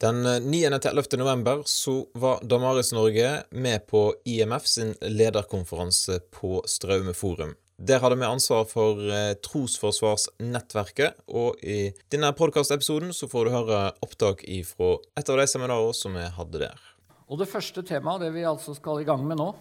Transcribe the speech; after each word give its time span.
Den 0.00 0.26
9.-11. 0.26 1.16
november 1.16 1.62
så 1.64 2.06
var 2.12 2.38
Damaris 2.42 2.92
Norge 2.92 3.42
med 3.50 3.86
på 3.86 4.14
IMF 4.24 4.66
sin 4.66 4.94
lederkonferanse 5.00 6.20
på 6.32 6.62
Straume 6.64 7.12
forum. 7.12 7.52
Der 7.76 8.00
hadde 8.00 8.16
vi 8.16 8.24
ansvar 8.24 8.64
for 8.64 8.96
eh, 9.12 9.34
Trosforsvarsnettverket, 9.44 11.20
og 11.28 11.60
i 11.60 11.92
denne 12.08 12.32
podkastepisoden 12.32 13.12
så 13.12 13.28
får 13.28 13.44
du 13.44 13.52
høre 13.58 13.82
opptak 14.00 14.40
ifra 14.48 14.94
et 15.20 15.28
av 15.28 15.36
de 15.36 15.48
seminarene 15.52 15.92
som 16.00 16.16
vi 16.16 16.24
hadde 16.32 16.64
der. 16.64 16.90
Og 17.28 17.42
det 17.44 17.52
første 17.52 17.84
temaet, 17.84 18.24
det 18.24 18.32
vi 18.38 18.48
altså 18.48 18.72
skal 18.78 19.04
i 19.04 19.08
gang 19.08 19.28
med 19.28 19.36
nå, 19.42 19.52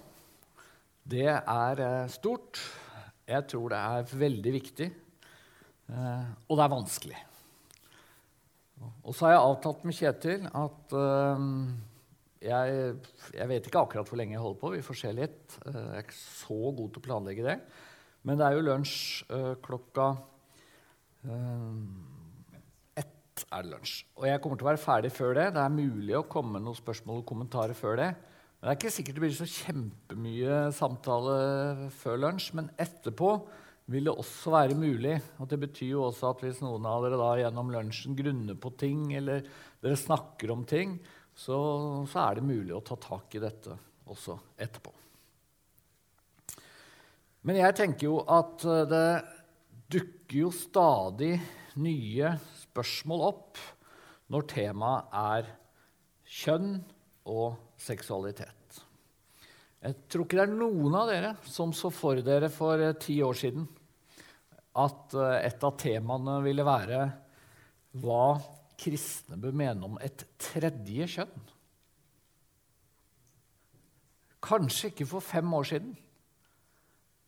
det 1.03 1.33
er 1.35 1.83
eh, 1.83 2.11
stort. 2.15 2.63
Jeg 3.27 3.43
tror 3.51 3.75
det 3.75 3.87
er 3.91 4.19
veldig 4.23 4.55
viktig, 4.55 4.93
eh, 5.91 6.29
og 6.47 6.55
det 6.55 6.63
er 6.63 6.77
vanskelig. 6.79 7.25
Og 8.79 9.15
så 9.15 9.27
har 9.27 9.35
jeg 9.35 9.45
avtalt 9.45 9.85
med 9.87 9.95
Kjetil 9.97 10.47
at 10.47 10.95
uh, 10.95 11.45
jeg, 12.39 12.81
jeg, 13.35 13.47
vet 13.51 13.67
ikke 13.67 13.81
akkurat 13.83 14.09
hvor 14.09 14.19
lenge 14.19 14.35
jeg 14.35 14.43
holder 14.43 14.59
på. 14.61 14.73
Vi 14.75 14.85
får 14.85 14.99
se 15.01 15.13
litt. 15.15 15.57
Uh, 15.65 15.75
jeg 15.75 15.97
er 15.97 16.05
ikke 16.05 16.19
så 16.19 16.59
god 16.77 16.91
til 16.93 17.01
å 17.01 17.05
planlegge 17.07 17.47
det. 17.47 17.57
Men 18.27 18.39
det 18.39 18.47
er 18.47 18.57
jo 18.57 18.65
lunsj 18.67 18.97
uh, 19.31 19.53
klokka 19.65 20.13
ett 22.95 23.41
er 23.51 23.65
det 23.65 23.73
lunsj. 23.73 23.95
Og 24.15 24.27
jeg 24.29 24.39
kommer 24.39 24.59
til 24.59 24.63
å 24.63 24.69
være 24.69 24.79
ferdig 24.79 25.11
før 25.11 25.33
det. 25.35 25.47
Det 25.55 25.63
er 25.63 25.73
mulig 25.73 26.15
å 26.15 26.27
komme 26.31 26.55
med 26.55 26.63
noen 26.63 26.77
spørsmål 26.77 27.19
og 27.19 27.27
kommentarer 27.27 27.75
før 27.75 27.99
det. 27.99 28.09
Men 28.59 28.67
det 28.67 28.71
er 28.71 28.79
ikke 28.79 28.91
sikkert 28.91 29.17
det 29.17 29.23
blir 29.23 29.35
så 29.35 29.49
kjempemye 29.51 30.61
samtale 30.75 31.35
før 31.99 32.23
lunsj. 32.23 32.53
Men 32.55 32.71
etterpå 32.79 33.33
vil 33.89 34.05
det 34.05 34.13
også 34.13 34.53
være 34.53 34.77
mulig. 34.77 35.15
Og 35.41 35.49
det 35.49 35.59
betyr 35.63 35.93
jo 35.95 36.05
også 36.09 36.33
at 36.33 36.43
hvis 36.45 36.61
noen 36.63 36.85
av 36.87 37.03
dere 37.05 37.19
da 37.19 37.29
gjennom 37.41 37.71
lunsjen 37.73 38.17
grunner 38.17 38.57
på 38.59 38.71
ting, 38.79 39.07
eller 39.17 39.45
dere 39.81 39.97
snakker 39.99 40.53
om 40.53 40.65
ting, 40.69 40.99
så, 41.33 41.57
så 42.09 42.25
er 42.25 42.39
det 42.39 42.47
mulig 42.49 42.75
å 42.75 42.83
ta 42.85 42.99
tak 42.99 43.37
i 43.37 43.43
dette 43.43 43.75
også 44.09 44.35
etterpå. 44.59 44.93
Men 47.47 47.61
jeg 47.61 47.77
tenker 47.77 48.09
jo 48.09 48.19
at 48.27 48.65
eh, 48.67 48.85
det 48.89 49.05
dukker 49.89 50.41
jo 50.43 50.51
stadig 50.53 51.33
nye 51.79 52.33
spørsmål 52.65 53.25
opp 53.29 53.61
når 54.29 54.47
temaet 54.51 55.15
er 55.15 55.47
kjønn 56.29 56.75
og 57.31 57.55
seksualitet. 57.79 58.83
Jeg 59.79 59.95
tror 60.11 60.25
ikke 60.25 60.41
det 60.41 60.43
er 60.43 60.57
noen 60.59 60.95
av 60.99 61.07
dere 61.07 61.31
som 61.47 61.71
så 61.73 61.89
for 61.93 62.19
dere 62.25 62.51
for 62.51 62.83
eh, 62.83 62.97
ti 62.99 63.21
år 63.23 63.39
siden 63.39 63.69
at 64.77 65.15
eh, 65.17 65.37
et 65.49 65.63
av 65.65 65.77
temaene 65.79 66.39
ville 66.45 66.65
være 66.65 67.03
hva 67.99 68.37
kristne 68.79 69.39
bør 69.41 69.55
mene 69.59 69.87
om 69.87 69.97
et 70.03 70.23
tredje 70.39 71.07
kjønn. 71.15 71.47
Kanskje 74.45 74.93
ikke 74.93 75.07
for 75.09 75.25
fem 75.25 75.51
år 75.57 75.67
siden. 75.67 75.95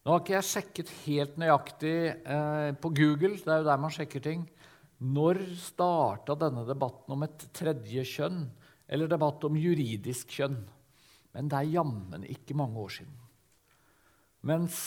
Nå 0.02 0.14
har 0.14 0.22
ikke 0.24 0.38
jeg 0.38 0.48
sjekket 0.48 0.92
helt 1.04 1.36
nøyaktig 1.42 1.96
eh, 2.10 2.72
på 2.82 2.94
Google. 2.98 3.36
det 3.38 3.52
er 3.52 3.62
jo 3.62 3.70
der 3.70 3.82
man 3.82 3.94
sjekker 3.94 4.24
ting. 4.24 4.46
Når 5.02 5.42
starta 5.58 6.38
denne 6.38 6.64
debatten 6.66 7.14
om 7.14 7.26
et 7.26 7.48
tredje 7.58 8.06
kjønn, 8.06 8.46
eller 8.92 9.10
debatt 9.10 9.44
om 9.48 9.58
juridisk 9.58 10.34
kjønn? 10.38 10.62
Men 11.36 11.50
det 11.52 11.58
er 11.58 11.76
jammen 11.78 12.26
ikke 12.28 12.58
mange 12.58 12.80
år 12.82 12.96
siden. 13.00 13.18
Mens 14.48 14.78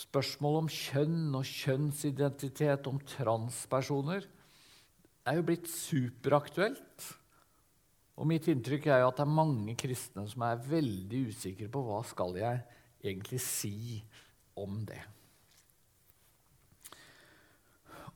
Spørsmål 0.00 0.62
om 0.62 0.68
kjønn 0.72 1.34
og 1.36 1.44
kjønnsidentitet, 1.44 2.86
om 2.88 3.00
transpersoner, 3.04 4.24
er 5.28 5.36
jo 5.36 5.46
blitt 5.46 5.68
superaktuelt. 5.68 7.08
Og 8.20 8.28
mitt 8.28 8.48
inntrykk 8.52 8.88
er 8.88 9.02
jo 9.02 9.10
at 9.10 9.20
det 9.20 9.24
er 9.26 9.38
mange 9.38 9.74
kristne 9.80 10.26
som 10.28 10.44
er 10.44 10.60
veldig 10.70 11.24
usikre 11.32 11.68
på 11.72 11.82
hva 11.84 12.00
skal 12.08 12.36
jeg 12.40 12.60
egentlig 13.00 13.40
si 13.44 14.00
om 14.60 14.82
det. 14.88 15.00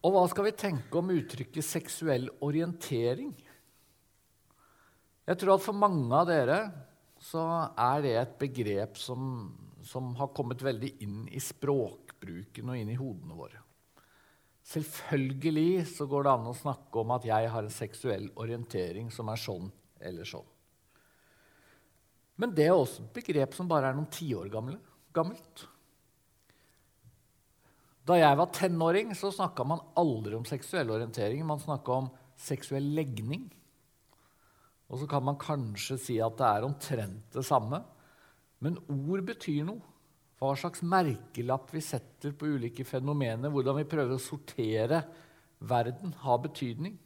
Og 0.05 0.13
hva 0.13 0.25
skal 0.29 0.51
vi 0.51 0.57
tenke 0.61 1.01
om 1.01 1.13
uttrykket 1.15 1.65
seksuell 1.65 2.29
orientering? 2.45 3.33
Jeg 5.25 5.41
tror 5.41 5.55
at 5.55 5.65
for 5.65 5.77
mange 5.77 6.13
av 6.13 6.29
dere 6.29 6.59
så 7.25 7.45
er 7.81 8.03
det 8.05 8.17
et 8.21 8.35
begrep 8.43 8.99
som 9.01 9.47
som 9.85 10.15
har 10.19 10.33
kommet 10.37 10.63
veldig 10.65 10.91
inn 11.05 11.21
i 11.29 11.41
språkbruken 11.43 12.73
og 12.73 12.81
inn 12.81 12.91
i 12.93 12.99
hodene 12.99 13.37
våre. 13.37 13.61
Selvfølgelig 14.65 15.85
så 15.93 16.07
går 16.09 16.25
det 16.25 16.33
an 16.33 16.49
å 16.49 16.57
snakke 16.57 17.03
om 17.03 17.13
at 17.13 17.27
jeg 17.29 17.53
har 17.53 17.67
en 17.67 17.75
seksuell 17.75 18.31
orientering 18.41 19.11
som 19.13 19.29
er 19.29 19.41
sånn 19.41 19.69
eller 20.01 20.29
sånn. 20.29 20.47
Men 22.41 22.55
det 22.57 22.67
er 22.67 22.75
også 22.75 23.05
et 23.05 23.15
begrep 23.21 23.55
som 23.55 23.69
bare 23.71 23.93
er 23.93 23.97
noen 23.97 24.11
tiår 24.11 24.49
gammelt. 24.51 25.67
Da 28.05 28.17
jeg 28.19 28.37
var 28.37 28.51
tenåring, 28.53 29.13
så 29.17 29.31
snakka 29.33 29.65
man 29.69 29.85
aldri 30.01 30.35
om 30.37 30.45
seksuell 30.49 30.91
orientering. 30.93 31.45
Man 31.47 31.63
snakka 31.63 32.01
om 32.03 32.11
seksuell 32.41 32.91
legning. 32.97 33.47
Og 34.93 35.01
så 35.01 35.09
kan 35.09 35.25
man 35.25 35.41
kanskje 35.41 35.97
si 36.01 36.19
at 36.21 36.37
det 36.41 36.49
er 36.49 36.67
omtrent 36.67 37.37
det 37.37 37.45
samme. 37.47 37.81
Men 38.65 38.81
ord 38.89 39.25
betyr 39.29 39.67
noe. 39.69 39.93
Hva 40.41 40.51
slags 40.59 40.83
merkelapp 40.85 41.71
vi 41.73 41.81
setter 41.85 42.35
på 42.37 42.49
ulike 42.57 42.85
fenomener, 42.85 43.53
hvordan 43.53 43.79
vi 43.79 43.87
prøver 43.89 44.17
å 44.17 44.21
sortere 44.21 45.01
verden, 45.65 46.13
har 46.25 46.43
betydning. 46.43 46.99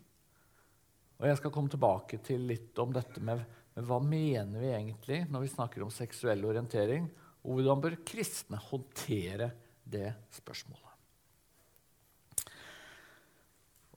Og 1.19 1.27
Jeg 1.29 1.39
skal 1.41 1.53
komme 1.55 1.71
tilbake 1.71 2.21
til 2.25 2.47
litt 2.49 2.79
om 2.79 2.95
dette 2.95 3.21
med, 3.23 3.43
med 3.75 3.87
hva 3.87 3.99
mener 4.03 4.63
vi 4.63 4.73
egentlig 4.73 5.21
når 5.31 5.45
vi 5.45 5.55
snakker 5.55 5.85
om 5.85 5.93
seksuell 5.93 6.45
orientering, 6.47 7.09
og 7.45 7.59
hvordan 7.59 7.85
bør 7.85 8.01
kristne 8.07 8.59
håndtere 8.63 9.53
det 9.89 10.09
spørsmålet. 10.39 10.85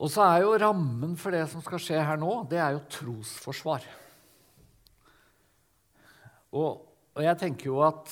Og 0.02 0.10
så 0.10 0.26
er 0.26 0.44
jo 0.44 0.58
rammen 0.58 1.14
for 1.20 1.34
det 1.34 1.44
som 1.50 1.62
skal 1.62 1.82
skje 1.82 2.00
her 2.02 2.18
nå, 2.18 2.32
det 2.50 2.58
er 2.58 2.74
jo 2.74 2.86
trosforsvar. 2.90 3.86
Og 6.58 6.91
og 7.16 7.26
jeg 7.26 7.40
tenker 7.42 7.72
jo 7.72 7.82
at 7.84 8.12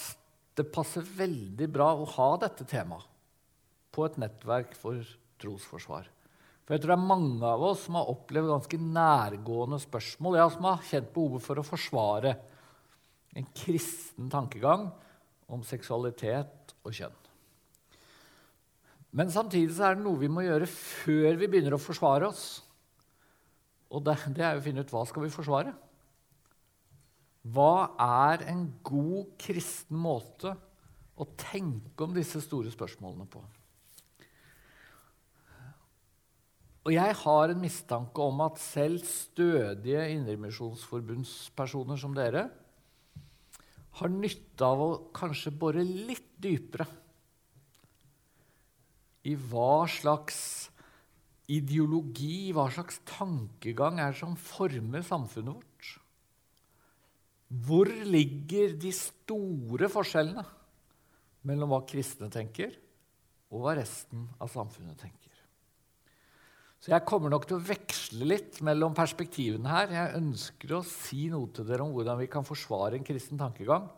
det 0.59 0.67
passer 0.73 1.05
veldig 1.15 1.69
bra 1.71 1.93
å 1.95 2.07
ha 2.17 2.29
dette 2.41 2.67
temaet 2.67 3.07
på 3.95 4.05
et 4.05 4.17
nettverk 4.21 4.75
for 4.77 4.99
trosforsvar. 5.39 6.09
For 6.67 6.75
jeg 6.75 6.83
tror 6.83 6.91
det 6.93 6.97
er 6.99 7.09
mange 7.09 7.47
av 7.47 7.63
oss 7.65 7.87
som 7.87 7.95
har 7.97 8.11
opplevd 8.11 8.51
ganske 8.51 8.79
nærgående 8.83 9.79
spørsmål, 9.81 10.37
ja, 10.37 10.45
som 10.53 10.67
har 10.67 10.83
kjent 10.85 11.09
behovet 11.15 11.45
for 11.45 11.57
å 11.57 11.65
forsvare 11.65 12.35
en 13.39 13.47
kristen 13.55 14.29
tankegang 14.29 14.89
om 15.49 15.63
seksualitet 15.65 16.75
og 16.83 16.93
kjønn. 16.93 17.17
Men 19.17 19.31
samtidig 19.33 19.73
så 19.73 19.87
er 19.87 19.97
det 19.97 20.05
noe 20.05 20.21
vi 20.21 20.29
må 20.29 20.43
gjøre 20.45 20.67
før 20.69 21.39
vi 21.39 21.49
begynner 21.49 21.73
å 21.73 21.81
forsvare 21.81 22.29
oss. 22.29 22.43
Og 23.89 24.03
det, 24.05 24.19
det 24.37 24.45
er 24.45 24.59
å 24.59 24.63
finne 24.63 24.83
ut 24.85 24.93
hva 24.93 25.01
skal 25.09 25.25
vi 25.25 25.33
forsvare 25.33 25.73
hva 27.47 27.95
er 28.03 28.43
en 28.51 28.65
god 28.83 29.31
kristen 29.39 29.97
måte 29.99 30.51
å 31.19 31.27
tenke 31.39 32.03
om 32.03 32.15
disse 32.15 32.41
store 32.43 32.71
spørsmålene 32.73 33.27
på? 33.31 33.41
Og 36.87 36.95
jeg 36.95 37.15
har 37.21 37.51
en 37.51 37.61
mistanke 37.61 38.23
om 38.23 38.39
at 38.41 38.59
selv 38.61 39.03
stødige 39.05 40.07
indremisjonsforbundspersoner 40.15 41.99
som 41.99 42.15
dere 42.17 42.47
har 43.99 44.11
nytte 44.13 44.65
av 44.65 44.81
å 44.81 44.89
kanskje 45.15 45.53
bore 45.59 45.83
litt 45.83 46.31
dypere 46.41 46.87
i 49.27 49.35
hva 49.35 49.83
slags 49.91 50.39
ideologi, 51.49 52.51
hva 52.55 52.69
slags 52.71 53.01
tankegang 53.09 53.99
er 53.99 54.13
det 54.13 54.21
som 54.21 54.37
former 54.39 55.03
samfunnet 55.05 55.57
vårt. 55.57 55.68
Hvor 57.49 57.89
ligger 57.89 58.75
de 58.77 58.91
store 58.93 59.89
forskjellene 59.89 60.45
mellom 61.49 61.73
hva 61.73 61.81
kristne 61.89 62.29
tenker, 62.29 62.75
og 63.49 63.63
hva 63.63 63.73
resten 63.79 64.27
av 64.37 64.51
samfunnet 64.53 64.99
tenker? 65.01 65.29
Så 66.79 66.93
jeg 66.93 67.03
kommer 67.09 67.33
nok 67.33 67.47
til 67.49 67.57
å 67.57 67.65
veksle 67.65 68.27
litt 68.29 68.61
mellom 68.63 68.93
perspektivene 68.95 69.67
her. 69.67 69.89
Jeg 69.91 70.19
ønsker 70.21 70.77
å 70.77 70.85
si 70.87 71.25
noe 71.31 71.49
til 71.51 71.67
dere 71.67 71.83
om 71.83 71.91
hvordan 71.91 72.21
vi 72.21 72.29
kan 72.31 72.47
forsvare 72.47 72.95
en 72.95 73.07
kristen 73.07 73.41
tankegang. 73.41 73.89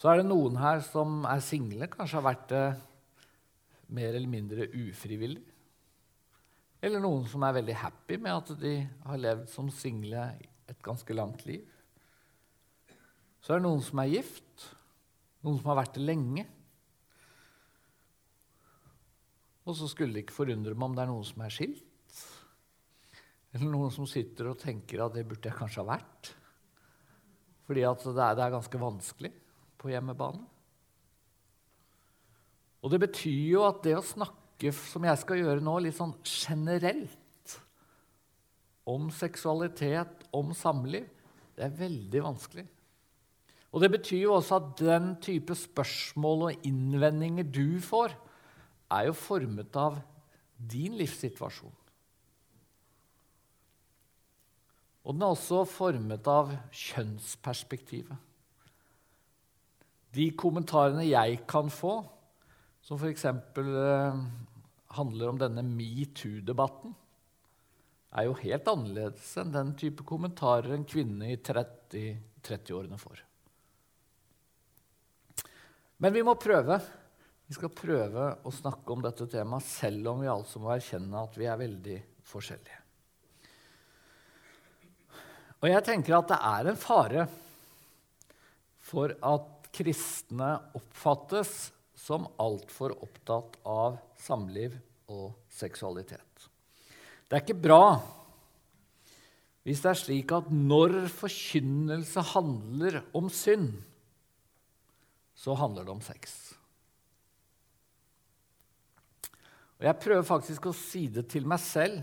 Så 0.00 0.10
er 0.10 0.20
det 0.20 0.30
noen 0.30 0.56
her 0.58 0.80
som 0.82 1.22
er 1.28 1.42
single, 1.44 1.86
kanskje 1.92 2.18
har 2.18 2.26
vært 2.26 2.46
det 2.50 2.64
mer 3.94 4.14
eller 4.16 4.30
mindre 4.32 4.66
ufrivillig. 4.72 5.42
Eller 6.80 7.02
noen 7.04 7.26
som 7.28 7.42
er 7.44 7.58
veldig 7.58 7.76
happy 7.76 8.16
med 8.24 8.32
at 8.32 8.54
de 8.62 8.74
har 9.04 9.20
levd 9.20 9.50
som 9.52 9.68
single 9.74 10.24
et 10.70 10.80
ganske 10.82 11.14
langt 11.14 11.44
liv. 11.46 11.66
Så 13.44 13.52
er 13.52 13.60
det 13.60 13.66
noen 13.68 13.82
som 13.84 14.00
er 14.00 14.14
gift, 14.14 14.70
noen 15.44 15.60
som 15.60 15.70
har 15.70 15.82
vært 15.82 15.98
det 15.98 16.06
lenge. 16.06 16.46
Og 19.68 19.76
så 19.76 19.88
skulle 19.90 20.16
det 20.16 20.24
ikke 20.24 20.38
forundre 20.40 20.74
meg 20.74 20.88
om 20.88 20.96
det 20.96 21.04
er 21.04 21.10
noen 21.10 21.26
som 21.26 21.42
er 21.44 21.54
skilt. 21.54 21.86
Eller 23.50 23.72
noen 23.72 23.90
som 23.92 24.06
sitter 24.08 24.52
og 24.52 24.60
tenker 24.60 25.02
at 25.04 25.16
det 25.16 25.26
burde 25.28 25.50
jeg 25.50 25.58
kanskje 25.58 25.82
ha 25.82 25.90
vært. 25.90 26.32
Fordi 27.66 27.84
at 27.86 28.02
det 28.06 28.24
er, 28.24 28.36
det 28.38 28.44
er 28.46 28.56
ganske 28.56 28.82
vanskelig 28.82 29.32
på 29.80 29.92
hjemmebane. 29.92 30.42
Og 32.80 32.92
det 32.92 33.02
betyr 33.02 33.50
jo 33.52 33.64
at 33.66 33.82
det 33.84 33.96
å 33.98 34.04
snakke 34.04 34.72
som 34.76 35.04
jeg 35.04 35.20
skal 35.20 35.40
gjøre 35.40 35.64
nå, 35.64 35.76
litt 35.82 35.96
sånn 35.96 36.14
generelt 36.24 37.16
om 38.88 39.10
seksualitet, 39.12 40.24
om 40.34 40.54
samliv, 40.56 41.06
det 41.56 41.66
er 41.66 41.76
veldig 41.76 42.22
vanskelig. 42.24 42.66
Og 43.70 43.84
Det 43.84 43.90
betyr 43.92 44.24
jo 44.24 44.34
også 44.34 44.56
at 44.58 44.70
den 44.80 45.12
type 45.22 45.54
spørsmål 45.54 46.48
og 46.48 46.64
innvendinger 46.66 47.46
du 47.46 47.78
får, 47.84 48.16
er 48.90 49.06
jo 49.08 49.16
formet 49.16 49.76
av 49.78 50.00
din 50.70 50.96
livssituasjon. 50.98 51.76
Og 55.00 55.16
den 55.16 55.24
er 55.24 55.32
også 55.32 55.62
formet 55.68 56.26
av 56.28 56.52
kjønnsperspektivet. 56.76 58.26
De 60.10 60.26
kommentarene 60.36 61.06
jeg 61.06 61.40
kan 61.48 61.70
få, 61.72 62.00
som 62.84 62.98
f.eks 62.98 63.26
handler 64.90 65.30
om 65.30 65.38
denne 65.38 65.62
metoo-debatten, 65.64 66.92
er 68.10 68.26
jo 68.26 68.38
helt 68.42 68.66
annerledes 68.66 69.28
enn 69.38 69.52
den 69.54 69.74
type 69.78 70.02
kommentarer 70.06 70.74
en 70.74 70.86
kvinne 70.88 71.30
i 71.30 71.36
30-årene 71.38 72.18
30 72.42 72.98
får. 72.98 73.20
Men 76.00 76.14
vi 76.16 76.24
må 76.26 76.34
prøve. 76.40 76.80
Vi 77.50 77.56
skal 77.56 77.72
prøve 77.74 78.28
å 78.46 78.50
snakke 78.54 78.94
om 78.94 79.00
dette 79.02 79.26
temaet, 79.26 79.66
selv 79.66 80.12
om 80.12 80.20
vi 80.22 80.28
altså 80.30 80.60
må 80.62 80.70
erkjenne 80.70 81.18
at 81.18 81.34
vi 81.34 81.48
er 81.50 81.56
veldig 81.58 81.96
forskjellige. 82.30 82.76
Og 85.58 85.66
jeg 85.66 85.82
tenker 85.88 86.14
at 86.14 86.28
det 86.30 86.38
er 86.46 86.68
en 86.70 86.78
fare 86.78 87.24
for 88.86 89.16
at 89.18 89.66
kristne 89.74 90.52
oppfattes 90.78 91.72
som 91.98 92.28
altfor 92.38 92.94
opptatt 93.02 93.58
av 93.66 93.98
samliv 94.22 94.78
og 95.10 95.34
seksualitet. 95.50 96.46
Det 97.26 97.34
er 97.34 97.44
ikke 97.44 97.58
bra 97.66 97.82
hvis 99.66 99.82
det 99.82 99.90
er 99.90 99.98
slik 99.98 100.32
at 100.38 100.54
når 100.54 101.02
forkynnelse 101.18 102.22
handler 102.30 103.02
om 103.10 103.26
synd, 103.26 103.74
så 105.34 105.58
handler 105.58 105.90
det 105.90 105.98
om 105.98 106.06
sex. 106.06 106.38
Og 109.80 109.86
Jeg 109.88 110.00
prøver 110.04 110.26
faktisk 110.28 110.68
å 110.68 110.76
si 110.76 111.06
det 111.08 111.24
til 111.32 111.46
meg 111.48 111.62
selv 111.64 112.02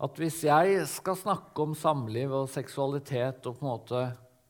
at 0.00 0.16
hvis 0.18 0.40
jeg 0.48 0.80
skal 0.90 1.18
snakke 1.18 1.62
om 1.62 1.76
samliv 1.78 2.32
og 2.34 2.50
seksualitet 2.50 3.46
og 3.46 3.58
på 3.58 3.66
en 3.66 3.70
måte 3.70 4.00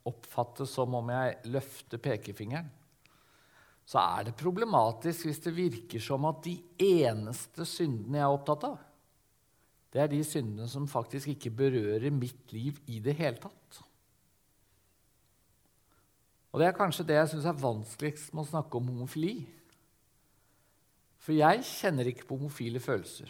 oppfattes 0.09 0.73
som 0.73 0.95
om 0.97 1.11
jeg 1.13 1.51
løfter 1.53 2.01
pekefingeren, 2.01 2.71
så 3.85 4.01
er 4.01 4.29
det 4.29 4.39
problematisk 4.39 5.27
hvis 5.27 5.43
det 5.45 5.53
virker 5.57 6.01
som 6.01 6.25
at 6.31 6.41
de 6.47 6.55
eneste 6.81 7.67
syndene 7.69 8.21
jeg 8.23 8.25
er 8.25 8.39
opptatt 8.39 8.67
av, 8.71 8.81
det 9.91 10.01
er 10.01 10.11
de 10.13 10.23
syndene 10.25 10.69
som 10.71 10.89
faktisk 10.89 11.33
ikke 11.33 11.53
berører 11.61 12.15
mitt 12.15 12.55
liv 12.55 12.79
i 12.89 13.01
det 13.03 13.17
hele 13.19 13.43
tatt. 13.43 13.81
Og 16.51 16.63
det 16.63 16.71
er 16.71 16.79
kanskje 16.79 17.07
det 17.07 17.19
jeg 17.19 17.33
syns 17.35 17.49
er 17.51 17.59
vanskeligst 17.59 18.33
med 18.33 18.47
å 18.47 18.51
snakke 18.55 18.79
om 18.79 18.89
homofili. 18.95 19.43
For 21.31 21.37
jeg 21.39 21.63
kjenner 21.63 22.09
ikke 22.11 22.25
på 22.27 22.35
homofile 22.41 22.81
følelser. 22.83 23.29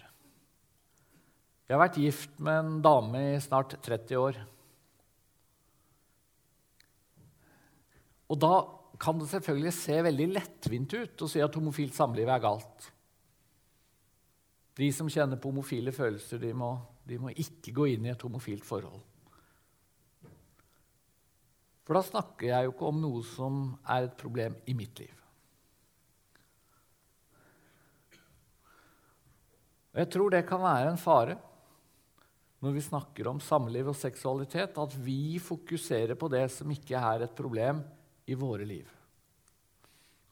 Jeg 1.69 1.75
har 1.75 1.83
vært 1.83 1.99
gift 2.01 2.39
med 2.41 2.61
en 2.63 2.79
dame 2.81 3.21
i 3.35 3.43
snart 3.45 3.75
30 3.77 4.17
år. 4.17 4.39
Og 8.33 8.41
da 8.41 8.55
kan 9.05 9.21
det 9.21 9.29
selvfølgelig 9.35 9.75
se 9.77 9.99
veldig 10.09 10.31
lettvint 10.33 10.97
ut 10.97 11.27
å 11.27 11.29
si 11.29 11.45
at 11.45 11.61
homofilt 11.61 11.93
samliv 11.93 12.33
er 12.33 12.41
galt. 12.41 12.89
De 14.81 14.89
som 14.97 15.13
kjenner 15.13 15.37
på 15.37 15.53
homofile 15.53 15.93
følelser, 15.93 16.41
de 16.41 16.57
må, 16.57 16.73
de 17.05 17.21
må 17.21 17.37
ikke 17.37 17.77
gå 17.83 17.91
inn 17.93 18.09
i 18.09 18.15
et 18.15 18.29
homofilt 18.31 18.65
forhold. 18.65 19.05
For 21.85 22.01
da 22.01 22.07
snakker 22.09 22.49
jeg 22.55 22.65
jo 22.65 22.79
ikke 22.79 22.93
om 22.95 23.05
noe 23.05 23.25
som 23.37 23.65
er 23.85 24.09
et 24.09 24.21
problem 24.25 24.57
i 24.65 24.81
mitt 24.81 25.05
liv. 25.05 25.20
Og 29.91 30.03
Jeg 30.03 30.11
tror 30.15 30.31
det 30.33 30.47
kan 30.49 30.63
være 30.63 30.93
en 30.93 31.01
fare 31.01 31.39
når 32.61 32.75
vi 32.77 32.83
snakker 32.85 33.29
om 33.31 33.39
samliv 33.41 33.89
og 33.89 33.97
seksualitet, 33.97 34.77
at 34.77 34.97
vi 35.01 35.41
fokuserer 35.41 36.13
på 36.21 36.29
det 36.29 36.45
som 36.53 36.69
ikke 36.69 36.99
er 36.99 37.25
et 37.25 37.37
problem 37.37 37.81
i 38.29 38.37
våre 38.37 38.67
liv. 38.69 38.85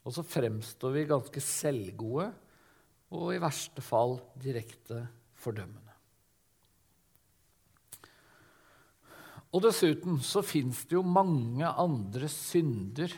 Og 0.05 0.13
så 0.13 0.25
fremstår 0.25 0.93
vi 0.93 1.09
ganske 1.09 1.41
selvgode 1.41 2.29
og 3.17 3.33
i 3.33 3.41
verste 3.41 3.81
fall 3.85 4.19
direkte 4.37 5.01
fordømmende. 5.41 5.89
Og 9.57 9.65
dessuten 9.65 10.19
så 10.21 10.45
fins 10.45 10.85
det 10.85 10.99
jo 10.99 11.05
mange 11.05 11.65
andre 11.65 12.29
synder 12.29 13.13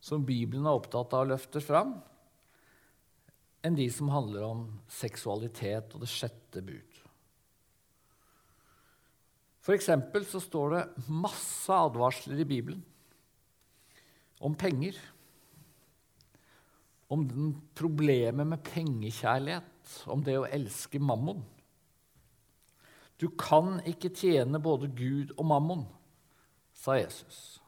som 0.00 0.24
Bibelen 0.24 0.64
er 0.64 0.76
opptatt 0.78 1.12
av 1.12 1.26
å 1.26 1.30
løfte 1.34 1.60
fram, 1.60 1.98
enn 3.66 3.76
de 3.78 3.88
som 3.92 4.12
handler 4.12 4.46
om 4.46 4.62
seksualitet 4.92 5.94
og 5.96 6.04
det 6.04 6.10
sjette 6.12 6.62
bud. 6.64 7.02
For 9.66 9.74
eksempel 9.74 10.22
så 10.28 10.38
står 10.38 10.74
det 10.76 11.10
masse 11.10 11.74
advarsler 11.74 12.38
i 12.38 12.46
Bibelen 12.46 12.84
om 14.46 14.54
penger. 14.54 14.94
Om 17.10 17.26
problemet 17.74 18.46
med 18.46 18.62
pengekjærlighet, 18.66 19.92
om 20.10 20.22
det 20.26 20.36
å 20.38 20.46
elske 20.46 21.00
mammon. 21.02 21.42
Du 23.18 23.28
kan 23.38 23.80
ikke 23.88 24.12
tjene 24.14 24.60
både 24.62 24.90
Gud 24.94 25.32
og 25.38 25.46
mammon, 25.48 25.86
sa 26.76 26.98
Jesus. 26.98 27.58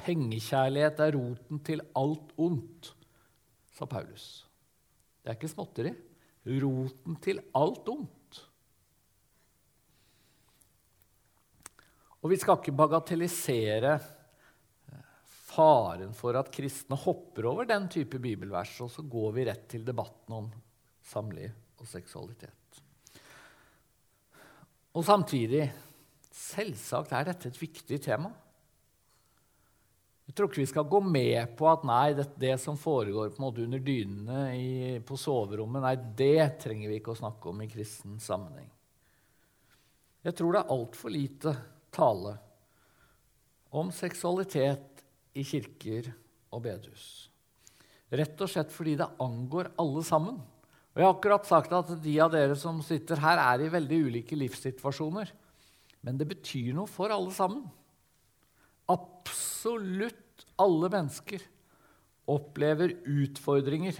Pengekjærlighet 0.00 1.00
er 1.00 1.14
roten 1.16 1.60
til 1.64 1.84
alt 1.96 2.32
ondt, 2.42 2.90
sa 3.76 3.86
Paulus. 3.88 4.45
Det 5.26 5.32
er 5.32 5.38
ikke 5.40 5.50
småtteri. 5.50 5.90
Roten 6.62 7.16
til 7.18 7.40
alt 7.58 7.88
ondt. 7.90 8.42
Og 12.22 12.30
vi 12.30 12.38
skal 12.38 12.60
ikke 12.60 12.74
bagatellisere 12.78 13.96
faren 15.48 16.14
for 16.14 16.38
at 16.38 16.52
kristne 16.54 16.98
hopper 17.02 17.48
over 17.50 17.66
den 17.66 17.88
type 17.90 18.20
bibelvers, 18.22 18.76
og 18.84 18.92
så 18.92 19.02
går 19.02 19.34
vi 19.34 19.48
rett 19.48 19.66
til 19.72 19.82
debatten 19.86 20.38
om 20.38 20.46
samliv 21.10 21.50
og 21.82 21.90
seksualitet. 21.90 22.78
Og 24.94 25.04
samtidig 25.04 25.66
Selvsagt 26.36 27.14
er 27.16 27.30
dette 27.30 27.48
et 27.48 27.58
viktig 27.58 27.98
tema. 28.04 28.28
Jeg 30.26 30.34
tror 30.34 30.48
ikke 30.50 30.62
vi 30.64 30.70
skal 30.72 30.88
gå 30.90 31.00
med 31.06 31.52
på 31.58 31.68
at 31.70 31.84
nei, 31.86 32.14
det, 32.18 32.26
det 32.40 32.56
som 32.58 32.78
foregår 32.80 33.30
på 33.30 33.38
en 33.38 33.46
måte 33.46 33.62
under 33.62 33.82
dynene 33.82 34.40
i, 34.58 34.70
på 35.06 35.18
soverommet, 35.20 35.84
nei, 35.84 35.94
det 36.18 36.58
trenger 36.64 36.90
vi 36.90 36.98
ikke 36.98 37.14
å 37.14 37.20
snakke 37.20 37.52
om 37.52 37.62
i 37.62 37.68
kristen 37.70 38.18
sammenheng. 38.22 38.66
Jeg 40.26 40.34
tror 40.34 40.56
det 40.56 40.64
er 40.64 40.74
altfor 40.74 41.14
lite 41.14 41.54
tale 41.94 42.34
om 43.76 43.92
seksualitet 43.94 45.04
i 45.38 45.44
kirker 45.46 46.10
og 46.50 46.64
bedehus. 46.64 47.06
Rett 48.10 48.42
og 48.42 48.50
slett 48.50 48.74
fordi 48.74 48.96
det 48.98 49.08
angår 49.22 49.70
alle 49.82 50.02
sammen. 50.06 50.38
Og 50.38 51.00
Jeg 51.00 51.06
har 51.06 51.14
akkurat 51.14 51.48
sagt 51.48 51.74
at 51.76 51.90
de 52.02 52.14
av 52.24 52.30
dere 52.32 52.54
som 52.58 52.78
sitter 52.82 53.20
her, 53.20 53.38
er 53.42 53.66
i 53.66 53.72
veldig 53.72 53.98
ulike 54.08 54.38
livssituasjoner. 54.38 55.30
Men 56.06 56.18
det 56.18 56.28
betyr 56.30 56.72
noe 56.74 56.88
for 56.90 57.12
alle 57.12 57.34
sammen. 57.36 57.66
Absolutt 58.92 60.46
alle 60.60 60.90
mennesker 60.92 61.42
opplever 62.30 62.94
utfordringer 63.06 63.98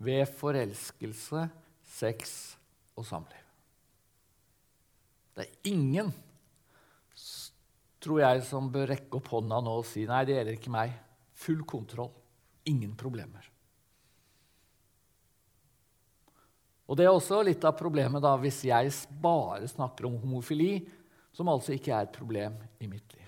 ved 0.00 0.24
forelskelse, 0.40 1.44
sex 1.84 2.34
og 2.96 3.04
samliv. 3.08 3.46
Det 5.36 5.44
er 5.46 5.70
ingen, 5.72 6.10
tror 8.00 8.22
jeg, 8.22 8.42
som 8.48 8.72
bør 8.72 8.90
rekke 8.94 9.20
opp 9.20 9.30
hånda 9.32 9.60
nå 9.64 9.78
og 9.82 9.86
si 9.88 10.06
nei, 10.08 10.24
det 10.28 10.38
gjelder 10.38 10.58
ikke 10.58 10.74
meg. 10.74 10.96
Full 11.40 11.64
kontroll. 11.68 12.12
Ingen 12.68 12.92
problemer. 12.98 13.46
Og 16.90 16.96
Det 16.98 17.06
er 17.06 17.14
også 17.14 17.38
litt 17.46 17.62
av 17.64 17.76
problemet 17.78 18.22
da, 18.24 18.34
hvis 18.40 18.64
jeg 18.66 18.90
bare 19.22 19.68
snakker 19.70 20.08
om 20.08 20.16
homofili, 20.18 20.80
som 21.32 21.48
altså 21.48 21.76
ikke 21.76 21.94
er 21.94 22.08
et 22.08 22.16
problem 22.16 22.56
i 22.82 22.88
mitt 22.90 23.14
liv. 23.14 23.19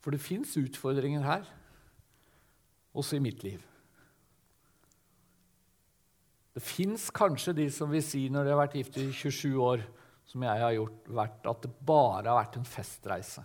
For 0.00 0.14
det 0.14 0.22
fins 0.24 0.56
utfordringer 0.56 1.24
her, 1.24 1.48
også 2.96 3.18
i 3.18 3.22
mitt 3.22 3.44
liv. 3.44 3.60
Det 6.56 6.62
fins 6.64 7.06
kanskje 7.14 7.54
de 7.60 7.68
som 7.72 7.92
vil 7.92 8.02
si, 8.02 8.24
når 8.32 8.46
de 8.46 8.54
har 8.54 8.62
vært 8.64 8.78
gift 8.80 8.98
i 8.98 9.06
27 9.12 9.60
år, 9.62 9.84
som 10.26 10.44
jeg 10.46 10.62
har 10.64 10.76
gjort, 10.76 11.10
at 11.52 11.64
det 11.66 11.72
bare 11.86 12.26
har 12.26 12.40
vært 12.40 12.58
en 12.58 12.68
festreise. 12.68 13.44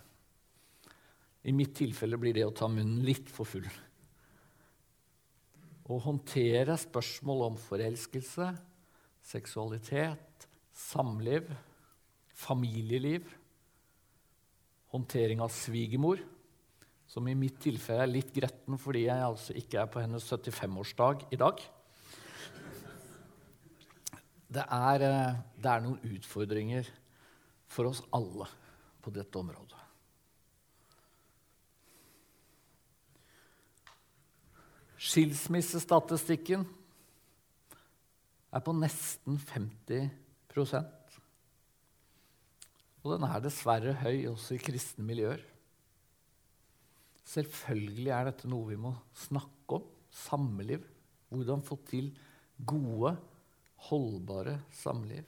I 1.46 1.54
mitt 1.54 1.76
tilfelle 1.78 2.18
blir 2.18 2.34
det 2.34 2.46
å 2.46 2.54
ta 2.54 2.66
munnen 2.70 3.04
litt 3.06 3.30
for 3.30 3.46
full 3.46 3.68
å 5.86 5.98
håndtere 6.02 6.74
spørsmål 6.80 7.44
om 7.46 7.58
forelskelse, 7.60 8.48
seksualitet, 9.26 10.46
samliv, 10.74 11.46
familieliv, 12.36 13.28
håndtering 14.90 15.42
av 15.44 15.52
svigermor, 15.54 16.22
som 17.16 17.24
i 17.30 17.32
mitt 17.32 17.56
tilfelle 17.64 18.04
er 18.04 18.10
litt 18.12 18.28
gretten 18.36 18.76
fordi 18.76 19.06
jeg 19.06 19.24
altså 19.24 19.54
ikke 19.56 19.78
er 19.80 19.86
på 19.88 20.02
hennes 20.02 20.24
75-årsdag 20.28 21.22
i 21.32 21.38
dag. 21.40 21.62
Det 24.52 24.64
er, 24.76 25.04
eh, 25.06 25.38
det 25.56 25.70
er 25.72 25.80
noen 25.80 26.12
utfordringer 26.12 26.90
for 27.72 27.88
oss 27.88 28.02
alle 28.12 28.50
på 29.00 29.14
dette 29.16 29.40
området. 29.40 29.80
Skilsmissestatistikken 35.00 36.68
er 38.52 38.68
på 38.68 38.76
nesten 38.76 39.40
50% 39.40 41.20
Og 43.00 43.12
den 43.16 43.24
er 43.24 43.40
dessverre 43.40 44.00
høy 44.04 44.26
også 44.36 44.60
i 44.60 44.64
kristne 44.68 45.04
miljøer. 45.06 45.55
Selvfølgelig 47.26 48.12
er 48.14 48.28
dette 48.30 48.50
noe 48.50 48.70
vi 48.70 48.78
må 48.80 48.92
snakke 49.26 49.80
om. 49.80 49.86
Samliv. 50.16 50.84
Hvordan 51.28 51.64
få 51.66 51.76
til 51.88 52.12
gode, 52.64 53.16
holdbare 53.88 54.60
samliv. 54.72 55.24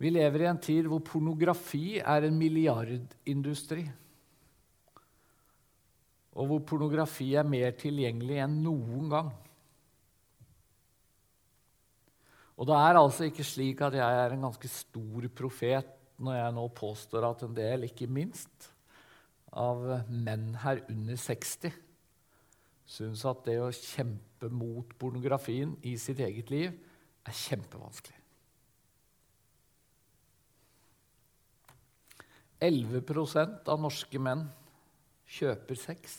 Vi 0.00 0.08
lever 0.08 0.46
i 0.46 0.48
en 0.48 0.60
tid 0.62 0.86
hvor 0.88 1.02
pornografi 1.04 1.98
er 2.00 2.24
en 2.24 2.38
milliardindustri 2.40 3.84
og 6.38 6.46
hvor 6.46 6.60
pornografi 6.64 7.32
er 7.36 7.48
mer 7.48 7.72
tilgjengelig 7.78 8.38
enn 8.40 8.60
noen 8.64 9.08
gang. 9.10 9.30
Og 12.60 12.68
det 12.68 12.76
er 12.76 12.98
altså 13.00 13.26
ikke 13.26 13.46
slik 13.46 13.80
at 13.84 13.96
jeg 13.98 14.20
er 14.24 14.34
en 14.34 14.46
ganske 14.46 14.70
stor 14.70 15.26
profet 15.36 15.96
når 16.20 16.36
jeg 16.36 16.54
nå 16.56 16.66
påstår 16.76 17.26
at 17.30 17.44
en 17.46 17.56
del, 17.56 17.86
ikke 17.88 18.08
minst, 18.10 18.68
av 19.52 20.10
menn 20.10 20.52
her 20.62 20.84
under 20.90 21.18
60 21.18 21.74
syns 22.90 23.22
at 23.28 23.44
det 23.46 23.58
å 23.62 23.70
kjempe 23.74 24.50
mot 24.50 24.94
pornografien 24.98 25.76
i 25.86 25.94
sitt 26.00 26.20
eget 26.22 26.50
liv 26.50 26.72
er 27.26 27.36
kjempevanskelig. 27.36 28.16
11% 32.60 33.70
av 33.72 33.80
norske 33.80 34.20
menn 34.20 34.44
kjøper 35.30 35.78
sex. 35.80 36.16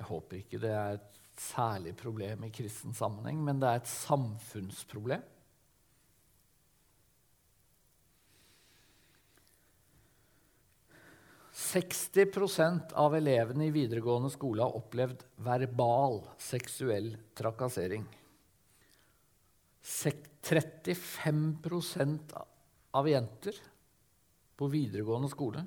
Jeg 0.00 0.08
håper 0.08 0.40
ikke 0.40 0.62
det 0.62 0.72
er 0.74 0.96
et 0.96 1.20
særlig 1.40 1.92
problem 2.00 2.48
i 2.48 2.52
kristen 2.54 2.96
sammenheng, 2.96 3.38
men 3.44 3.60
det 3.60 3.68
er 3.68 3.82
et 3.82 3.92
samfunnsproblem. 3.92 5.22
«60 11.60 12.94
av 12.96 13.14
elevene 13.14 13.66
i 13.66 13.74
videregående 13.74 14.30
skole 14.32 14.62
har 14.64 14.76
opplevd 14.78 15.24
verbal 15.44 16.22
seksuell 16.40 17.10
trakassering. 17.36 18.06
35% 19.84 22.32
av 22.90 23.08
jenter 23.08 23.54
på 24.56 24.66
videregående 24.72 25.28
skole 25.32 25.64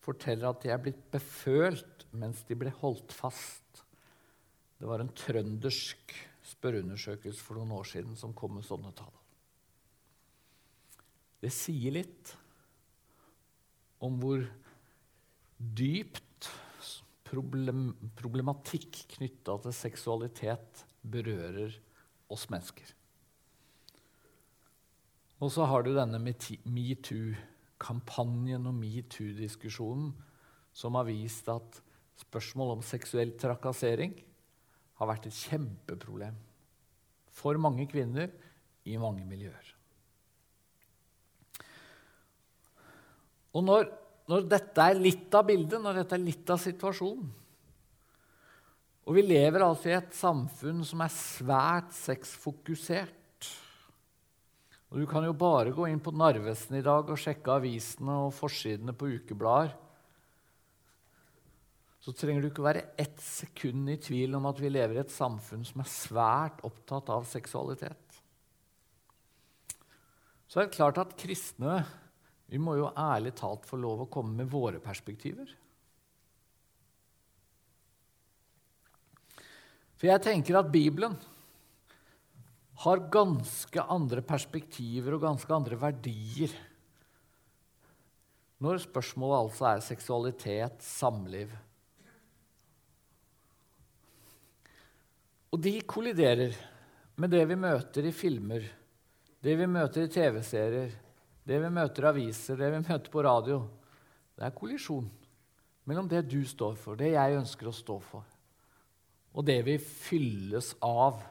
forteller 0.00 0.48
at 0.50 0.62
de 0.64 0.72
er 0.72 0.82
blitt 0.82 1.04
befølt 1.12 2.06
mens 2.16 2.42
de 2.48 2.54
ble 2.58 2.72
holdt 2.80 3.12
fast. 3.14 3.84
Det 4.80 4.88
var 4.88 5.02
en 5.02 5.12
trøndersk 5.12 6.14
spørreundersøkelse 6.50 7.44
for 7.44 7.60
noen 7.60 7.76
år 7.76 7.86
siden 7.92 8.16
som 8.18 8.34
kom 8.36 8.56
med 8.56 8.66
sånne 8.66 8.92
tall. 8.96 9.12
Det 11.40 11.52
sier 11.52 11.94
litt 11.96 12.34
om 14.04 14.18
hvor 14.20 14.42
dypt 15.60 16.48
problem, 17.28 17.90
problematikk 18.16 19.04
knytta 19.16 19.58
til 19.64 19.76
seksualitet 19.76 20.84
berører 21.00 21.76
oss 22.32 22.48
mennesker. 22.50 22.88
Og 25.40 25.52
så 25.52 25.64
har 25.68 25.84
du 25.84 25.94
denne 25.96 26.20
metoo 26.20 27.36
kampanjen 27.80 28.66
og 28.68 28.76
metoo-diskusjonen 28.76 30.10
som 30.76 30.98
har 30.98 31.08
vist 31.08 31.48
at 31.48 31.80
spørsmål 32.20 32.76
om 32.76 32.84
seksuell 32.84 33.32
trakassering 33.40 34.12
har 35.00 35.08
vært 35.08 35.30
et 35.30 35.38
kjempeproblem 35.46 36.36
for 37.32 37.56
mange 37.62 37.86
kvinner 37.88 38.28
i 38.84 38.98
mange 39.00 39.24
miljøer. 39.24 39.70
Og 43.56 43.64
når, 43.64 43.88
når 44.30 44.46
dette 44.46 44.86
er 44.86 44.98
litt 44.98 45.34
av 45.34 45.46
bildet, 45.48 45.80
når 45.82 46.02
dette 46.02 46.16
er 46.16 46.22
litt 46.22 46.50
av 46.52 46.60
situasjonen 46.62 47.30
Og 49.08 49.16
vi 49.16 49.24
lever 49.26 49.64
altså 49.66 49.90
i 49.90 49.96
et 49.96 50.12
samfunn 50.14 50.84
som 50.86 51.02
er 51.02 51.14
svært 51.14 51.94
sexfokusert 51.96 53.16
og 54.90 54.98
Du 54.98 55.06
kan 55.06 55.22
jo 55.22 55.36
bare 55.38 55.70
gå 55.74 55.86
inn 55.86 56.02
på 56.02 56.12
Narvesen 56.14 56.80
i 56.80 56.82
dag 56.82 57.06
og 57.06 57.18
sjekke 57.20 57.54
avisene 57.60 58.16
og 58.26 58.34
forsidene 58.34 58.94
på 58.96 59.06
ukeblader. 59.14 59.76
Så 62.00 62.14
trenger 62.16 62.42
du 62.42 62.48
ikke 62.48 62.64
være 62.64 62.86
ett 62.98 63.20
sekund 63.22 63.90
i 63.92 63.98
tvil 64.00 64.34
om 64.38 64.48
at 64.50 64.58
vi 64.58 64.72
lever 64.72 64.96
i 64.96 65.02
et 65.04 65.14
samfunn 65.14 65.62
som 65.68 65.82
er 65.82 65.92
svært 65.92 66.62
opptatt 66.66 67.12
av 67.12 67.28
seksualitet. 67.28 68.20
Så 70.50 70.58
er 70.58 70.66
det 70.66 70.74
klart 70.74 70.98
at 70.98 71.14
kristne 71.20 71.84
vi 72.50 72.58
må 72.58 72.74
jo 72.80 72.90
ærlig 72.98 73.32
talt 73.38 73.66
få 73.68 73.78
lov 73.78 74.04
å 74.04 74.10
komme 74.10 74.42
med 74.42 74.50
våre 74.50 74.80
perspektiver. 74.82 75.50
For 80.00 80.08
jeg 80.08 80.24
tenker 80.24 80.58
at 80.58 80.72
Bibelen 80.72 81.14
har 82.80 83.02
ganske 83.12 83.84
andre 83.92 84.24
perspektiver 84.24 85.14
og 85.14 85.26
ganske 85.26 85.52
andre 85.52 85.76
verdier 85.76 86.54
Når 88.64 88.80
spørsmålet 88.86 89.36
altså 89.36 89.66
er 89.68 89.82
seksualitet, 89.84 90.80
samliv 90.80 91.52
Og 95.52 95.60
de 95.60 95.74
kolliderer 95.84 96.56
med 97.20 97.34
det 97.34 97.42
vi 97.50 97.56
møter 97.60 98.06
i 98.08 98.14
filmer, 98.16 98.64
det 99.44 99.56
vi 99.58 99.66
møter 99.68 100.06
i 100.06 100.12
TV-serier, 100.12 100.92
det 101.46 101.58
vi 101.62 101.70
møter 101.72 102.06
i 102.06 102.10
aviser, 102.10 102.58
det 102.60 102.70
vi 102.74 102.82
møter 102.84 103.12
på 103.12 103.24
radio. 103.24 103.62
Det 104.36 104.46
er 104.46 104.56
kollisjon 104.56 105.08
mellom 105.88 106.08
det 106.10 106.22
du 106.30 106.40
står 106.46 106.76
for, 106.78 106.98
det 106.98 107.14
jeg 107.14 107.38
ønsker 107.40 107.70
å 107.70 107.74
stå 107.74 107.96
for, 108.04 108.26
og 109.34 109.46
det 109.46 109.58
vi 109.66 109.76
fylles 109.80 110.74
av 110.86 111.22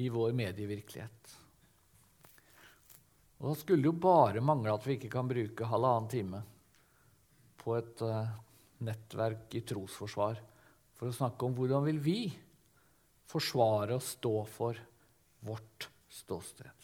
i 0.00 0.08
vår 0.12 0.32
medievirkelighet. 0.36 1.34
Og 3.42 3.50
Da 3.50 3.54
skulle 3.60 3.84
det 3.84 3.90
jo 3.90 3.98
bare 4.00 4.40
mangle 4.40 4.72
at 4.72 4.86
vi 4.86 4.96
ikke 4.96 5.12
kan 5.12 5.28
bruke 5.28 5.68
halvannen 5.68 6.08
time 6.10 6.40
på 7.60 7.74
et 7.76 8.02
uh, 8.04 8.30
nettverk 8.84 9.52
i 9.58 9.64
trosforsvar 9.66 10.40
for 10.94 11.10
å 11.10 11.16
snakke 11.16 11.46
om 11.46 11.56
hvordan 11.56 11.84
vil 11.88 12.00
vi 12.00 12.18
forsvare 13.28 13.98
og 13.98 14.04
stå 14.04 14.34
for 14.48 14.80
vårt 15.44 15.88
ståsted. 16.08 16.83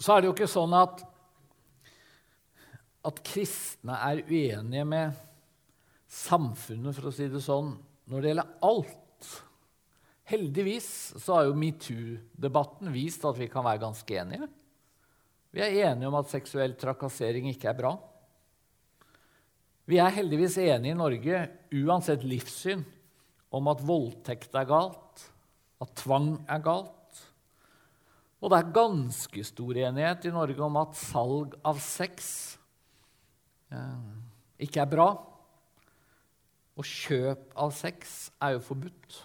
Så 0.00 0.14
er 0.14 0.22
det 0.22 0.30
jo 0.30 0.34
ikke 0.34 0.48
sånn 0.48 0.72
at, 0.78 1.02
at 3.04 3.20
kristne 3.26 3.98
er 4.00 4.22
uenige 4.24 4.86
med 4.88 5.18
samfunnet, 6.10 6.96
for 6.96 7.10
å 7.10 7.14
si 7.14 7.28
det 7.30 7.42
sånn, 7.44 7.74
når 8.10 8.22
det 8.22 8.32
gjelder 8.32 8.54
alt. 8.66 9.28
Heldigvis 10.30 10.88
så 11.20 11.36
har 11.36 11.48
jo 11.48 11.58
metoo-debatten 11.58 12.90
vist 12.94 13.26
at 13.28 13.38
vi 13.38 13.50
kan 13.50 13.66
være 13.66 13.82
ganske 13.82 14.16
enige. 14.22 14.48
Vi 15.50 15.62
er 15.64 15.90
enige 15.90 16.08
om 16.08 16.16
at 16.18 16.30
seksuell 16.30 16.76
trakassering 16.78 17.48
ikke 17.50 17.68
er 17.72 17.78
bra. 17.78 17.92
Vi 19.90 19.98
er 19.98 20.14
heldigvis 20.14 20.56
enige 20.62 20.94
i 20.94 20.98
Norge, 20.98 21.42
uansett 21.82 22.22
livssyn, 22.26 22.84
om 23.50 23.68
at 23.72 23.82
voldtekt 23.82 24.54
er 24.54 24.68
galt, 24.70 25.24
at 25.82 25.94
tvang 25.98 26.36
er 26.46 26.62
galt. 26.62 26.99
Og 28.40 28.48
det 28.48 28.58
er 28.58 28.72
ganske 28.72 29.42
stor 29.44 29.76
enighet 29.76 30.30
i 30.30 30.32
Norge 30.32 30.64
om 30.64 30.78
at 30.80 30.96
salg 30.96 31.58
av 31.66 31.80
sex 31.84 32.30
eh, 33.68 34.06
ikke 34.64 34.80
er 34.80 34.92
bra. 34.92 35.08
Og 36.80 36.88
kjøp 36.88 37.50
av 37.60 37.74
sex 37.76 38.30
er 38.40 38.56
jo 38.56 38.64
forbudt. 38.64 39.18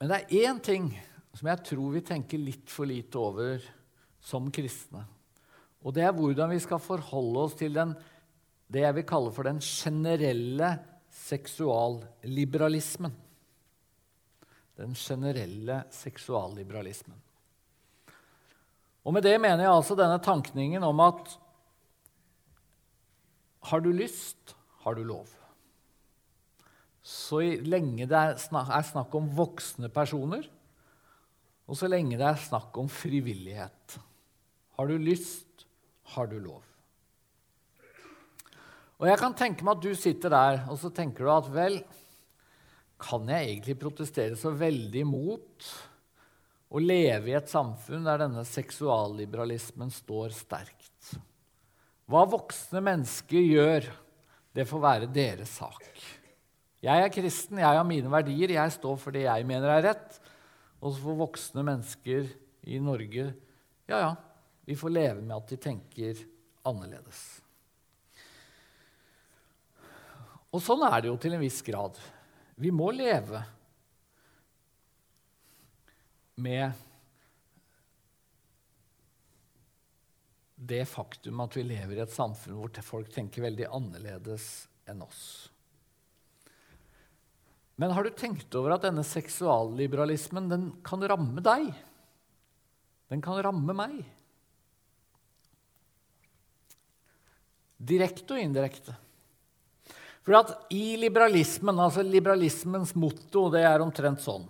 Men 0.00 0.10
det 0.10 0.18
er 0.18 0.50
én 0.50 0.58
ting 0.60 0.90
som 1.36 1.52
jeg 1.52 1.62
tror 1.70 1.94
vi 1.94 2.02
tenker 2.04 2.40
litt 2.40 2.72
for 2.72 2.88
lite 2.88 3.20
over 3.20 3.62
som 4.26 4.50
kristne. 4.52 5.04
Og 5.86 5.94
det 5.94 6.02
er 6.02 6.16
hvordan 6.16 6.50
vi 6.50 6.58
skal 6.62 6.82
forholde 6.82 7.44
oss 7.46 7.54
til 7.58 7.76
den, 7.76 7.94
det 8.66 8.82
jeg 8.82 8.96
vil 8.96 9.06
kalle 9.06 9.32
for 9.32 9.46
den 9.46 9.60
generelle 9.62 10.72
seksualliberalismen. 11.14 13.14
Den 14.76 14.92
generelle 14.98 15.84
seksualliberalismen. 15.94 17.16
Og 19.06 19.14
med 19.14 19.22
det 19.22 19.36
mener 19.38 19.62
jeg 19.62 19.72
altså 19.72 19.94
denne 19.98 20.18
tankningen 20.22 20.84
om 20.84 21.00
at 21.04 21.36
har 23.70 23.82
du 23.82 23.90
lyst, 23.94 24.54
har 24.82 24.94
du 24.94 25.02
lov. 25.06 25.30
Så 27.06 27.40
lenge 27.62 28.06
det 28.10 28.18
er 28.18 28.86
snakk 28.86 29.14
om 29.14 29.30
voksne 29.34 29.90
personer, 29.94 30.46
og 31.66 31.78
så 31.78 31.90
lenge 31.90 32.18
det 32.18 32.26
er 32.26 32.38
snakk 32.38 32.76
om 32.78 32.90
frivillighet. 32.90 33.98
Har 34.78 34.90
du 34.90 34.98
lyst, 34.98 35.66
har 36.14 36.26
du 36.30 36.38
lov. 36.38 36.62
Og 38.96 39.06
jeg 39.10 39.18
kan 39.20 39.34
tenke 39.36 39.66
meg 39.66 39.76
at 39.76 39.84
du 39.84 39.94
sitter 39.98 40.32
der 40.32 40.60
og 40.70 40.78
så 40.80 40.90
tenker 40.94 41.26
du 41.26 41.32
at 41.32 41.50
vel, 41.52 41.80
kan 43.00 43.28
jeg 43.28 43.50
egentlig 43.50 43.76
protestere 43.80 44.38
så 44.38 44.52
veldig 44.56 45.04
mot 45.08 45.68
å 46.72 46.82
leve 46.82 47.30
i 47.30 47.36
et 47.36 47.50
samfunn 47.50 48.06
der 48.06 48.22
denne 48.24 48.44
seksualliberalismen 48.48 49.92
står 49.92 50.34
sterkt? 50.36 51.12
Hva 52.06 52.22
voksne 52.30 52.82
mennesker 52.86 53.42
gjør, 53.42 53.88
det 54.54 54.64
får 54.68 54.82
være 54.82 55.10
deres 55.12 55.56
sak. 55.58 55.82
Jeg 56.86 57.02
er 57.02 57.12
kristen, 57.12 57.58
jeg 57.58 57.78
har 57.78 57.86
mine 57.88 58.10
verdier, 58.12 58.54
jeg 58.56 58.76
står 58.76 58.98
for 59.02 59.14
det 59.14 59.24
jeg 59.26 59.48
mener 59.48 59.72
er 59.74 59.88
rett. 59.90 60.20
Og 60.80 60.92
så 60.92 61.02
får 61.02 61.18
voksne 61.18 61.64
mennesker 61.66 62.30
i 62.70 62.78
Norge 62.82 63.32
ja, 63.86 63.98
ja, 63.98 64.16
vi 64.66 64.74
får 64.76 64.90
leve 64.90 65.22
med 65.22 65.36
at 65.36 65.50
de 65.52 65.56
tenker 65.62 66.22
annerledes. 66.66 67.20
Og 70.50 70.62
sånn 70.62 70.82
er 70.88 71.04
det 71.04 71.10
jo 71.12 71.18
til 71.22 71.36
en 71.36 71.42
viss 71.42 71.60
grad. 71.62 71.98
Vi 72.56 72.72
må 72.72 72.88
leve 72.96 73.42
med 76.40 76.72
det 80.56 80.84
faktum 80.88 81.42
at 81.44 81.56
vi 81.56 81.66
lever 81.68 81.98
i 81.98 82.04
et 82.04 82.12
samfunn 82.12 82.56
hvor 82.56 82.72
folk 82.84 83.12
tenker 83.12 83.44
veldig 83.44 83.68
annerledes 83.68 84.48
enn 84.88 85.04
oss. 85.04 85.22
Men 87.76 87.92
har 87.92 88.06
du 88.06 88.16
tenkt 88.16 88.54
over 88.56 88.72
at 88.76 88.86
denne 88.86 89.04
seksualliberalismen 89.04 90.48
den 90.48 90.68
kan 90.84 91.04
ramme 91.04 91.44
deg? 91.44 91.68
Den 93.12 93.20
kan 93.22 93.36
ramme 93.44 93.76
meg. 93.76 93.98
Direkte 97.76 98.38
og 98.38 98.40
indirekte. 98.40 98.96
For 100.26 100.34
at 100.40 100.52
i 100.74 100.96
liberalismen, 100.98 101.78
altså 101.78 102.02
liberalismens 102.02 102.96
motto, 102.98 103.46
det 103.54 103.62
er 103.66 103.84
omtrent 103.84 104.24
sånn 104.24 104.46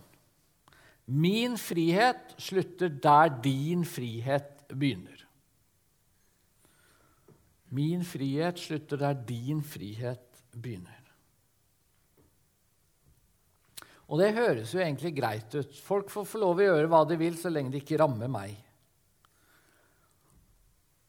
Min 1.07 1.55
frihet 1.61 2.33
slutter 2.41 2.91
der 2.91 3.31
din 3.45 3.85
frihet 3.87 4.65
begynner. 4.73 5.21
Min 7.77 8.03
frihet 8.07 8.59
slutter 8.59 8.99
der 9.05 9.21
din 9.29 9.61
frihet 9.63 10.41
begynner. 10.57 11.03
Og 14.07 14.23
det 14.23 14.33
høres 14.35 14.73
jo 14.75 14.81
egentlig 14.81 15.13
greit 15.17 15.55
ut. 15.55 15.79
Folk 15.83 16.11
får 16.11 16.27
få 16.31 16.41
lov 16.43 16.63
å 16.63 16.67
gjøre 16.67 16.91
hva 16.91 17.05
de 17.07 17.19
vil 17.21 17.39
så 17.39 17.51
lenge 17.51 17.75
det 17.75 17.85
ikke 17.85 17.99
rammer 18.03 18.31
meg. 18.31 18.55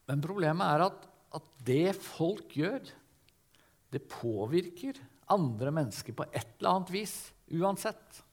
Men 0.09 0.23
problemet 0.23 0.75
er 0.75 0.89
at 0.89 1.05
at 1.37 1.47
det 1.67 1.91
folk 1.99 2.55
gjør, 2.55 2.81
det 3.93 4.07
påvirker 4.11 4.99
andre 5.31 5.71
mennesker 5.75 6.15
på 6.15 6.25
et 6.31 6.57
eller 6.59 6.73
annet 6.73 6.93
vis 6.93 7.15
uansett. 7.55 8.23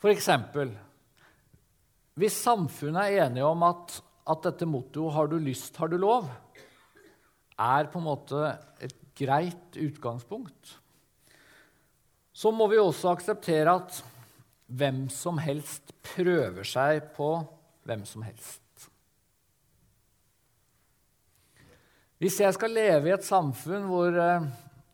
Eksempel 0.00 0.72
hvis 2.20 2.36
samfunnet 2.42 3.06
er 3.06 3.26
enige 3.26 3.46
om 3.48 3.62
at, 3.64 3.94
at 4.28 4.42
dette 4.44 4.66
mottoet 4.68 5.14
'har 5.14 5.28
du 5.30 5.38
lyst, 5.38 5.76
har 5.76 5.88
du 5.88 5.96
lov' 5.96 6.28
er 7.58 7.88
på 7.92 7.98
en 7.98 8.04
måte 8.04 8.58
et 8.80 8.96
greit 9.16 9.76
utgangspunkt, 9.76 10.78
så 12.32 12.50
må 12.50 12.66
vi 12.68 12.78
også 12.80 13.12
akseptere 13.12 13.74
at 13.74 14.04
hvem 14.66 15.08
som 15.12 15.38
helst 15.38 15.92
prøver 16.02 16.64
seg 16.64 17.12
på 17.16 17.44
hvem 17.84 18.04
som 18.04 18.22
helst. 18.22 18.62
Hvis 22.20 22.36
jeg 22.42 22.52
skal 22.52 22.74
leve 22.76 23.08
i 23.08 23.14
et 23.14 23.24
samfunn 23.24 23.86
hvor 23.88 24.12
eh, 24.20 24.48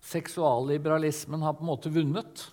seksualliberalismen 0.07 1.43
har 1.43 1.57
på 1.59 1.65
en 1.65 1.71
måte 1.73 1.91
vunnet, 1.91 2.45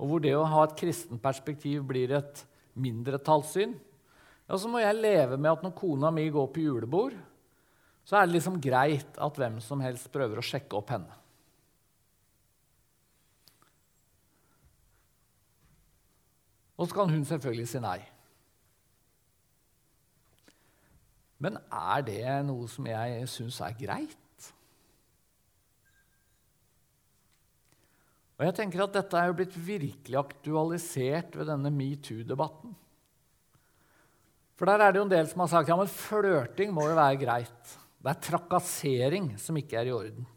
og 0.00 0.08
hvor 0.08 0.22
det 0.24 0.32
å 0.32 0.46
ha 0.48 0.62
et 0.64 0.78
kristent 0.80 1.20
perspektiv 1.20 1.82
blir 1.90 2.14
et 2.16 2.40
mindretallssyn, 2.80 3.74
ja, 4.48 4.56
så 4.56 4.70
må 4.72 4.80
jeg 4.80 4.96
leve 4.96 5.36
med 5.36 5.52
at 5.52 5.66
når 5.66 5.76
kona 5.76 6.08
mi 6.16 6.24
går 6.32 6.48
på 6.48 6.64
julebord, 6.64 7.12
så 8.08 8.16
er 8.16 8.24
det 8.24 8.38
liksom 8.38 8.56
greit 8.64 9.20
at 9.20 9.36
hvem 9.36 9.60
som 9.60 9.84
helst 9.84 10.08
prøver 10.10 10.40
å 10.40 10.46
sjekke 10.48 10.80
opp 10.80 10.94
henne. 10.94 11.18
Og 16.80 16.88
så 16.88 16.96
kan 16.96 17.12
hun 17.12 17.28
selvfølgelig 17.28 17.68
si 17.68 17.84
nei. 17.84 17.98
Men 21.40 21.56
er 21.72 22.02
det 22.04 22.24
noe 22.48 22.68
som 22.68 22.86
jeg 22.88 23.28
syns 23.32 23.60
er 23.64 23.76
greit? 23.78 24.16
Og 28.40 28.46
jeg 28.46 28.56
tenker 28.56 28.86
at 28.86 28.94
Dette 28.94 29.16
er 29.20 29.28
jo 29.28 29.36
blitt 29.36 29.56
virkelig 29.56 30.16
aktualisert 30.16 31.34
ved 31.36 31.50
denne 31.50 31.72
metoo-debatten. 31.74 32.72
For 34.56 34.68
der 34.68 34.84
er 34.84 34.92
det 34.92 35.00
jo 35.00 35.06
en 35.06 35.12
del 35.12 35.28
som 35.28 35.42
har 35.44 35.50
sagt 35.52 35.72
ja, 35.72 35.76
men 35.76 35.88
flørting 35.88 36.72
må 36.76 36.86
jo 36.88 36.96
være 36.96 37.20
greit. 37.20 37.74
Det 38.00 38.12
er 38.12 38.22
trakassering 38.24 39.34
som 39.40 39.56
ikke 39.60 39.76
er 39.80 39.90
i 39.90 39.96
orden. 39.96 40.28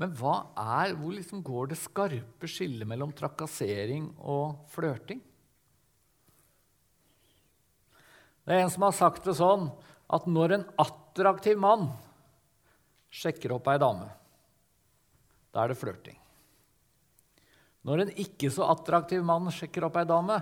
Men 0.00 0.14
hva 0.16 0.36
er, 0.58 0.94
hvor 0.96 1.12
liksom 1.12 1.42
går 1.44 1.72
det 1.72 1.78
skarpe 1.78 2.48
skillet 2.48 2.88
mellom 2.88 3.10
trakassering 3.14 4.08
og 4.22 4.62
flørting? 4.72 5.20
Det 8.50 8.56
er 8.56 8.64
en 8.64 8.70
som 8.74 8.82
har 8.82 8.94
sagt 8.98 9.22
det 9.28 9.36
sånn 9.38 9.68
at 10.10 10.24
når 10.26 10.56
en 10.56 10.62
attraktiv 10.82 11.58
mann 11.62 11.84
sjekker 13.14 13.52
opp 13.54 13.68
ei 13.70 13.76
dame, 13.78 14.08
da 15.54 15.62
er 15.62 15.70
det 15.70 15.76
flørting. 15.78 16.16
Når 17.86 18.02
en 18.02 18.10
ikke 18.18 18.50
så 18.50 18.66
attraktiv 18.72 19.22
mann 19.22 19.46
sjekker 19.54 19.86
opp 19.86 20.00
ei 20.00 20.02
dame, 20.10 20.40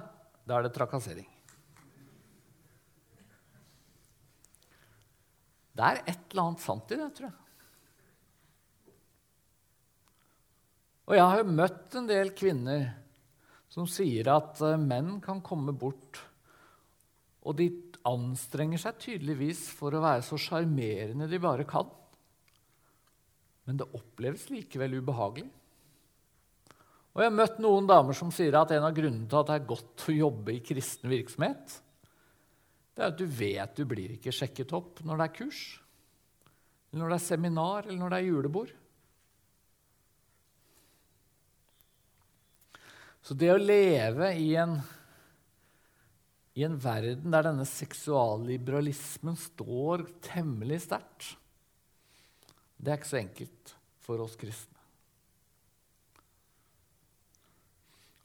da 0.49 0.57
er 0.57 0.64
det 0.64 0.71
trakassering. 0.73 1.27
Det 5.77 5.85
er 5.85 6.01
et 6.01 6.33
eller 6.33 6.47
annet 6.47 6.64
sant 6.64 6.94
i 6.97 6.99
det, 7.03 7.11
tror 7.18 7.29
jeg. 7.29 7.37
Og 11.12 11.18
jeg 11.18 11.27
har 11.27 11.42
jo 11.42 11.59
møtt 11.61 11.99
en 12.01 12.09
del 12.09 12.33
kvinner 12.40 12.88
som 13.68 13.85
sier 13.85 14.33
at 14.33 14.64
eh, 14.64 14.81
menn 14.81 15.18
kan 15.21 15.44
komme 15.44 15.77
bort, 15.77 16.23
og 17.44 17.61
de 17.61 17.68
anstrenger 18.09 18.81
seg 18.81 18.99
tydeligvis 19.03 19.66
for 19.77 19.94
å 19.94 20.03
være 20.03 20.25
så 20.27 20.38
sjarmerende 20.40 21.29
de 21.31 21.40
bare 21.42 21.66
kan. 21.68 21.88
Men 23.68 23.81
det 23.81 23.90
oppleves 23.97 24.49
likevel 24.51 24.99
ubehagelig. 25.03 25.49
Og 27.12 27.23
jeg 27.23 27.31
har 27.33 27.35
møtt 27.35 27.61
noen 27.61 27.88
damer 27.88 28.16
som 28.16 28.31
sier 28.33 28.55
at 28.55 28.73
en 28.73 28.87
av 28.87 28.94
grunnene 28.97 29.27
til 29.29 29.40
at 29.40 29.49
det 29.51 29.59
er 29.59 29.71
godt 29.73 30.05
å 30.09 30.14
jobbe 30.14 30.55
i 30.55 30.64
kristen 30.64 31.11
virksomhet, 31.11 31.79
det 32.94 33.05
er 33.05 33.12
at 33.12 33.18
du 33.18 33.27
vet 33.27 33.79
du 33.79 33.85
blir 33.87 34.14
ikke 34.14 34.35
sjekket 34.35 34.73
opp 34.75 35.03
når 35.07 35.21
det 35.21 35.27
er 35.27 35.35
kurs, 35.37 35.62
eller 36.88 37.03
når 37.03 37.12
det 37.12 37.18
er 37.18 37.27
seminar, 37.27 37.87
eller 37.87 38.01
når 38.01 38.14
det 38.14 38.21
er 38.21 38.29
julebord. 38.29 38.73
Så 43.23 43.37
det 43.37 43.51
å 43.53 43.59
leve 43.61 44.31
i 44.40 44.49
en, 44.57 44.79
i 46.59 46.64
en 46.66 46.75
verden 46.83 47.31
der 47.31 47.47
denne 47.47 47.66
seksualliberalismen 47.68 49.37
står 49.38 50.09
temmelig 50.27 50.81
sterkt, 50.88 51.37
det 52.79 52.92
er 52.92 52.99
ikke 52.99 53.11
så 53.12 53.21
enkelt 53.21 53.73
for 54.03 54.23
oss 54.25 54.35
kristne. 54.38 54.79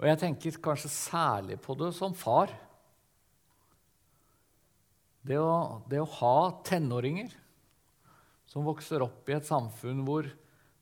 Og 0.02 0.10
jeg 0.10 0.19
tenker 0.19 0.58
kanskje 0.65 0.91
særlig 0.91 1.60
på 1.63 1.76
det 1.80 1.93
som 1.96 2.15
far. 2.17 2.52
Det 5.24 5.38
å, 5.39 5.80
det 5.88 6.02
å 6.02 6.10
ha 6.17 6.38
tenåringer 6.67 7.32
som 8.50 8.65
vokser 8.67 9.06
opp 9.06 9.30
i 9.30 9.38
et 9.38 9.48
samfunn 9.48 10.02
hvor, 10.04 10.28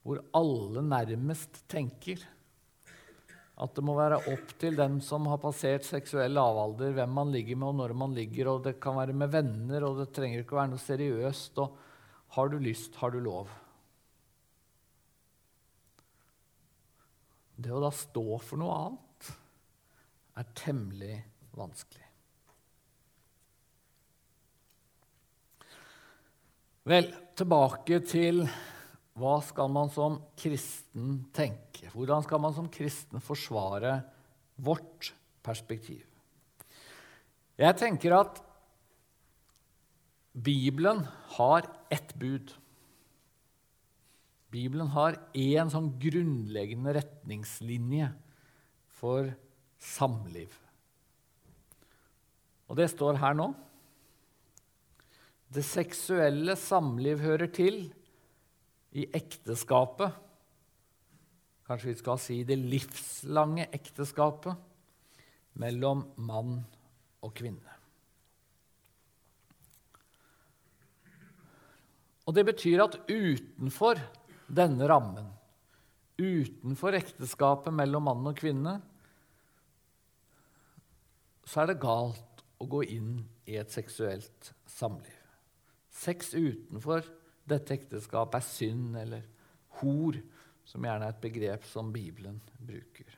hvor 0.02 0.24
alle 0.36 0.82
nærmest 0.88 1.62
tenker 1.70 2.24
at 3.62 3.76
det 3.78 3.84
må 3.86 3.93
være 3.93 4.17
opp 4.32 4.54
til 4.62 4.78
den 4.78 4.97
som 5.06 5.28
har 5.30 5.38
passert 5.41 5.86
seksuell 5.86 6.34
lavalder, 6.34 6.95
hvem 6.97 7.12
man 7.13 7.34
ligger 7.34 7.60
med, 7.62 7.67
og 7.69 7.78
når 7.84 7.93
man 7.97 8.15
ligger, 8.17 8.50
og 8.50 8.63
det 8.65 8.80
kan 8.82 8.97
være 8.97 9.13
med 9.13 9.30
venner, 9.34 9.86
og 9.86 10.00
det 10.02 10.08
trenger 10.15 10.41
ikke 10.41 10.56
å 10.58 10.62
være 10.63 10.71
noe 10.74 10.82
seriøst. 10.82 11.62
og 11.62 11.78
Har 12.38 12.50
du 12.50 12.58
lyst, 12.58 12.97
har 12.97 13.13
du 13.13 13.19
lov. 13.21 13.52
Det 17.62 17.69
å 17.69 17.84
da 17.84 17.91
stå 17.93 18.26
for 18.41 18.58
noe 18.58 18.78
annet 18.80 19.30
er 20.41 20.54
temmelig 20.58 21.19
vanskelig. 21.54 22.08
Vel, 26.89 27.12
tilbake 27.38 28.02
til 28.10 28.41
hva 29.19 29.36
skal 29.43 29.71
man 29.71 29.89
som 29.91 30.19
kristen 30.39 31.26
tenke? 31.36 31.89
Hvordan 31.91 32.24
skal 32.24 32.41
man 32.43 32.56
som 32.56 32.69
kristen 32.71 33.24
forsvare 33.24 34.00
vårt 34.56 35.12
perspektiv? 35.43 36.06
Jeg 37.60 37.78
tenker 37.78 38.15
at 38.15 38.39
Bibelen 40.32 41.04
har 41.36 41.67
ett 41.91 42.13
bud. 42.15 42.54
Bibelen 44.52 44.88
har 44.95 45.19
én 45.36 45.69
sånn 45.71 45.91
grunnleggende 46.00 46.95
retningslinje 46.95 48.13
for 49.02 49.28
samliv. 49.82 50.56
Og 52.71 52.80
det 52.80 52.88
står 52.93 53.19
her 53.19 53.36
nå. 53.36 53.50
Det 55.52 55.63
seksuelle 55.67 56.56
samliv 56.56 57.19
hører 57.19 57.52
til 57.52 57.84
i 58.91 59.08
ekteskapet. 59.15 60.12
Kanskje 61.67 61.93
vi 61.93 61.99
skal 61.99 62.19
si 62.19 62.41
det 62.47 62.58
livslange 62.60 63.69
ekteskapet 63.71 64.58
mellom 65.62 66.04
mann 66.19 66.58
og 67.23 67.34
kvinne. 67.38 67.77
Og 72.27 72.36
Det 72.36 72.45
betyr 72.47 72.84
at 72.84 72.99
utenfor 73.10 73.99
denne 74.47 74.88
rammen, 74.88 75.25
utenfor 76.21 76.95
ekteskapet 76.95 77.73
mellom 77.73 78.06
mann 78.08 78.27
og 78.30 78.38
kvinne, 78.38 78.77
så 81.43 81.63
er 81.63 81.71
det 81.71 81.82
galt 81.82 82.43
å 82.62 82.67
gå 82.69 82.84
inn 82.93 83.15
i 83.49 83.58
et 83.60 83.73
seksuelt 83.73 84.54
samliv. 84.69 85.17
Sex 85.91 86.32
utenfor 86.38 87.04
dette 87.52 87.76
ekteskapet 87.78 88.40
er 88.40 88.48
synd 88.48 88.98
eller 89.02 89.26
hor, 89.82 90.18
som 90.68 90.86
gjerne 90.86 91.08
er 91.08 91.16
et 91.16 91.24
begrep 91.24 91.66
som 91.68 91.92
Bibelen 91.94 92.40
bruker. 92.60 93.18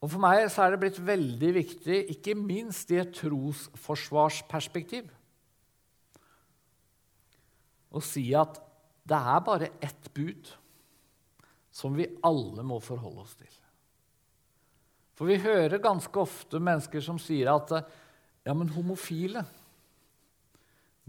Og 0.00 0.08
For 0.08 0.22
meg 0.22 0.46
så 0.48 0.64
er 0.64 0.72
det 0.72 0.80
blitt 0.80 1.00
veldig 1.04 1.50
viktig, 1.58 1.98
ikke 2.14 2.36
minst 2.38 2.92
i 2.94 3.00
et 3.02 3.12
trosforsvarsperspektiv, 3.18 5.10
å 7.90 8.00
si 8.04 8.28
at 8.38 8.60
det 9.10 9.18
er 9.18 9.40
bare 9.42 9.72
ett 9.82 10.06
bud 10.14 10.52
som 11.74 11.96
vi 11.96 12.06
alle 12.26 12.62
må 12.66 12.78
forholde 12.82 13.24
oss 13.24 13.34
til. 13.34 13.50
For 15.18 15.28
vi 15.28 15.40
hører 15.42 15.82
ganske 15.82 16.22
ofte 16.22 16.60
mennesker 16.62 17.02
som 17.04 17.18
sier 17.20 17.50
at 17.52 17.74
ja, 17.74 18.54
men 18.54 18.70
homofile 18.72 19.42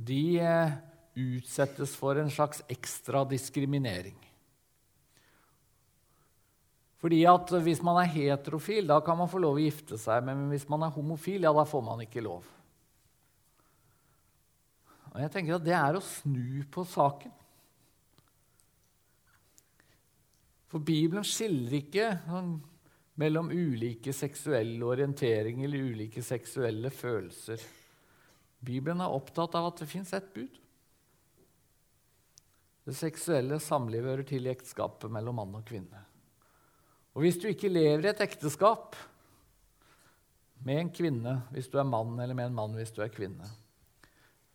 de 0.08 0.40
eh, 0.42 0.74
utsettes 1.16 1.96
for 1.98 2.20
en 2.20 2.32
slags 2.32 2.64
ekstra 2.72 3.24
diskriminering. 3.30 4.18
Fordi 7.02 7.24
at 7.26 7.52
Hvis 7.66 7.82
man 7.82 7.98
er 8.04 8.14
heterofil, 8.14 8.88
da 8.88 9.00
kan 9.02 9.18
man 9.18 9.30
få 9.30 9.42
lov 9.42 9.58
å 9.58 9.64
gifte 9.64 9.98
seg. 9.98 10.24
Men 10.24 10.48
hvis 10.52 10.68
man 10.70 10.86
er 10.86 10.94
homofil, 10.94 11.48
ja, 11.48 11.54
da 11.54 11.66
får 11.66 11.86
man 11.86 12.04
ikke 12.06 12.22
lov. 12.22 12.46
Og 15.12 15.20
jeg 15.20 15.32
tenker 15.34 15.58
at 15.58 15.66
Det 15.66 15.76
er 15.76 15.98
å 15.98 16.04
snu 16.06 16.62
på 16.72 16.86
saken. 16.88 17.34
For 20.72 20.80
Bibelen 20.80 21.26
skiller 21.28 21.82
ikke 21.82 22.06
sånn 22.30 22.54
mellom 23.20 23.50
ulike 23.52 24.14
seksuelle 24.16 24.86
orienteringer 24.88 25.68
eller 25.68 25.90
ulike 25.92 26.24
seksuelle 26.24 26.90
følelser. 26.96 27.60
Bibelen 28.62 29.02
er 29.02 29.14
opptatt 29.14 29.56
av 29.58 29.72
at 29.72 29.82
det 29.82 29.90
fins 29.90 30.14
ett 30.14 30.30
bud. 30.36 30.60
Det 32.86 32.94
seksuelle 32.98 33.60
samlivet 33.62 34.10
hører 34.10 34.28
til 34.28 34.48
i 34.48 34.52
ekteskapet 34.54 35.12
mellom 35.14 35.38
mann 35.42 35.58
og 35.58 35.66
kvinne. 35.68 36.02
Og 37.14 37.26
hvis 37.26 37.40
du 37.42 37.50
ikke 37.50 37.72
lever 37.72 38.08
i 38.08 38.12
et 38.12 38.24
ekteskap 38.24 38.96
med 40.66 40.80
en 40.80 40.92
kvinne 40.94 41.36
hvis 41.52 41.70
du 41.72 41.78
er 41.82 41.90
mann, 41.90 42.14
eller 42.20 42.38
med 42.38 42.50
en 42.50 42.58
mann 42.58 42.78
hvis 42.78 42.94
du 42.96 43.02
er 43.04 43.14
kvinne, 43.14 43.50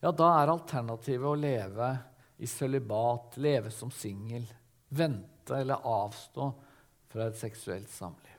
ja, 0.03 0.13
da 0.13 0.31
er 0.39 0.53
alternativet 0.53 1.27
å 1.27 1.39
leve 1.39 1.91
i 2.37 2.49
sølibat, 2.51 3.39
leve 3.43 3.73
som 3.73 3.91
singel, 3.91 4.45
vente 4.89 5.57
eller 5.57 5.87
avstå 5.87 6.51
fra 7.13 7.29
et 7.29 7.39
seksuelt 7.39 7.91
samliv. 7.91 8.33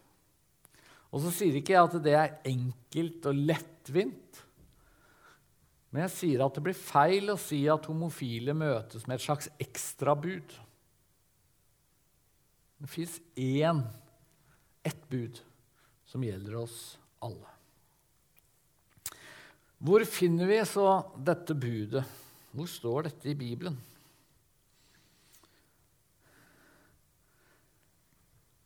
Og 1.12 1.24
så 1.24 1.32
sier 1.34 1.56
ikke 1.58 1.74
jeg 1.74 1.88
at 1.88 1.98
det 2.04 2.16
er 2.20 2.36
enkelt 2.50 3.28
og 3.30 3.40
lettvint. 3.50 4.44
Men 5.92 6.04
jeg 6.04 6.14
sier 6.16 6.44
at 6.44 6.56
det 6.58 6.64
blir 6.66 6.78
feil 6.78 7.32
å 7.32 7.40
si 7.40 7.62
at 7.72 7.88
homofile 7.88 8.56
møtes 8.58 9.08
med 9.08 9.18
et 9.18 9.24
slags 9.24 9.48
ekstrabud. 9.64 10.56
Det 12.78 12.90
fins 12.92 13.18
én, 13.40 13.82
ett 14.86 15.08
bud, 15.10 15.40
som 16.06 16.24
gjelder 16.24 16.60
oss 16.60 16.98
alle. 17.24 17.54
Hvor 19.78 20.04
finner 20.10 20.50
vi 20.50 20.60
så 20.66 20.88
dette 21.16 21.56
budet? 21.58 22.04
Hvor 22.52 22.70
står 22.70 23.08
dette 23.08 23.30
i 23.30 23.38
Bibelen? 23.38 23.78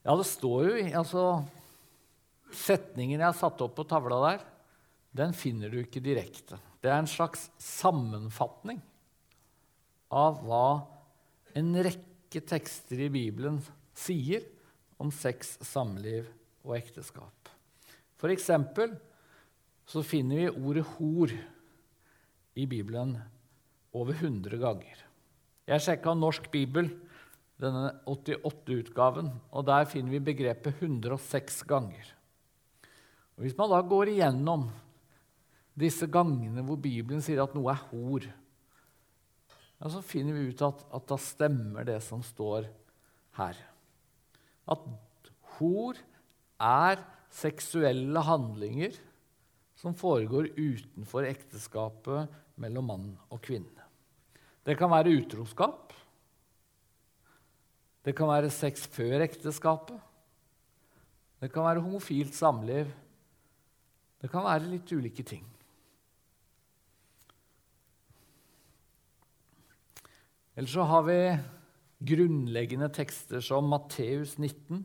Ja, 0.01 0.15
det 0.17 0.25
står 0.25 0.69
jo 0.69 0.77
i 0.81 0.93
altså, 0.97 1.43
Setningen 2.51 3.19
jeg 3.19 3.27
har 3.27 3.37
satt 3.37 3.61
opp 3.63 3.77
på 3.77 3.85
tavla 3.87 4.17
der, 4.25 4.41
den 5.15 5.31
finner 5.35 5.71
du 5.71 5.77
ikke 5.79 6.01
direkte. 6.03 6.57
Det 6.81 6.89
er 6.89 6.97
en 6.97 7.09
slags 7.09 7.49
sammenfatning 7.61 8.81
av 10.11 10.41
hva 10.41 10.65
en 11.57 11.75
rekke 11.77 12.41
tekster 12.47 13.05
i 13.05 13.11
Bibelen 13.13 13.59
sier 13.97 14.43
om 15.01 15.11
sex, 15.13 15.57
samliv 15.65 16.25
og 16.65 16.75
ekteskap. 16.77 17.51
For 18.17 18.33
eksempel 18.33 18.95
så 19.89 20.03
finner 20.05 20.43
vi 20.43 20.49
ordet 20.49 20.85
hor 20.95 21.33
i 22.57 22.65
Bibelen 22.69 23.15
over 23.93 24.17
100 24.17 24.57
ganger. 24.61 24.97
Jeg 25.69 25.83
sjekka 25.85 26.13
Norsk 26.17 26.47
bibel, 26.51 26.89
denne 27.61 27.91
88-utgaven, 28.09 29.29
og 29.53 29.65
der 29.67 29.85
finner 29.89 30.15
vi 30.15 30.23
begrepet 30.31 30.81
106 30.81 31.61
ganger. 31.69 32.07
Og 33.37 33.45
Hvis 33.45 33.57
man 33.57 33.69
da 33.71 33.81
går 33.85 34.15
igjennom 34.15 34.69
disse 35.77 36.07
gangene 36.11 36.63
hvor 36.65 36.79
Bibelen 36.81 37.23
sier 37.23 37.41
at 37.43 37.53
noe 37.55 37.71
er 37.73 37.83
hor, 37.91 38.27
ja, 39.81 39.89
så 39.89 40.01
finner 40.05 40.35
vi 40.37 40.51
ut 40.51 40.61
at, 40.65 40.83
at 40.93 41.07
da 41.09 41.17
stemmer 41.17 41.87
det 41.87 41.97
som 42.05 42.21
står 42.25 42.67
her. 43.39 43.57
At 44.69 44.83
hor 45.57 45.97
er 46.61 47.01
seksuelle 47.33 48.21
handlinger 48.27 48.93
som 49.79 49.95
foregår 49.97 50.51
utenfor 50.53 51.25
ekteskapet 51.25 52.29
mellom 52.61 52.91
mann 52.91 53.07
og 53.31 53.41
kvinne. 53.41 53.87
Det 54.61 54.75
kan 54.77 54.91
være 54.91 55.15
utroskap. 55.17 55.95
Det 58.05 58.13
kan 58.17 58.29
være 58.29 58.51
sex 58.53 58.85
før 58.93 59.23
ekteskapet. 59.25 59.97
Det 61.41 61.49
kan 61.49 61.65
være 61.65 61.81
homofilt 61.81 62.37
samliv. 62.37 62.91
Det 64.21 64.29
kan 64.29 64.45
være 64.45 64.69
litt 64.69 64.93
ulike 64.93 65.25
ting. 65.25 65.47
Eller 70.61 70.69
så 70.69 70.83
har 70.85 71.03
vi 71.03 71.37
grunnleggende 72.05 72.85
tekster 72.93 73.41
som 73.41 73.65
Matteus 73.65 74.35
19, 74.37 74.83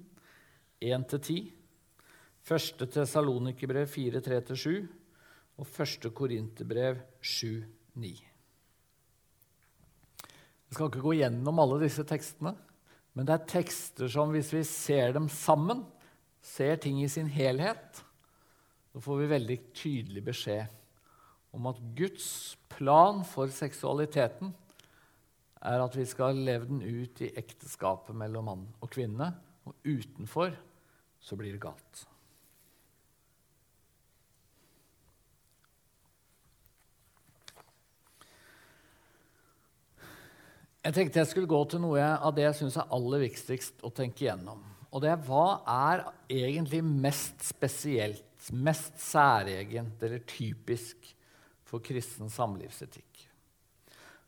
1-10, 0.81 1.51
1. 2.49 2.85
Tesalonikerbrev 2.95 3.85
4, 3.93 4.23
3-7 4.25 4.87
og 5.61 5.69
1. 5.69 6.09
Korinterbrev 6.17 7.05
7, 7.21 7.61
9. 7.93 8.15
Vi 10.65 10.79
skal 10.79 10.89
ikke 10.89 11.05
gå 11.05 11.15
gjennom 11.21 11.61
alle 11.61 11.83
disse 11.85 12.09
tekstene, 12.09 12.57
men 13.13 13.29
det 13.29 13.37
er 13.37 13.49
tekster 13.59 14.09
som 14.17 14.33
hvis 14.33 14.57
vi 14.57 14.65
ser 14.65 15.13
dem 15.13 15.29
sammen, 15.29 15.85
ser 16.41 16.81
ting 16.81 17.05
i 17.05 17.13
sin 17.13 17.29
helhet, 17.29 18.01
så 18.97 19.05
får 19.05 19.27
vi 19.27 19.35
veldig 19.37 19.63
tydelig 19.77 20.25
beskjed 20.33 20.73
om 21.53 21.69
at 21.69 21.89
Guds 22.01 22.31
plan 22.73 23.27
for 23.29 23.53
seksualiteten 23.53 24.57
er 25.65 25.83
at 25.83 25.97
vi 25.97 26.05
skal 26.09 26.37
leve 26.47 26.69
den 26.69 26.83
ut 26.83 27.23
i 27.25 27.33
ekteskapet 27.37 28.17
mellom 28.17 28.51
mann 28.51 28.67
og 28.81 28.93
kvinne. 28.93 29.33
Og 29.67 29.75
utenfor 29.87 30.53
så 31.21 31.39
blir 31.39 31.57
det 31.57 31.63
galt. 31.63 32.05
Jeg 40.87 40.95
tenkte 40.95 41.19
jeg 41.19 41.27
skulle 41.33 41.51
gå 41.51 41.59
til 41.67 41.83
noe 41.83 41.99
av 41.99 42.31
det 42.37 42.45
jeg 42.45 42.59
syns 42.61 42.77
er 42.79 42.93
aller 42.95 43.25
viktigst 43.25 43.83
å 43.83 43.91
tenke 43.91 44.23
igjennom. 44.23 44.61
Og 44.95 45.03
det 45.03 45.11
er 45.11 45.25
hva 45.27 45.47
er 45.67 46.05
egentlig 46.31 46.79
mest 46.87 47.43
spesielt, 47.43 48.51
mest 48.55 48.95
særegent 49.03 50.05
eller 50.07 50.23
typisk 50.31 51.11
for 51.67 51.83
kristen 51.83 52.31
samlivsetikk? 52.31 53.06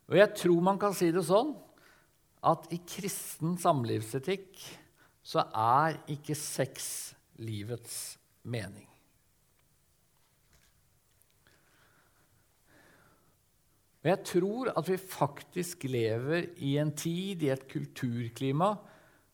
Og 0.08 0.16
jeg 0.16 0.32
tror 0.40 0.64
man 0.64 0.80
kan 0.80 0.94
si 0.96 1.10
det 1.12 1.24
sånn 1.28 1.52
at 2.48 2.68
i 2.72 2.80
kristen 2.88 3.56
samlivsetikk 3.60 4.62
så 5.26 5.44
er 5.52 5.98
ikke 6.08 6.36
sex 6.38 6.86
livets 7.44 8.16
mening. 8.48 8.86
Og 13.98 14.12
jeg 14.12 14.24
tror 14.30 14.70
at 14.78 14.88
vi 14.88 14.96
faktisk 14.96 15.84
lever 15.90 16.46
i 16.64 16.76
en 16.80 16.94
tid, 16.96 17.42
i 17.42 17.50
et 17.52 17.66
kulturklima, 17.68 18.70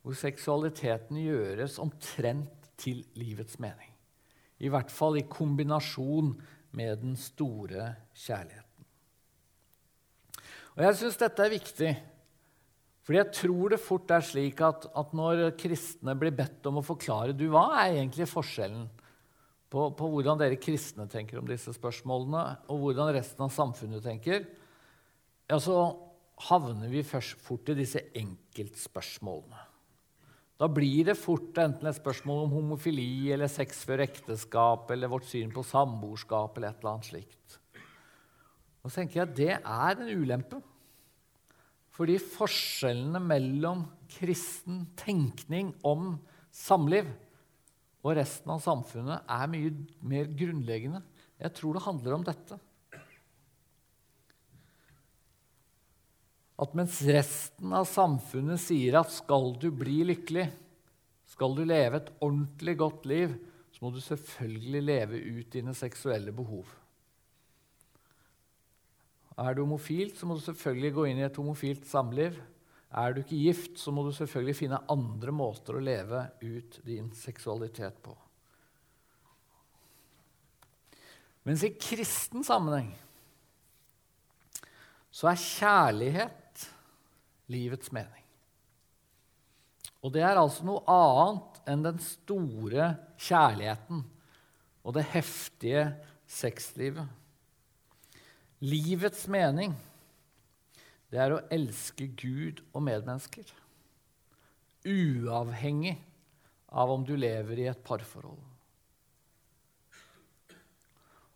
hvor 0.03 0.17
seksualiteten 0.19 1.21
gjøres 1.21 1.79
omtrent 1.79 2.71
til 2.81 3.05
livets 3.21 3.61
mening. 3.63 3.93
I 4.59 4.73
hvert 4.73 4.91
fall 4.91 5.21
i 5.21 5.29
kombinasjon 5.29 6.33
med 6.75 6.97
den 7.05 7.15
store 7.21 7.93
kjærligheten. 8.17 8.64
Og 10.75 10.83
Jeg 10.83 10.99
syns 10.99 11.21
dette 11.21 11.45
er 11.45 11.53
viktig, 11.53 11.93
fordi 13.07 13.19
jeg 13.21 13.33
tror 13.37 13.75
det 13.75 13.79
fort 13.83 14.11
er 14.11 14.25
slik 14.27 14.63
at, 14.65 14.89
at, 14.91 15.13
når 15.15 15.53
kristne 15.61 16.17
blir 16.19 16.35
bedt 16.35 16.67
om 16.67 16.81
å 16.81 16.87
forklare 16.87 17.37
du, 17.37 17.47
hva 17.53 17.69
er 17.85 18.01
egentlig 18.01 18.27
forskjellen 18.31 18.89
på, 19.71 19.91
på, 19.95 20.09
hvordan 20.11 20.41
dere 20.41 20.59
kristne 20.59 21.07
tenker 21.11 21.39
om 21.39 21.47
disse 21.47 21.75
spørsmålene, 21.77 22.43
og 22.73 22.81
hvordan 22.81 23.13
resten 23.15 23.47
av 23.47 23.53
samfunnet 23.55 24.03
tenker, 24.03 24.49
ja, 25.51 25.61
så 25.61 25.77
havner 26.49 26.91
vi 26.91 27.05
først 27.07 27.39
fort 27.45 27.71
i 27.71 27.79
disse 27.79 28.03
enkeltspørsmålene. 28.19 29.63
Da 30.59 30.69
blir 30.71 31.07
det 31.07 31.19
fort 31.19 31.59
enten 31.59 31.91
et 31.91 31.99
spørsmål 31.99 32.45
om 32.47 32.55
homofili 32.55 33.31
eller 33.35 33.51
sex 33.51 33.83
før 33.87 34.05
ekteskap 34.07 34.91
eller 34.95 35.11
vårt 35.11 35.27
syn 35.27 35.51
på 35.55 35.67
samboerskap 35.67 36.57
eller 36.57 36.71
et 36.71 36.83
eller 36.83 36.95
annet 36.95 37.11
slikt. 37.11 37.59
Og 38.85 38.93
så 38.93 39.01
tenker 39.01 39.21
jeg 39.23 39.29
at 39.31 39.37
det 39.39 39.53
er 39.57 39.97
en 39.97 40.13
ulempe. 40.13 40.61
Fordi 41.95 42.19
forskjellene 42.21 43.23
mellom 43.23 43.87
kristen 44.17 44.83
tenkning 44.99 45.73
om 45.87 46.17
samliv 46.55 47.09
og 48.05 48.19
resten 48.19 48.53
av 48.53 48.61
samfunnet 48.61 49.31
er 49.31 49.51
mye 49.51 49.73
mer 50.05 50.29
grunnleggende. 50.37 51.01
Jeg 51.41 51.55
tror 51.57 51.77
det 51.77 51.85
handler 51.87 52.17
om 52.19 52.27
dette. 52.27 52.59
At 56.61 56.77
mens 56.77 57.01
resten 57.09 57.73
av 57.75 57.89
samfunnet 57.91 58.61
sier 58.63 59.01
at 59.01 59.11
skal 59.11 59.55
du 59.59 59.71
bli 59.75 60.03
lykkelig, 60.13 60.47
skal 61.35 61.57
du 61.57 61.65
leve 61.67 61.99
et 61.99 62.13
ordentlig 62.23 62.77
godt 62.79 63.09
liv, 63.11 63.33
så 63.75 63.83
må 63.83 63.91
du 63.91 63.99
selvfølgelig 64.05 64.83
leve 64.85 65.23
ut 65.41 65.49
dine 65.57 65.75
seksuelle 65.75 66.35
behov. 66.37 66.69
Er 69.41 69.55
du 69.55 69.65
homofil, 69.65 70.13
så 70.15 70.29
må 70.29 70.37
du 70.39 70.45
selvfølgelig 70.45 70.93
gå 70.95 71.07
inn 71.11 71.21
i 71.23 71.27
et 71.27 71.39
homofilt 71.41 71.87
samliv. 71.91 72.37
Er 72.95 73.15
du 73.15 73.25
ikke 73.25 73.41
gift, 73.41 73.79
så 73.83 73.91
må 73.91 74.05
du 74.07 74.13
selvfølgelig 74.15 74.59
finne 74.61 74.83
andre 74.93 75.35
måter 75.35 75.75
å 75.75 75.83
leve 75.83 76.21
ut 76.45 76.79
din 76.87 77.09
seksualitet 77.19 77.99
på. 78.05 78.15
Mens 81.45 81.65
i 81.67 81.75
kristen 81.77 82.47
sammenheng 82.47 82.93
så 85.15 85.29
er 85.31 85.43
kjærlighet 85.43 86.69
livets 87.53 87.91
mening. 87.95 88.23
Og 90.05 90.13
det 90.15 90.23
er 90.25 90.39
altså 90.39 90.65
noe 90.69 90.83
annet 90.91 91.61
enn 91.71 91.85
den 91.85 92.01
store 92.03 92.89
kjærligheten 93.21 94.03
og 94.85 94.97
det 94.97 95.07
heftige 95.15 95.85
sexlivet. 96.29 97.09
Livets 98.65 99.27
mening, 99.29 99.75
det 101.13 101.21
er 101.21 101.35
å 101.35 101.43
elske 101.53 102.09
Gud 102.17 102.63
og 102.73 102.87
medmennesker. 102.87 103.47
Uavhengig 104.89 105.99
av 106.75 106.91
om 106.91 107.05
du 107.07 107.15
lever 107.17 107.61
i 107.61 107.69
et 107.71 107.85
parforhold. 107.85 108.41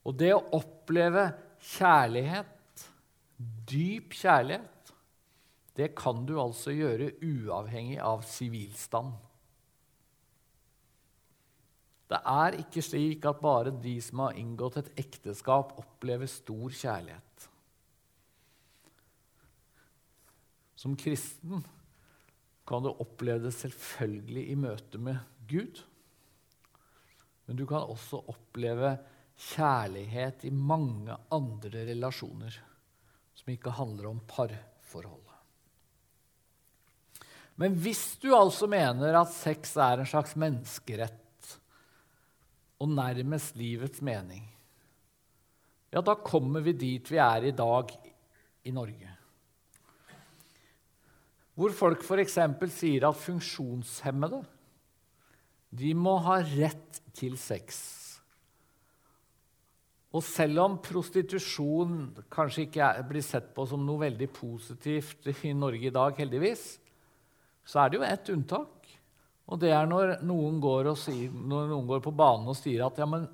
Og 0.08 0.16
det 0.16 0.32
å 0.34 0.44
oppleve 0.56 1.28
kjærlighet, 1.76 2.84
dyp 3.68 4.16
kjærlighet, 4.16 4.92
det 5.78 5.92
kan 5.98 6.24
du 6.26 6.38
altså 6.42 6.72
gjøre 6.74 7.12
uavhengig 7.22 8.00
av 8.02 8.24
sivilstand. 8.26 9.12
Det 12.08 12.18
er 12.24 12.56
ikke 12.62 12.82
slik 12.84 13.26
at 13.28 13.40
bare 13.42 13.72
de 13.84 13.98
som 14.00 14.24
har 14.24 14.38
inngått 14.40 14.78
et 14.80 14.92
ekteskap, 15.04 15.74
opplever 15.80 16.30
stor 16.30 16.72
kjærlighet. 16.72 17.48
Som 20.78 20.94
kristen 20.96 21.64
kan 22.68 22.84
du 22.84 22.92
oppleve 22.92 23.48
det 23.48 23.54
selvfølgelig 23.56 24.44
i 24.52 24.56
møte 24.56 25.00
med 25.02 25.20
Gud. 25.50 25.82
Men 27.48 27.60
du 27.60 27.64
kan 27.68 27.84
også 27.84 28.22
oppleve 28.30 28.94
kjærlighet 29.38 30.44
i 30.48 30.52
mange 30.52 31.16
andre 31.32 31.84
relasjoner 31.88 32.56
som 33.38 33.52
ikke 33.52 33.72
handler 33.76 34.10
om 34.10 34.20
parforhold. 34.28 35.24
Men 37.58 37.74
hvis 37.82 38.18
du 38.22 38.30
altså 38.36 38.68
mener 38.70 39.16
at 39.18 39.32
sex 39.34 39.72
er 39.82 39.98
en 39.98 40.06
slags 40.06 40.36
menneskerett, 40.38 41.24
og 42.78 42.90
nærmest 42.92 43.56
livets 43.58 44.02
mening, 44.04 44.44
ja, 45.88 46.02
da 46.04 46.14
kommer 46.20 46.60
vi 46.60 46.76
dit 46.76 47.10
vi 47.10 47.16
er 47.22 47.48
i 47.48 47.54
dag 47.56 47.94
i 48.64 48.74
Norge. 48.74 49.14
hvor 51.58 51.72
folk 51.74 52.04
f.eks. 52.06 52.36
sier 52.70 53.08
at 53.08 53.18
funksjonshemmede 53.18 54.44
de 55.74 55.90
må 55.94 56.14
ha 56.22 56.36
rett 56.38 57.00
til 57.18 57.34
sex. 57.40 57.80
Og 60.14 60.22
selv 60.24 60.62
om 60.62 60.76
prostitusjon 60.80 61.96
kanskje 62.32 62.64
ikke 62.68 62.84
er, 62.86 63.02
blir 63.10 63.24
sett 63.26 63.50
på 63.56 63.66
som 63.68 63.82
noe 63.84 64.06
veldig 64.06 64.30
positivt 64.32 65.28
i 65.44 65.52
Norge 65.52 65.90
i 65.90 65.92
dag, 65.92 66.14
heldigvis, 66.16 66.78
så 67.68 67.82
er 67.82 67.90
det 67.90 67.98
jo 67.98 68.06
ett 68.06 68.30
unntak. 68.32 68.77
Og 69.48 69.60
det 69.62 69.70
er 69.72 69.86
når 69.88 70.18
noen 70.28 70.58
går, 70.60 70.90
sier, 71.00 71.32
når 71.32 71.70
noen 71.70 71.86
går 71.88 72.02
på 72.04 72.12
banen 72.16 72.50
og 72.50 72.56
sier 72.58 72.84
at 72.84 72.98
ja, 73.00 73.06
men 73.08 73.24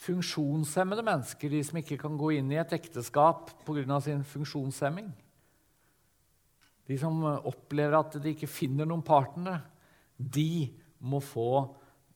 funksjonshemmede 0.00 1.04
mennesker, 1.04 1.50
de 1.52 1.64
som 1.66 1.80
ikke 1.80 1.98
kan 2.00 2.14
gå 2.18 2.30
inn 2.38 2.52
i 2.54 2.60
et 2.60 2.72
ekteskap 2.72 3.50
pga. 3.66 4.00
sin 4.00 4.22
funksjonshemming, 4.24 5.10
de 6.86 6.98
som 6.98 7.20
opplever 7.26 7.98
at 7.98 8.16
de 8.22 8.32
ikke 8.32 8.50
finner 8.50 8.88
noen 8.88 9.02
partnere, 9.02 9.60
de 10.16 10.70
må 11.00 11.20
få 11.22 11.66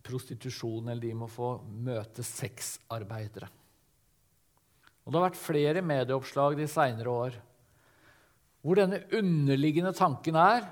prostitusjon, 0.05 0.89
eller 0.89 1.03
de 1.03 1.15
må 1.17 1.29
få 1.31 1.57
møte 1.65 2.23
sexarbeidere. 2.23 3.49
Og 5.05 5.13
Det 5.13 5.19
har 5.19 5.27
vært 5.29 5.41
flere 5.41 5.85
medieoppslag 5.85 6.57
de 6.57 6.69
seinere 6.71 7.11
år 7.11 7.43
hvor 8.65 8.79
denne 8.81 9.03
underliggende 9.13 9.93
tanken 9.93 10.39
er 10.41 10.65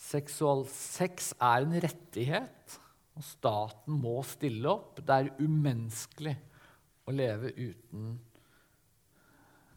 seksual 0.00 0.64
sex 0.70 1.32
er 1.38 1.64
en 1.64 1.76
rettighet, 1.84 2.78
og 3.14 3.26
staten 3.26 3.98
må 4.02 4.18
stille 4.26 4.68
opp. 4.70 4.98
Det 5.00 5.16
er 5.16 5.34
umenneskelig 5.38 6.34
å 7.06 7.14
leve 7.14 7.52
uten 7.54 8.14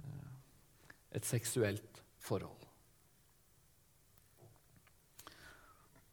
eh, 0.01 0.31
et 1.19 1.27
seksuelt 1.27 2.01
forhold. 2.23 2.67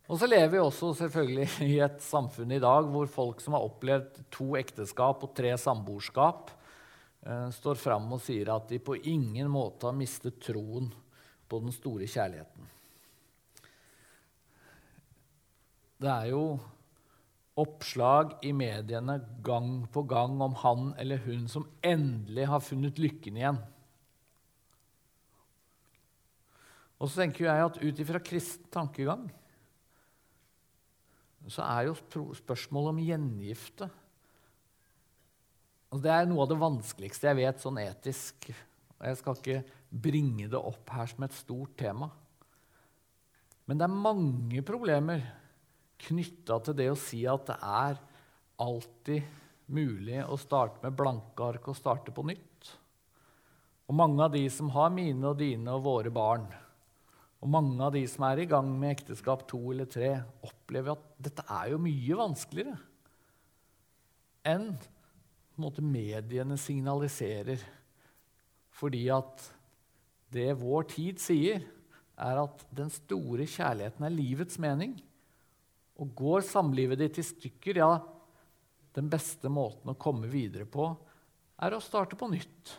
Og 0.05 0.21
så 0.21 0.29
lever 0.29 0.51
vi 0.53 0.61
også 0.61 0.91
selvfølgelig 0.99 1.49
i 1.77 1.79
et 1.85 2.03
samfunn 2.05 2.53
i 2.53 2.61
dag 2.63 2.91
hvor 2.93 3.09
folk 3.11 3.41
som 3.41 3.57
har 3.57 3.65
opplevd 3.65 4.21
to 4.35 4.53
ekteskap 4.61 5.25
og 5.25 5.33
tre 5.37 5.55
samboerskap, 5.61 6.53
eh, 7.25 7.49
står 7.57 7.81
fram 7.81 8.13
og 8.13 8.23
sier 8.25 8.53
at 8.53 8.69
de 8.69 8.83
på 8.85 8.99
ingen 9.01 9.49
måte 9.53 9.89
har 9.89 9.97
mistet 9.97 10.43
troen 10.45 10.93
på 11.49 11.65
den 11.65 11.73
store 11.73 12.09
kjærligheten. 12.11 12.74
Det 16.01 16.11
er 16.11 16.31
jo 16.33 16.45
oppslag 17.61 18.35
i 18.43 18.51
mediene 18.57 19.21
gang 19.47 19.85
på 19.95 20.03
gang 20.11 20.41
om 20.43 20.57
han 20.65 20.91
eller 20.99 21.23
hun 21.27 21.47
som 21.51 21.69
endelig 21.87 22.49
har 22.51 22.65
funnet 22.65 22.99
lykken 22.99 23.39
igjen. 23.39 23.61
Og 26.99 27.11
så 27.11 27.23
tenker 27.23 27.47
jeg 27.47 27.67
at 27.69 27.81
ut 27.83 28.01
ifra 28.03 28.23
kristen 28.23 28.71
tankegang 28.75 29.29
så 31.45 31.61
er 31.67 31.91
jo 31.91 32.23
spørsmålet 32.39 32.95
om 32.95 33.03
gjengifte 33.05 33.91
og 35.95 36.01
Det 36.03 36.11
er 36.11 36.27
noe 36.27 36.43
av 36.43 36.51
det 36.51 36.59
vanskeligste 36.59 37.29
jeg 37.29 37.39
vet 37.39 37.61
sånn 37.63 37.77
etisk. 37.79 38.49
Jeg 38.51 39.19
skal 39.21 39.37
ikke 39.39 39.61
bringe 39.95 40.49
det 40.51 40.59
opp 40.59 40.91
her 40.91 41.07
som 41.07 41.23
et 41.23 41.37
stort 41.37 41.77
tema. 41.79 42.09
Men 43.71 43.79
det 43.79 43.87
er 43.87 44.03
mange 44.09 44.65
problemer 44.67 45.23
knytta 46.09 46.61
til 46.65 46.77
det 46.79 46.91
å 46.93 46.99
si 46.99 47.23
at 47.29 47.47
det 47.51 47.57
er 47.59 48.01
alltid 48.65 49.41
mulig 49.75 50.21
å 50.29 50.37
starte 50.41 50.83
med 50.85 50.97
blanke 50.97 51.49
ark 51.49 51.71
og 51.73 51.79
starte 51.79 52.15
på 52.15 52.25
nytt. 52.29 52.71
Og 53.89 53.97
mange 53.97 54.25
av 54.25 54.33
de 54.33 54.45
som 54.53 54.71
har 54.73 54.93
mine 54.95 55.27
og 55.29 55.39
dine 55.41 55.75
og 55.75 55.85
våre 55.85 56.13
barn, 56.15 56.47
og 57.45 57.51
mange 57.53 57.77
av 57.85 57.93
de 57.93 58.01
som 58.09 58.25
er 58.25 58.41
i 58.41 58.49
gang 58.49 58.71
med 58.81 58.95
ekteskap 58.95 59.43
to 59.51 59.61
eller 59.75 59.89
tre, 59.91 60.15
opplever 60.47 60.95
at 60.95 61.09
dette 61.27 61.45
er 61.45 61.75
jo 61.75 61.81
mye 61.85 62.17
vanskeligere 62.17 62.79
enn 64.49 64.71
måte, 65.61 65.81
mediene 65.85 66.57
signaliserer. 66.61 67.61
Fordi 68.75 69.05
at 69.13 69.45
det 70.35 70.51
vår 70.61 70.89
tid 70.91 71.21
sier, 71.23 71.63
er 72.15 72.41
at 72.45 72.65
den 72.75 72.91
store 72.93 73.47
kjærligheten 73.49 74.07
er 74.07 74.15
livets 74.15 74.59
mening. 74.63 74.97
Og 76.03 76.15
går 76.19 76.47
samlivet 76.47 76.99
ditt 76.99 77.21
i 77.23 77.27
stykker, 77.27 77.79
ja, 77.79 77.93
den 78.95 79.11
beste 79.11 79.51
måten 79.51 79.91
å 79.91 79.99
komme 79.99 80.31
videre 80.31 80.67
på 80.67 80.89
er 81.63 81.75
å 81.75 81.83
starte 81.83 82.19
på 82.19 82.29
nytt. 82.31 82.75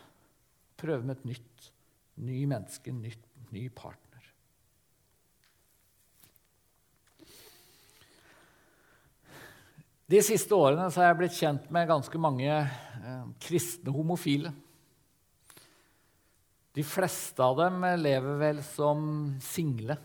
Prøve 0.79 1.03
med 1.03 1.19
et 1.19 1.29
nytt, 1.31 1.69
ny 2.23 2.41
menneske, 2.49 2.91
nytt, 2.91 3.23
ny 3.55 3.67
partner. 3.75 4.01
De 10.05 10.19
siste 10.21 10.53
årene 10.53 10.85
har 10.85 11.07
jeg 11.07 11.17
blitt 11.17 11.37
kjent 11.39 11.71
med 11.73 11.87
ganske 11.89 12.19
mange 12.21 12.51
eh, 12.53 13.23
kristne 13.41 13.93
homofile. 13.95 14.51
De 16.75 16.83
fleste 16.85 17.41
av 17.41 17.55
dem 17.57 17.79
lever 17.97 18.37
vel 18.37 18.59
som 18.67 19.07
single. 19.41 19.95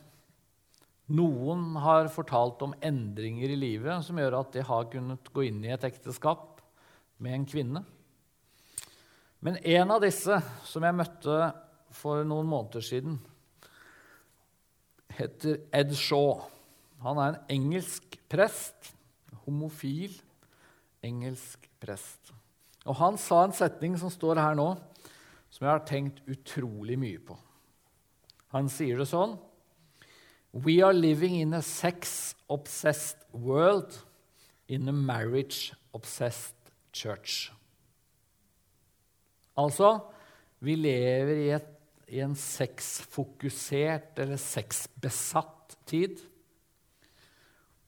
Noen 1.10 1.74
har 1.82 2.10
fortalt 2.12 2.62
om 2.62 2.76
endringer 2.86 3.50
i 3.50 3.58
livet 3.58 4.04
som 4.06 4.18
gjør 4.20 4.38
at 4.40 4.52
de 4.54 4.62
har 4.66 4.86
kunnet 4.92 5.32
gå 5.34 5.48
inn 5.48 5.58
i 5.66 5.72
et 5.74 5.86
ekteskap 5.88 6.62
med 7.18 7.34
en 7.34 7.48
kvinne. 7.50 7.82
Men 9.40 9.58
en 9.58 9.96
av 9.96 10.04
disse, 10.04 10.36
som 10.68 10.84
jeg 10.84 10.96
møtte 10.96 11.50
for 11.96 12.22
noen 12.28 12.48
måneder 12.48 12.84
siden, 12.84 13.18
heter 15.16 15.62
Ed 15.74 15.96
Shaw. 15.98 16.44
Han 17.02 17.18
er 17.18 17.34
en 17.34 17.54
engelsk 17.56 18.20
prest 18.30 18.92
homofil 19.46 20.14
engelsk 21.06 21.68
prest. 21.80 22.32
Og 22.86 22.96
Han 22.96 23.18
sa 23.20 23.44
en 23.44 23.56
setning 23.56 23.96
som 24.00 24.12
står 24.12 24.40
her 24.40 24.56
nå, 24.58 24.72
som 25.50 25.66
jeg 25.66 25.72
har 25.72 25.86
tenkt 25.88 26.20
utrolig 26.30 26.98
mye 27.00 27.20
på. 27.24 27.36
Han 28.54 28.68
sier 28.72 29.00
det 29.00 29.08
sånn 29.10 29.36
We 30.52 30.82
are 30.82 30.92
living 30.92 31.36
in 31.36 31.54
a 31.54 31.62
sex-obsessed 31.62 33.18
world 33.32 34.04
in 34.66 34.88
a 34.88 34.92
marriage-obsessed 34.92 36.56
church. 36.92 37.52
Altså, 39.56 40.00
vi 40.58 40.74
lever 40.74 41.36
i, 41.36 41.50
et, 41.54 41.68
i 42.10 42.20
en 42.24 42.34
sexfokusert 42.34 44.18
eller 44.18 44.36
sexbesatt 44.42 45.76
tid. 45.86 46.18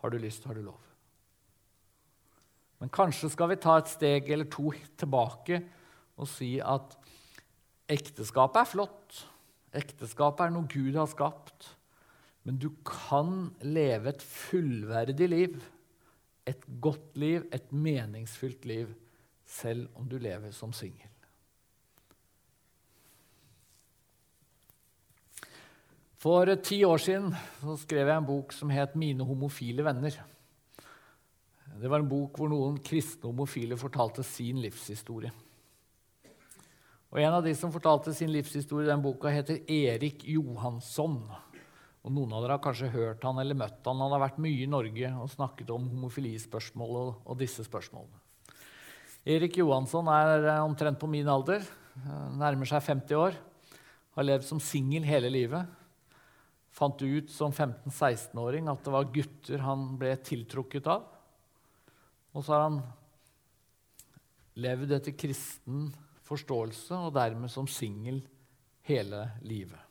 har 0.00 0.10
du 0.10 0.18
lyst, 0.18 0.44
har 0.44 0.54
du 0.54 0.62
lov'. 0.62 0.90
Men 2.80 2.88
kanskje 2.88 3.30
skal 3.30 3.48
vi 3.48 3.56
ta 3.56 3.76
et 3.76 3.88
steg 3.88 4.30
eller 4.30 4.48
to 4.48 4.72
tilbake 4.96 5.60
og 6.16 6.28
si 6.28 6.58
at 6.60 6.96
ekteskapet 7.88 8.62
er 8.62 8.64
flott. 8.64 9.26
Ekteskapet 9.76 10.46
er 10.46 10.50
noe 10.50 10.68
Gud 10.70 10.96
har 10.96 11.06
skapt. 11.06 11.76
Men 12.44 12.56
du 12.56 12.70
kan 12.86 13.50
leve 13.60 14.14
et 14.14 14.22
fullverdig 14.22 15.28
liv, 15.28 15.58
et 16.50 16.66
godt 16.82 17.16
liv, 17.20 17.46
et 17.52 17.72
meningsfylt 17.72 18.66
liv, 18.68 18.90
selv 19.46 19.88
om 19.94 20.08
du 20.08 20.18
lever 20.18 20.52
som 20.54 20.74
singel. 20.74 21.08
For 26.20 26.50
ti 26.60 26.82
år 26.84 27.00
siden 27.00 27.32
skrev 27.80 28.10
jeg 28.10 28.20
en 28.20 28.26
bok 28.28 28.52
som 28.52 28.70
het 28.70 28.96
'Mine 28.96 29.24
homofile 29.24 29.82
venner'. 29.82 30.20
Det 31.80 31.90
var 31.90 32.02
en 32.02 32.08
bok 32.08 32.36
hvor 32.36 32.48
noen 32.48 32.76
kristne 32.84 33.30
homofile 33.30 33.76
fortalte 33.76 34.22
sin 34.22 34.58
livshistorie. 34.60 35.30
Og 37.10 37.20
En 37.20 37.32
av 37.32 37.42
de 37.42 37.54
som 37.54 37.72
fortalte 37.72 38.14
sin 38.14 38.30
livshistorie 38.30 38.86
i 38.86 38.90
den 38.90 39.02
boka, 39.02 39.28
heter 39.28 39.64
Erik 39.66 40.24
Johansson. 40.28 41.24
Og 42.00 42.14
Noen 42.16 42.32
av 42.32 42.44
dere 42.44 42.56
har 42.56 42.64
kanskje 42.64 42.92
hørt 42.94 43.24
han 43.26 43.38
eller 43.42 43.58
møtt 43.58 43.84
han. 43.84 44.00
Han 44.00 44.14
har 44.14 44.22
vært 44.22 44.40
mye 44.40 44.64
i 44.64 44.70
Norge 44.70 45.10
og 45.20 45.32
snakket 45.34 45.72
om 45.74 45.88
homofilispørsmål 45.90 46.96
og, 46.96 47.10
og 47.26 47.40
disse 47.40 47.64
spørsmålene. 47.66 48.22
Erik 49.28 49.58
Johansson 49.60 50.08
er 50.08 50.46
eh, 50.46 50.62
omtrent 50.64 50.96
på 51.00 51.10
min 51.10 51.28
alder, 51.28 51.60
eh, 52.00 52.22
nærmer 52.40 52.68
seg 52.68 52.86
50 52.86 53.20
år. 53.20 53.36
Har 54.16 54.26
levd 54.26 54.46
som 54.48 54.62
singel 54.64 55.04
hele 55.04 55.28
livet. 55.32 55.76
Fant 56.72 57.02
ut 57.02 57.28
som 57.32 57.52
15-16-åring 57.52 58.70
at 58.72 58.80
det 58.86 58.94
var 58.94 59.12
gutter 59.12 59.66
han 59.66 59.84
ble 60.00 60.14
tiltrukket 60.24 60.88
av. 60.88 61.04
Og 62.32 62.46
så 62.46 62.54
har 62.54 62.64
han 62.68 62.80
levd 64.60 64.96
etter 64.96 65.18
kristen 65.18 65.90
forståelse 66.30 66.96
og 66.96 67.14
dermed 67.16 67.52
som 67.52 67.68
singel 67.68 68.22
hele 68.88 69.26
livet. 69.44 69.89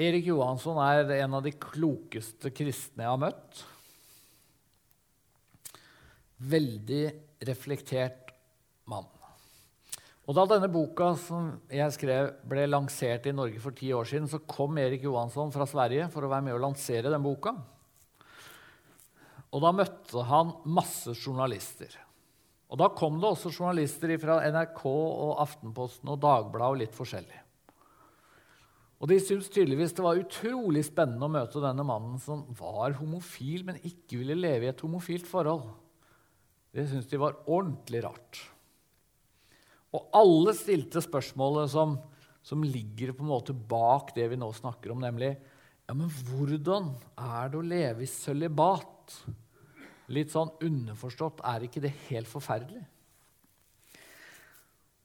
Erik 0.00 0.30
Johansson 0.30 0.78
er 0.80 1.10
en 1.20 1.36
av 1.36 1.44
de 1.44 1.52
klokeste 1.52 2.52
kristne 2.56 3.04
jeg 3.04 3.12
har 3.12 3.20
møtt. 3.20 3.64
Veldig 6.40 7.02
reflektert 7.44 8.32
mann. 8.88 9.08
Og 10.24 10.36
Da 10.38 10.46
denne 10.46 10.70
boka 10.72 11.10
som 11.18 11.50
jeg 11.74 11.92
skrev 11.96 12.30
ble 12.48 12.64
lansert 12.68 13.26
i 13.26 13.34
Norge 13.34 13.60
for 13.60 13.76
ti 13.76 13.90
år 13.92 14.06
siden, 14.08 14.28
så 14.30 14.40
kom 14.46 14.78
Erik 14.78 15.02
Johansson 15.04 15.52
fra 15.52 15.66
Sverige 15.68 16.06
for 16.12 16.24
å 16.24 16.30
være 16.30 16.46
med 16.46 16.56
å 16.56 16.62
lansere 16.62 17.10
den 17.10 17.24
boka. 17.24 17.52
Og 19.50 19.64
da 19.64 19.74
møtte 19.74 20.24
han 20.30 20.54
masse 20.70 21.12
journalister. 21.18 21.90
Og 22.70 22.78
Da 22.78 22.88
kom 22.94 23.18
det 23.18 23.26
også 23.26 23.50
journalister 23.50 24.14
fra 24.22 24.38
NRK 24.46 24.84
og 24.86 25.40
Aftenposten 25.42 26.08
og 26.08 26.20
Dagbladet 26.22 26.70
og 26.70 26.78
litt 26.84 26.94
forskjellig. 26.94 27.49
Og 29.00 29.08
De 29.08 29.16
syntes 29.22 29.48
tydeligvis 29.52 29.94
det 29.96 30.04
var 30.04 30.20
utrolig 30.20 30.82
spennende 30.84 31.24
å 31.24 31.32
møte 31.32 31.62
denne 31.62 31.84
mannen 31.88 32.18
som 32.20 32.44
var 32.58 32.98
homofil, 32.98 33.64
men 33.64 33.80
ikke 33.80 34.20
ville 34.20 34.36
leve 34.36 34.68
i 34.68 34.72
et 34.72 34.84
homofilt 34.84 35.28
forhold. 35.28 35.70
Det 36.70 36.84
syntes 36.86 37.08
de 37.08 37.20
var 37.20 37.38
ordentlig 37.48 38.04
rart. 38.04 38.42
Og 39.96 40.12
alle 40.14 40.52
stilte 40.54 41.00
spørsmålet 41.02 41.72
som, 41.72 41.96
som 42.44 42.62
ligger 42.62 43.14
på 43.16 43.24
en 43.24 43.32
måte 43.32 43.56
bak 43.56 44.12
det 44.14 44.28
vi 44.30 44.38
nå 44.38 44.52
snakker 44.54 44.92
om, 44.92 45.00
nemlig 45.02 45.32
ja, 45.32 45.96
men 45.96 46.12
hvordan 46.28 46.92
er 47.18 47.50
det 47.50 47.58
å 47.58 47.66
leve 47.66 48.04
i 48.04 48.10
sølibat? 48.10 49.16
Litt 50.14 50.30
sånn 50.30 50.52
underforstått, 50.62 51.40
er 51.46 51.64
ikke 51.66 51.82
det 51.82 51.96
helt 52.10 52.30
forferdelig? 52.30 52.84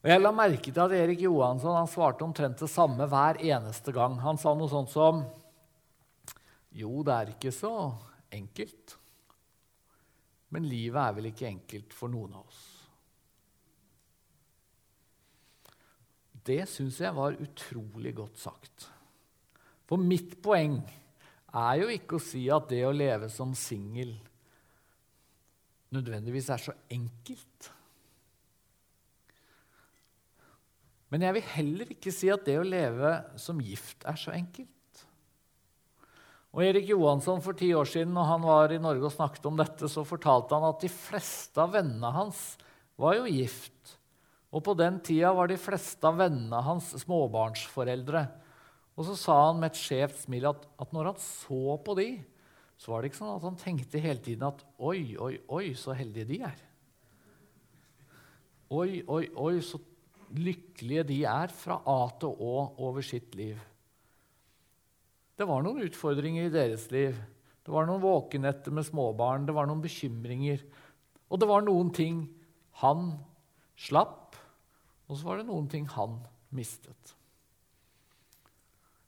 Og 0.06 0.12
Jeg 0.12 0.22
la 0.22 0.30
merke 0.30 0.70
til 0.70 0.78
at 0.78 0.92
Erik 0.94 1.24
Johansson 1.24 1.74
han 1.74 1.88
svarte 1.90 2.22
omtrent 2.22 2.60
det 2.62 2.68
samme 2.70 3.08
hver 3.10 3.40
eneste 3.42 3.90
gang. 3.90 4.12
Han 4.22 4.38
sa 4.38 4.52
noe 4.54 4.70
sånt 4.70 4.92
som 4.92 5.24
Jo, 6.78 7.00
det 7.02 7.16
er 7.16 7.32
ikke 7.32 7.50
så 7.50 7.72
enkelt. 8.30 8.94
Men 10.54 10.68
livet 10.70 11.00
er 11.02 11.16
vel 11.16 11.26
ikke 11.32 11.50
enkelt 11.50 11.98
for 11.98 12.14
noen 12.14 12.38
av 12.38 12.46
oss. 12.46 12.62
Det 16.46 16.62
syns 16.70 17.02
jeg 17.02 17.18
var 17.18 17.42
utrolig 17.42 18.14
godt 18.14 18.38
sagt. 18.38 18.86
For 19.90 19.98
mitt 19.98 20.38
poeng 20.38 20.84
er 21.50 21.82
jo 21.82 21.90
ikke 21.90 22.20
å 22.20 22.22
si 22.22 22.46
at 22.46 22.70
det 22.70 22.84
å 22.86 22.94
leve 22.94 23.26
som 23.26 23.58
singel 23.58 24.14
nødvendigvis 25.90 26.54
er 26.54 26.62
så 26.62 26.78
enkelt. 26.94 27.74
Men 31.12 31.22
jeg 31.22 31.36
vil 31.36 31.50
heller 31.52 31.92
ikke 31.94 32.12
si 32.14 32.30
at 32.32 32.46
det 32.46 32.56
å 32.58 32.66
leve 32.66 33.12
som 33.38 33.60
gift 33.62 34.02
er 34.08 34.18
så 34.18 34.32
enkelt. 34.34 34.70
Og 36.56 36.64
Erik 36.64 36.88
Johansson 36.88 37.42
for 37.44 37.56
ti 37.58 37.68
år 37.76 37.88
siden, 37.88 38.14
når 38.16 38.30
han 38.30 38.46
var 38.46 38.72
i 38.72 38.80
Norge 38.80 39.04
og 39.04 39.12
snakket 39.12 39.46
om 39.50 39.58
dette, 39.58 39.90
så 39.92 40.06
fortalte 40.08 40.56
han 40.56 40.64
at 40.70 40.80
de 40.80 40.88
fleste 40.88 41.60
av 41.60 41.74
vennene 41.74 42.12
hans 42.14 42.40
var 42.96 43.18
jo 43.18 43.26
gift. 43.28 43.92
Og 44.56 44.62
på 44.64 44.72
den 44.78 44.96
tida 45.04 45.34
var 45.36 45.50
de 45.50 45.58
fleste 45.60 46.08
av 46.08 46.16
vennene 46.22 46.62
hans 46.64 46.94
småbarnsforeldre. 47.02 48.22
Og 48.96 49.04
så 49.04 49.18
sa 49.20 49.36
han 49.50 49.60
med 49.60 49.74
et 49.74 49.82
skjevt 49.82 50.22
smil 50.22 50.48
at, 50.48 50.64
at 50.80 50.94
når 50.96 51.10
han 51.12 51.20
så 51.20 51.76
på 51.84 51.96
de, 51.98 52.08
så 52.80 52.92
var 52.92 53.02
det 53.02 53.10
ikke 53.10 53.20
sånn 53.20 53.34
at 53.34 53.44
han 53.44 53.60
tenkte 53.60 54.00
hele 54.00 54.22
tiden 54.24 54.48
at 54.48 54.64
oi, 54.80 55.12
oi, 55.20 55.34
oi, 55.52 55.66
så 55.76 55.92
heldige 55.96 56.30
de 56.32 56.40
er. 56.48 56.64
Oi, 58.72 59.04
oi, 59.04 59.26
oi, 59.36 59.54
så 59.64 59.80
lykkelige 60.34 61.06
de 61.08 61.20
er 61.28 61.52
fra 61.54 61.78
A 61.86 62.00
til 62.20 62.32
Å 62.32 62.54
over 62.82 63.04
sitt 63.06 63.34
liv. 63.38 63.58
Det 65.36 65.44
var 65.46 65.62
noen 65.62 65.84
utfordringer 65.84 66.48
i 66.48 66.52
deres 66.52 66.88
liv. 66.94 67.16
Det 67.66 67.72
var 67.74 67.86
noen 67.88 68.02
våkenetter 68.02 68.72
med 68.72 68.86
småbarn, 68.86 69.46
det 69.46 69.54
var 69.56 69.68
noen 69.68 69.82
bekymringer. 69.84 70.62
Og 71.28 71.40
det 71.42 71.48
var 71.50 71.64
noen 71.66 71.90
ting 71.94 72.22
han 72.80 73.10
slapp, 73.76 74.36
og 75.06 75.18
så 75.18 75.28
var 75.28 75.40
det 75.40 75.48
noen 75.48 75.66
ting 75.70 75.86
han 75.92 76.20
mistet. 76.54 77.12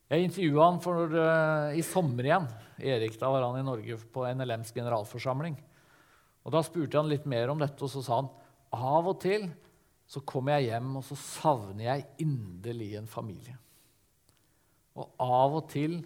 Jeg 0.09 0.25
intervjua 0.25 0.67
han 0.71 0.81
for, 0.81 1.13
uh, 1.13 1.77
i 1.77 1.85
sommer 1.85 2.25
igjen. 2.25 2.47
Erik, 2.81 3.19
Da 3.21 3.29
var 3.29 3.45
han 3.45 3.61
i 3.61 3.67
Norge 3.67 3.99
på 4.13 4.25
NLMs 4.25 4.73
generalforsamling. 4.73 5.57
Og 6.45 6.53
Da 6.53 6.63
spurte 6.65 6.97
han 6.97 7.11
litt 7.11 7.27
mer 7.29 7.53
om 7.53 7.61
dette, 7.61 7.83
og 7.85 7.93
så 7.93 8.03
sa 8.03 8.23
han 8.23 8.31
av 8.73 9.07
og 9.11 9.21
til 9.21 9.51
så 10.09 10.23
kommer 10.25 10.57
jeg 10.57 10.71
hjem 10.71 10.95
og 11.01 11.05
så 11.05 11.19
savner 11.21 11.85
jeg 11.85 12.07
inderlig 12.25 12.95
en 12.97 13.11
familie. 13.11 13.59
Og 14.99 15.21
av 15.23 15.59
og 15.61 15.69
til 15.71 16.01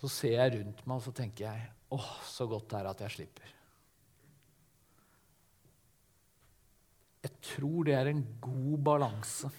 så 0.00 0.08
ser 0.08 0.38
jeg 0.38 0.54
rundt 0.56 0.84
meg 0.86 0.96
og 0.96 1.04
så 1.04 1.12
tenker 1.14 1.46
jeg 1.46 1.68
åh, 1.92 2.12
så 2.24 2.46
godt 2.48 2.70
det 2.70 2.78
er 2.80 2.88
at 2.90 3.02
jeg 3.04 3.16
slipper. 3.18 3.56
Jeg 7.20 7.36
tror 7.44 7.84
det 7.84 7.96
er 7.98 8.08
en 8.08 8.22
god 8.40 8.84
balanse 8.88 9.50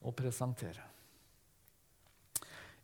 å 0.00 0.14
presentere. 0.16 0.86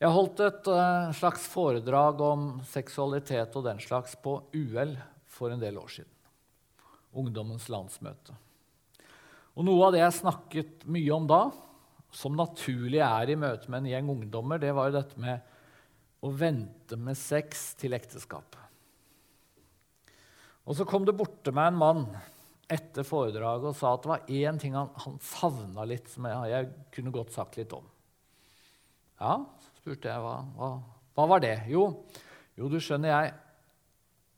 Jeg 0.03 0.13
holdt 0.13 0.43
et 0.45 0.67
uh, 0.69 1.13
slags 1.17 1.47
foredrag 1.49 2.21
om 2.21 2.49
seksualitet 2.69 3.55
og 3.57 3.65
den 3.65 3.81
slags 3.81 4.19
på 4.21 4.37
UL 4.53 4.93
for 5.31 5.55
en 5.55 5.63
del 5.63 5.79
år 5.81 5.93
siden. 5.95 6.11
Ungdommens 7.15 7.71
landsmøte. 7.73 8.35
Og 9.55 9.67
Noe 9.67 9.87
av 9.87 9.95
det 9.95 10.03
jeg 10.03 10.19
snakket 10.19 10.85
mye 10.91 11.15
om 11.15 11.29
da, 11.31 11.43
som 12.15 12.35
naturlig 12.39 13.01
er 13.03 13.31
i 13.31 13.39
møte 13.39 13.71
med 13.71 13.83
en 13.83 13.91
gjeng 13.93 14.11
ungdommer, 14.15 14.61
det 14.63 14.73
var 14.75 14.91
jo 14.91 14.99
dette 14.99 15.21
med 15.23 16.25
å 16.25 16.31
vente 16.35 16.99
med 16.99 17.19
sex 17.19 17.73
til 17.79 17.95
ekteskap. 17.97 18.57
Og 20.65 20.79
Så 20.79 20.87
kom 20.89 21.05
det 21.05 21.17
borte 21.17 21.53
meg 21.53 21.71
en 21.71 21.81
mann 21.81 22.05
etter 22.73 23.05
foredraget 23.05 23.69
og 23.69 23.77
sa 23.77 23.93
at 23.95 24.05
det 24.05 24.11
var 24.11 24.31
én 24.33 24.59
ting 24.61 24.77
han, 24.79 24.89
han 25.05 25.19
savna 25.23 25.85
litt, 25.87 26.09
som 26.09 26.25
jeg, 26.31 26.53
jeg 26.55 26.71
kunne 26.97 27.13
godt 27.15 27.35
sagt 27.35 27.59
litt 27.61 27.75
om. 27.77 27.85
Ja, 29.21 29.37
spurte 29.79 30.09
jeg. 30.09 30.23
Hva, 30.25 30.39
hva, 30.57 30.71
hva 31.15 31.27
var 31.35 31.43
det? 31.45 31.59
Jo, 31.71 31.85
jo, 32.57 32.71
du 32.73 32.79
skjønner, 32.81 33.13
jeg 33.13 33.35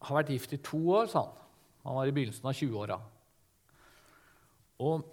har 0.06 0.18
vært 0.18 0.32
gift 0.34 0.56
i 0.56 0.62
to 0.64 0.80
år, 0.98 1.06
sa 1.12 1.22
han. 1.28 1.44
Han 1.86 2.00
var 2.00 2.10
i 2.10 2.14
begynnelsen 2.16 2.50
av 2.50 2.58
20-åra. 2.58 2.98
Og 4.82 5.12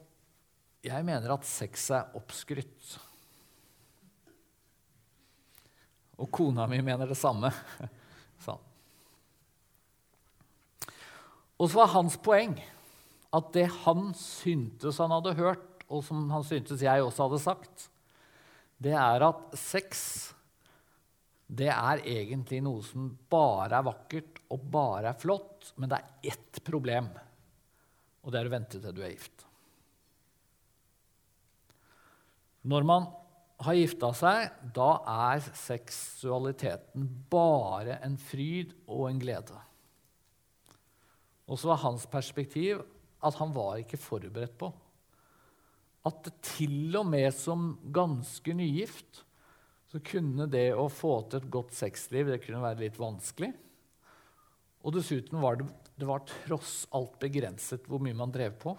Jeg 0.83 1.05
mener 1.07 1.31
at 1.31 1.45
sex 1.47 1.85
er 1.95 2.09
oppskrytt. 2.19 2.97
Og 6.19 6.27
kona 6.27 6.65
mi 6.67 6.81
mener 6.83 7.07
det 7.07 7.15
samme. 7.15 7.53
Sånn. 8.43 8.59
Og 11.55 11.71
så 11.71 11.79
var 11.79 11.93
hans 11.93 12.17
poeng 12.19 12.57
at 13.33 13.49
det 13.55 13.69
han 13.85 14.11
syntes 14.17 14.99
han 14.99 15.15
hadde 15.15 15.37
hørt, 15.39 15.85
og 15.87 16.03
som 16.03 16.27
han 16.33 16.43
syntes 16.43 16.83
jeg 16.83 17.05
også 17.05 17.29
hadde 17.29 17.41
sagt, 17.45 17.87
det 18.83 18.97
er 18.99 19.23
at 19.23 19.55
sex 19.57 20.03
det 21.53 21.69
er 21.69 22.01
egentlig 22.09 22.61
noe 22.65 22.81
som 22.85 23.11
bare 23.29 23.77
er 23.77 23.85
vakkert 23.85 24.39
og 24.53 24.67
bare 24.73 25.11
er 25.11 25.19
flott, 25.19 25.73
men 25.77 25.91
det 25.91 25.99
er 25.99 26.33
ett 26.33 26.61
problem, 26.65 27.09
og 28.23 28.33
det 28.33 28.39
er 28.39 28.49
å 28.49 28.53
vente 28.53 28.79
til 28.81 28.95
du 28.95 29.03
er 29.03 29.13
gift. 29.13 29.45
Når 32.63 32.87
man 32.87 33.07
har 33.63 33.77
gifta 33.77 34.09
seg, 34.17 34.53
da 34.75 34.89
er 35.29 35.43
seksualiteten 35.57 37.05
bare 37.31 37.99
en 38.03 38.17
fryd 38.19 38.73
og 38.87 39.09
en 39.09 39.21
glede. 39.21 39.59
Og 41.47 41.59
så 41.59 41.73
var 41.73 41.83
hans 41.83 42.07
perspektiv 42.09 42.81
at 43.23 43.37
han 43.39 43.53
var 43.55 43.79
ikke 43.79 43.99
forberedt 43.99 44.57
på 44.59 44.71
at 46.07 46.27
til 46.43 46.95
og 46.99 47.07
med 47.07 47.29
som 47.35 47.73
ganske 47.95 48.55
nygift 48.55 49.23
så 49.91 50.01
kunne 50.03 50.49
det 50.51 50.71
å 50.75 50.89
få 50.91 51.15
til 51.29 51.39
et 51.39 51.51
godt 51.53 51.75
sexliv 51.77 52.31
det 52.31 52.41
kunne 52.43 52.63
være 52.63 52.81
litt 52.81 52.97
vanskelig. 52.99 53.51
Og 54.83 54.95
dessuten 54.97 55.39
var 55.39 55.59
det, 55.59 55.67
det 55.95 56.07
var 56.09 56.25
tross 56.27 56.81
alt 56.97 57.15
begrenset 57.21 57.85
hvor 57.87 58.01
mye 58.03 58.17
man 58.17 58.33
drev 58.33 58.57
på. 58.59 58.73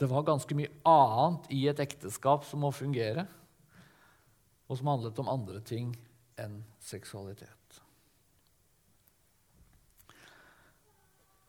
Det 0.00 0.08
var 0.08 0.24
ganske 0.24 0.56
mye 0.56 0.72
annet 0.88 1.50
i 1.52 1.66
et 1.68 1.80
ekteskap 1.82 2.46
som 2.48 2.62
må 2.64 2.70
fungere 2.72 3.26
og 4.70 4.78
som 4.78 4.88
handlet 4.88 5.18
om 5.20 5.28
andre 5.28 5.60
ting 5.66 5.90
enn 6.40 6.60
seksualitet. 6.80 7.80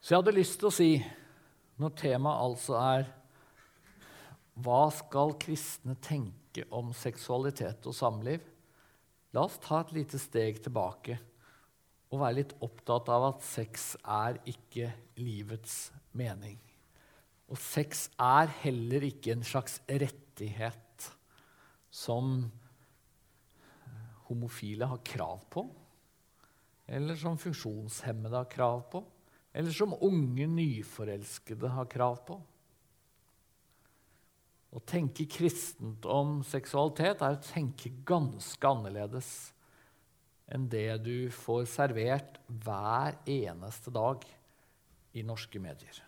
Så 0.02 0.12
jeg 0.12 0.18
hadde 0.18 0.34
lyst 0.34 0.58
til 0.58 0.68
å 0.68 0.74
si, 0.74 0.90
når 1.80 1.94
temaet 1.96 2.44
altså 2.44 2.76
er 2.82 3.06
hva 4.60 4.82
skal 4.92 5.36
kristne 5.40 5.94
tenke 6.02 6.66
om 6.74 6.90
seksualitet 6.92 7.86
og 7.88 7.96
samliv? 7.96 8.42
La 9.32 9.46
oss 9.46 9.56
ta 9.62 9.80
et 9.80 9.94
lite 9.96 10.20
steg 10.20 10.58
tilbake 10.66 11.16
og 12.12 12.20
være 12.20 12.42
litt 12.42 12.52
opptatt 12.60 13.08
av 13.14 13.30
at 13.30 13.46
sex 13.46 13.94
er 14.02 14.42
ikke 14.50 14.90
livets 15.22 15.86
mening. 16.18 16.58
Og 17.52 17.60
sex 17.60 18.06
er 18.16 18.48
heller 18.62 19.04
ikke 19.04 19.34
en 19.34 19.44
slags 19.44 19.76
rettighet 19.88 21.08
som 21.92 22.46
homofile 24.30 24.88
har 24.88 25.02
krav 25.04 25.42
på, 25.52 25.66
eller 26.88 27.18
som 27.20 27.36
funksjonshemmede 27.40 28.38
har 28.38 28.48
krav 28.48 28.86
på, 28.92 29.02
eller 29.52 29.74
som 29.76 29.92
unge 30.00 30.46
nyforelskede 30.48 31.68
har 31.74 31.90
krav 31.92 32.22
på. 32.24 32.38
Å 34.72 34.80
tenke 34.88 35.28
kristent 35.28 36.06
om 36.08 36.38
seksualitet 36.48 37.20
er 37.20 37.36
å 37.36 37.42
tenke 37.44 37.92
ganske 38.08 38.70
annerledes 38.70 39.28
enn 40.52 40.64
det 40.72 40.88
du 41.04 41.28
får 41.32 41.66
servert 41.68 42.40
hver 42.48 43.20
eneste 43.28 43.92
dag 43.92 44.24
i 45.12 45.24
norske 45.28 45.60
medier. 45.60 46.00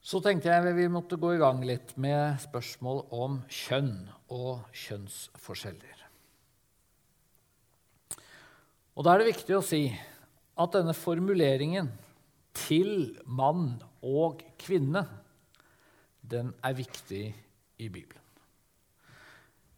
Så 0.00 0.22
tenkte 0.24 0.48
jeg 0.48 0.74
vi 0.78 0.86
måtte 0.88 1.18
gå 1.20 1.34
i 1.34 1.40
gang 1.40 1.60
litt 1.66 1.92
med 2.00 2.38
spørsmål 2.40 3.02
om 3.12 3.40
kjønn 3.52 4.08
og 4.32 4.62
kjønnsforskjeller. 4.72 6.06
Og 8.96 9.04
Da 9.04 9.12
er 9.12 9.20
det 9.20 9.32
viktig 9.34 9.56
å 9.56 9.64
si 9.64 9.84
at 10.60 10.72
denne 10.72 10.96
formuleringen 10.96 11.90
'til 12.52 13.16
mann 13.24 13.82
og 14.02 14.42
kvinne' 14.58 15.06
den 16.30 16.52
er 16.64 16.74
viktig 16.74 17.34
i 17.78 17.88
Bibelen. 17.88 18.22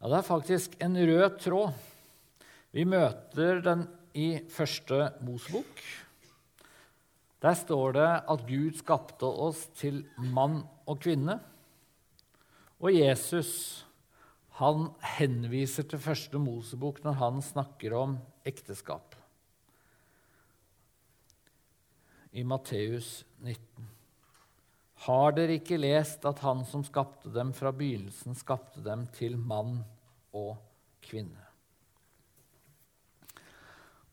Ja, 0.01 0.09
Det 0.09 0.18
er 0.18 0.23
faktisk 0.23 0.77
en 0.81 0.97
rød 0.97 1.39
tråd. 1.39 1.73
Vi 2.73 2.85
møter 2.85 3.61
den 3.62 3.89
i 4.14 4.41
første 4.49 5.12
Mosebok. 5.20 5.83
Der 7.43 7.57
står 7.59 7.97
det 7.97 8.11
at 8.30 8.45
Gud 8.47 8.76
skapte 8.78 9.26
oss 9.26 9.64
til 9.78 10.05
mann 10.16 10.62
og 10.86 11.01
kvinne. 11.03 11.40
Og 12.78 12.95
Jesus 12.95 13.82
han 14.61 14.90
henviser 15.16 15.86
til 15.88 16.01
første 16.03 16.38
Mosebok 16.38 17.01
når 17.03 17.18
han 17.18 17.43
snakker 17.43 17.97
om 17.99 18.18
ekteskap. 18.47 19.16
I 22.32 22.45
Matteus 22.47 23.24
19. 23.40 23.88
Har 25.07 25.34
dere 25.34 25.59
ikke 25.59 25.80
lest 25.80 26.22
at 26.28 26.45
han 26.45 26.62
som 26.68 26.84
skapte 26.86 27.32
dem 27.34 27.51
fra 27.57 27.72
begynnelsen, 27.74 28.36
skapte 28.38 28.84
dem 28.84 29.09
til 29.16 29.34
mann 29.40 29.80
og 30.36 30.55
kvinne? 31.03 31.41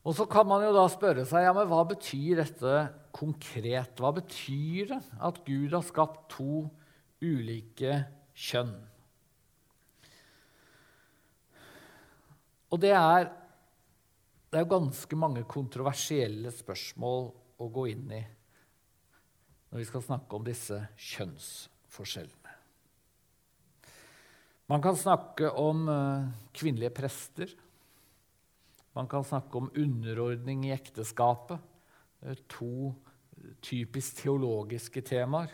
Og 0.08 0.16
så 0.16 0.26
kan 0.32 0.47
man 0.47 0.64
jo 0.64 0.72
da 0.76 0.86
spørre 0.91 1.26
seg 1.28 1.43
ja, 1.43 1.54
men 1.56 1.68
hva 1.70 1.82
betyr 1.88 2.39
dette 2.39 2.76
konkret? 3.16 4.00
Hva 4.00 4.14
betyr 4.16 4.93
det 4.93 5.02
at 5.20 5.41
Gud 5.47 5.76
har 5.76 5.86
skapt 5.86 6.30
to 6.38 6.64
ulike 7.20 7.97
kjønn? 8.32 8.78
Og 12.70 12.82
det 12.82 12.93
er, 12.93 13.30
det 14.54 14.62
er 14.62 14.72
ganske 14.72 15.20
mange 15.20 15.43
kontroversielle 15.50 16.54
spørsmål 16.54 17.32
å 17.60 17.70
gå 17.74 17.88
inn 17.91 18.12
i 18.14 18.22
når 19.70 19.84
vi 19.84 19.88
skal 19.89 20.06
snakke 20.06 20.38
om 20.38 20.45
disse 20.45 20.78
kjønnsforskjellene. 20.97 22.54
Man 24.70 24.82
kan 24.86 24.97
snakke 24.97 25.50
om 25.58 25.84
uh, 25.89 26.30
kvinnelige 26.54 26.93
prester. 26.93 27.54
Man 29.00 29.08
kan 29.08 29.24
snakke 29.24 29.56
om 29.56 29.70
underordning 29.80 30.66
i 30.68 30.74
ekteskapet. 30.76 31.60
To 32.52 32.91
typisk 33.64 34.18
teologiske 34.20 35.00
temaer. 35.08 35.54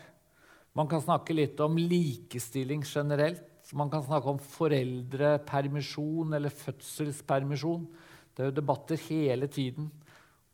Man 0.74 0.88
kan 0.90 1.04
snakke 1.04 1.36
litt 1.36 1.60
om 1.62 1.78
likestilling 1.78 2.82
generelt. 2.82 3.44
Man 3.72 3.92
kan 3.92 4.02
snakke 4.02 4.32
om 4.32 4.40
foreldrepermisjon 4.42 6.34
eller 6.34 6.50
fødselspermisjon. 6.50 7.86
Det 8.34 8.42
er 8.42 8.50
jo 8.50 8.56
debatter 8.56 8.98
hele 9.06 9.46
tiden 9.46 9.92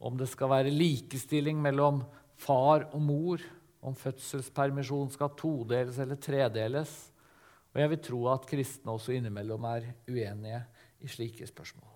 om 0.02 0.18
det 0.20 0.28
skal 0.28 0.52
være 0.52 0.74
likestilling 0.74 1.56
mellom 1.64 2.02
far 2.42 2.90
og 2.92 3.00
mor, 3.06 3.40
om 3.80 3.96
fødselspermisjon 3.96 5.10
skal 5.14 5.32
todeles 5.38 5.96
eller 6.02 6.20
tredeles. 6.20 6.92
Og 7.72 7.80
jeg 7.80 7.94
vil 7.94 8.04
tro 8.04 8.20
at 8.34 8.46
kristne 8.52 8.92
også 8.92 9.16
innimellom 9.16 9.64
er 9.72 9.88
uenige 10.10 10.62
i 11.00 11.10
slike 11.10 11.48
spørsmål. 11.48 11.91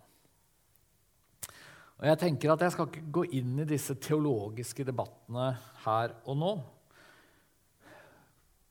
Og 1.96 2.06
Jeg 2.10 2.20
tenker 2.20 2.52
at 2.52 2.60
jeg 2.60 2.74
skal 2.74 2.90
ikke 2.90 3.12
gå 3.18 3.22
inn 3.38 3.54
i 3.62 3.68
disse 3.68 3.96
teologiske 3.96 4.84
debattene 4.84 5.48
her 5.86 6.12
og 6.28 6.36
nå. 6.36 6.52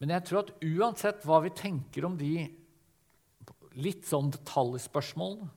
Men 0.02 0.14
jeg 0.14 0.28
tror 0.28 0.44
at 0.44 0.54
uansett 0.62 1.26
hva 1.26 1.40
vi 1.42 1.54
tenker 1.58 2.06
om 2.06 2.18
de 2.20 2.36
litt 3.82 4.06
sånn 4.08 4.30
detaljspørsmålene, 4.36 5.50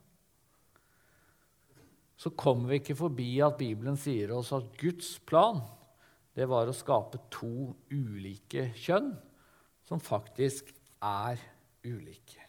så 2.19 2.33
kommer 2.35 2.73
vi 2.73 2.81
ikke 2.81 2.97
forbi 2.99 3.29
at 3.47 3.61
Bibelen 3.61 3.99
sier 4.01 4.33
oss 4.35 4.51
at 4.57 4.73
Guds 4.81 5.13
plan 5.29 5.61
det 6.35 6.49
var 6.51 6.71
å 6.71 6.75
skape 6.75 7.21
to 7.35 7.71
ulike 7.93 8.73
kjønn 8.79 9.13
som 9.87 10.03
faktisk 10.03 10.73
er 11.05 11.39
ulike. 11.87 12.48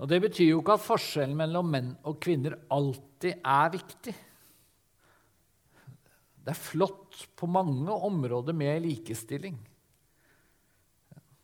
Og 0.00 0.08
Det 0.08 0.20
betyr 0.24 0.54
jo 0.54 0.60
ikke 0.62 0.78
at 0.78 0.84
forskjellen 0.84 1.36
mellom 1.36 1.66
menn 1.68 1.90
og 2.08 2.20
kvinner 2.24 2.56
alltid 2.72 3.42
er 3.44 3.72
viktig. 3.74 4.14
Det 6.40 6.54
er 6.54 6.56
flott 6.56 7.18
på 7.36 7.48
mange 7.50 7.92
områder 7.92 8.56
med 8.56 8.80
likestilling. 8.86 9.58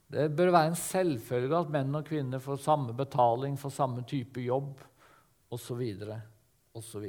Det 0.09 0.31
bør 0.39 0.55
være 0.55 0.71
en 0.71 0.79
selvfølge 0.79 1.59
at 1.59 1.73
menn 1.75 1.99
og 1.99 2.07
kvinner 2.09 2.41
får 2.41 2.63
samme 2.65 2.95
betaling 2.97 3.59
for 3.61 3.75
samme 3.75 4.07
type 4.09 4.41
jobb 4.41 4.81
osv. 5.53 5.83
osv. 6.73 7.05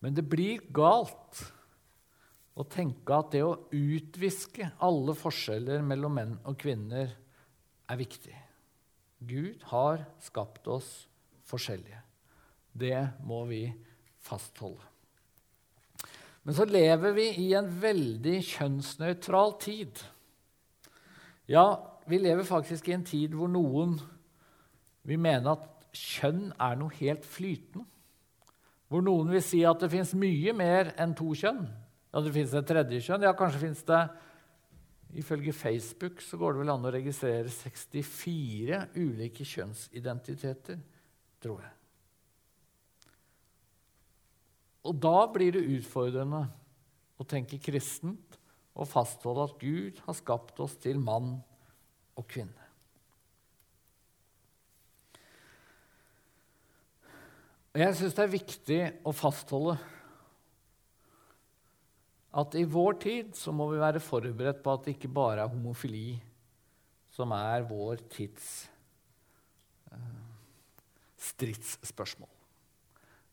Men 0.00 0.16
det 0.16 0.24
blir 0.30 0.64
galt 0.72 1.44
å 2.56 2.64
tenke 2.64 3.20
at 3.20 3.34
det 3.34 3.44
å 3.44 3.56
utviske 3.68 4.72
alle 4.80 5.12
forskjeller 5.18 5.84
mellom 5.84 6.16
menn 6.16 6.36
og 6.46 6.56
kvinner 6.62 7.12
er 7.90 8.00
viktig. 8.00 8.34
Gud 9.26 9.62
har 9.70 10.04
skapt 10.22 10.68
oss 10.68 10.90
forskjellige. 11.48 12.02
Det 12.76 13.08
må 13.24 13.44
vi 13.48 13.64
fastholde. 14.26 14.82
Men 16.46 16.54
så 16.54 16.66
lever 16.68 17.14
vi 17.16 17.30
i 17.42 17.46
en 17.58 17.66
veldig 17.82 18.36
kjønnsnøytral 18.46 19.56
tid. 19.62 20.02
Ja, 21.50 21.64
vi 22.06 22.20
lever 22.22 22.46
faktisk 22.46 22.86
i 22.88 22.94
en 22.94 23.06
tid 23.06 23.34
hvor 23.34 23.50
noen 23.50 23.96
vil 25.06 25.18
mene 25.22 25.56
at 25.56 25.66
kjønn 25.96 26.52
er 26.52 26.78
noe 26.78 26.94
helt 27.00 27.26
flytende. 27.26 27.86
Hvor 28.86 29.02
noen 29.02 29.32
vil 29.34 29.42
si 29.42 29.64
at 29.66 29.80
det 29.82 29.90
fins 29.90 30.12
mye 30.14 30.52
mer 30.54 30.92
enn 31.02 31.16
to 31.18 31.32
kjønn. 31.34 31.64
Ja, 32.14 32.22
det 32.22 32.30
fins 32.36 32.54
et 32.54 32.68
tredje 32.68 33.00
kjønn. 33.02 33.24
Ja, 33.26 33.34
kanskje 33.34 33.64
fins 33.64 33.82
det 33.88 34.04
Ifølge 35.16 35.54
Facebook 35.56 36.20
så 36.20 36.36
går 36.36 36.52
det 36.52 36.60
vel 36.60 36.72
an 36.74 36.84
å 36.84 36.92
registrere 36.92 37.48
64 37.52 38.82
ulike 38.98 39.46
kjønnsidentiteter, 39.48 40.78
tror 41.40 41.62
jeg. 41.64 41.72
Og 44.86 45.00
da 45.02 45.24
blir 45.32 45.56
det 45.56 45.64
utfordrende 45.78 46.44
å 47.16 47.26
tenke 47.26 47.58
kristent 47.62 48.36
og 48.76 48.90
fastholde 48.90 49.48
at 49.48 49.58
Gud 49.58 50.04
har 50.04 50.18
skapt 50.18 50.60
oss 50.62 50.76
til 50.84 51.00
mann 51.00 51.38
og 52.16 52.28
kvinne. 52.28 52.66
Jeg 57.76 57.92
syns 57.96 58.14
det 58.16 58.24
er 58.24 58.32
viktig 58.32 58.80
å 59.04 59.12
fastholde 59.12 59.74
at 62.36 62.56
i 62.58 62.66
vår 62.68 62.98
tid 63.00 63.36
så 63.36 63.52
må 63.54 63.70
vi 63.70 63.80
være 63.80 64.02
forberedt 64.02 64.62
på 64.64 64.72
at 64.74 64.84
det 64.84 64.96
ikke 64.96 65.12
bare 65.16 65.44
er 65.44 65.52
homofili 65.52 66.18
som 67.16 67.32
er 67.32 67.64
vår 67.64 68.02
tids 68.12 68.66
uh, 69.88 70.00
stridsspørsmål. 71.30 72.28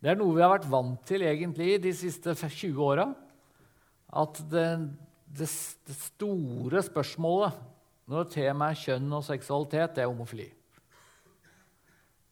Det 0.03 0.11
er 0.11 0.19
noe 0.19 0.35
vi 0.35 0.43
har 0.43 0.53
vært 0.53 0.69
vant 0.71 1.03
til 1.07 1.23
egentlig 1.27 1.77
de 1.83 1.91
siste 1.95 2.35
20 2.35 2.79
åra. 2.83 3.05
At 4.13 4.39
det, 4.51 4.67
det, 5.27 5.47
det, 5.87 5.95
store 5.99 6.83
spørsmålet 6.85 7.59
når 8.11 8.27
temaet 8.31 8.75
er 8.75 8.81
kjønn 8.81 9.15
og 9.15 9.23
seksualitet, 9.25 9.95
det 9.95 10.03
er 10.03 10.11
homofili. 10.11 10.49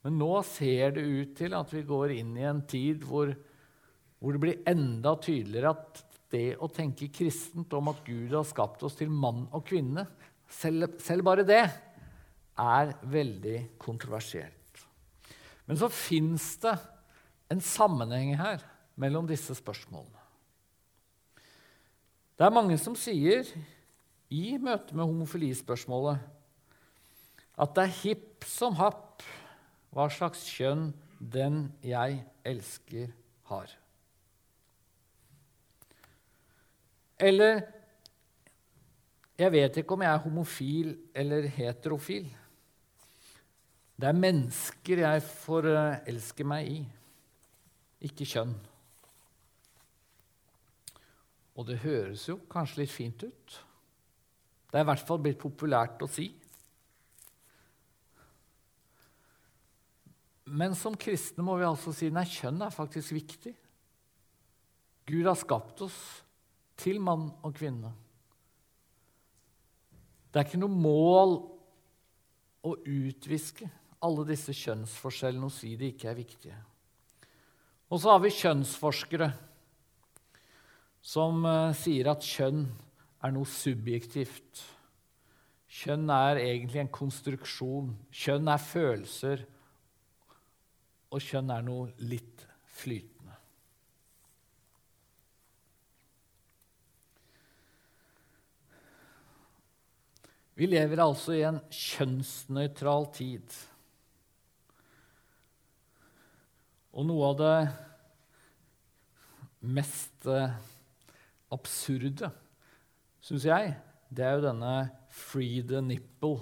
Men 0.03 0.17
nå 0.19 0.33
ser 0.47 0.95
det 0.97 1.03
ut 1.05 1.33
til 1.37 1.55
at 1.55 1.71
vi 1.73 1.83
går 1.87 2.15
inn 2.15 2.35
i 2.39 2.47
en 2.47 2.63
tid 2.67 3.03
hvor, 3.07 3.31
hvor 4.19 4.35
det 4.35 4.43
blir 4.43 4.63
enda 4.67 5.15
tydeligere 5.21 5.75
at 5.75 6.03
det 6.31 6.55
å 6.61 6.69
tenke 6.71 7.11
kristent 7.13 7.73
om 7.77 7.91
at 7.91 8.01
Gud 8.07 8.33
har 8.33 8.47
skapt 8.47 8.83
oss 8.87 8.97
til 8.99 9.11
mann 9.11 9.45
og 9.51 9.65
kvinne, 9.67 10.05
selv, 10.51 10.97
selv 11.03 11.27
bare 11.27 11.45
det, 11.47 11.63
er 12.61 12.95
veldig 13.09 13.57
kontroversielt. 13.81 14.83
Men 15.65 15.79
så 15.79 15.87
fins 15.93 16.55
det 16.63 16.75
en 17.51 17.61
sammenheng 17.63 18.35
her 18.39 18.63
mellom 18.99 19.27
disse 19.29 19.55
spørsmålene. 19.57 20.19
Det 22.35 22.47
er 22.47 22.55
mange 22.55 22.77
som 22.81 22.95
sier 22.97 23.45
i 24.31 24.57
møte 24.57 24.95
med 24.97 25.05
homofilispørsmålet 25.05 26.23
at 27.61 27.75
det 27.75 27.83
er 27.83 27.97
hipp 28.01 28.47
som 28.47 28.73
happ 28.79 29.21
hva 29.91 30.07
slags 30.09 30.47
kjønn 30.49 30.89
den 31.21 31.67
jeg 31.85 32.23
elsker, 32.47 33.11
har. 33.51 33.67
Eller 37.21 37.61
jeg 39.37 39.53
vet 39.53 39.77
ikke 39.81 39.95
om 39.95 40.03
jeg 40.05 40.13
er 40.13 40.23
homofil 40.25 40.91
eller 41.17 41.47
heterofil. 41.49 42.27
Det 44.01 44.09
er 44.09 44.17
mennesker 44.17 45.03
jeg 45.03 45.23
forelsker 45.29 46.47
meg 46.49 46.69
i 46.71 46.79
ikke 48.09 48.25
kjønn. 48.25 48.53
Og 51.57 51.67
det 51.67 51.81
høres 51.83 52.23
jo 52.25 52.39
kanskje 52.49 52.81
litt 52.81 52.93
fint 52.93 53.25
ut. 53.27 53.57
Det 54.71 54.79
er 54.79 54.85
i 54.85 54.89
hvert 54.89 55.05
fall 55.05 55.21
blitt 55.21 55.41
populært 55.41 56.01
å 56.01 56.09
si. 56.09 56.31
Men 60.51 60.73
som 60.75 60.97
kristne 60.99 61.45
må 61.45 61.59
vi 61.59 61.67
altså 61.67 61.93
si 61.95 62.09
nei, 62.11 62.25
kjønn 62.25 62.63
er 62.65 62.73
faktisk 62.73 63.13
viktig. 63.15 63.53
Gud 65.11 65.27
har 65.27 65.37
skapt 65.37 65.85
oss 65.85 65.99
til 66.81 66.99
mann 67.03 67.29
og 67.45 67.53
kvinne. 67.57 67.91
Det 70.31 70.39
er 70.39 70.47
ikke 70.47 70.61
noe 70.61 70.81
mål 70.81 71.37
å 72.65 72.75
utviske 72.77 73.67
alle 74.01 74.25
disse 74.29 74.53
kjønnsforskjellene 74.57 75.47
og 75.47 75.53
si 75.53 75.75
de 75.77 75.91
ikke 75.91 76.09
er 76.09 76.17
viktige. 76.17 76.59
Og 77.91 77.99
så 78.01 78.13
har 78.13 78.21
vi 78.23 78.33
kjønnsforskere 78.33 79.29
som 81.01 81.43
uh, 81.45 81.73
sier 81.75 82.11
at 82.13 82.25
kjønn 82.25 82.63
er 83.21 83.33
noe 83.35 83.49
subjektivt. 83.49 84.63
Kjønn 85.81 86.09
er 86.13 86.41
egentlig 86.41 86.81
en 86.83 86.93
konstruksjon. 86.93 87.93
Kjønn 88.11 88.49
er 88.51 88.61
følelser. 88.63 89.45
Og 91.11 91.23
kjønn 91.23 91.51
er 91.53 91.65
noe 91.65 91.91
litt 92.07 92.45
flytende. 92.79 93.10
Vi 100.59 100.67
lever 100.67 100.99
altså 100.99 101.35
i 101.37 101.45
en 101.47 101.61
kjønnsnøytral 101.71 103.07
tid. 103.15 103.53
Og 106.91 107.07
noe 107.07 107.29
av 107.31 107.37
det 107.39 107.55
mest 109.71 110.27
eh, 110.27 110.57
absurde, 111.53 112.31
syns 113.23 113.45
jeg, 113.47 113.75
det 114.11 114.25
er 114.27 114.35
jo 114.35 114.47
denne 114.49 114.73
'free 115.11 115.61
the 115.63 115.79
nipple'. 115.79 116.41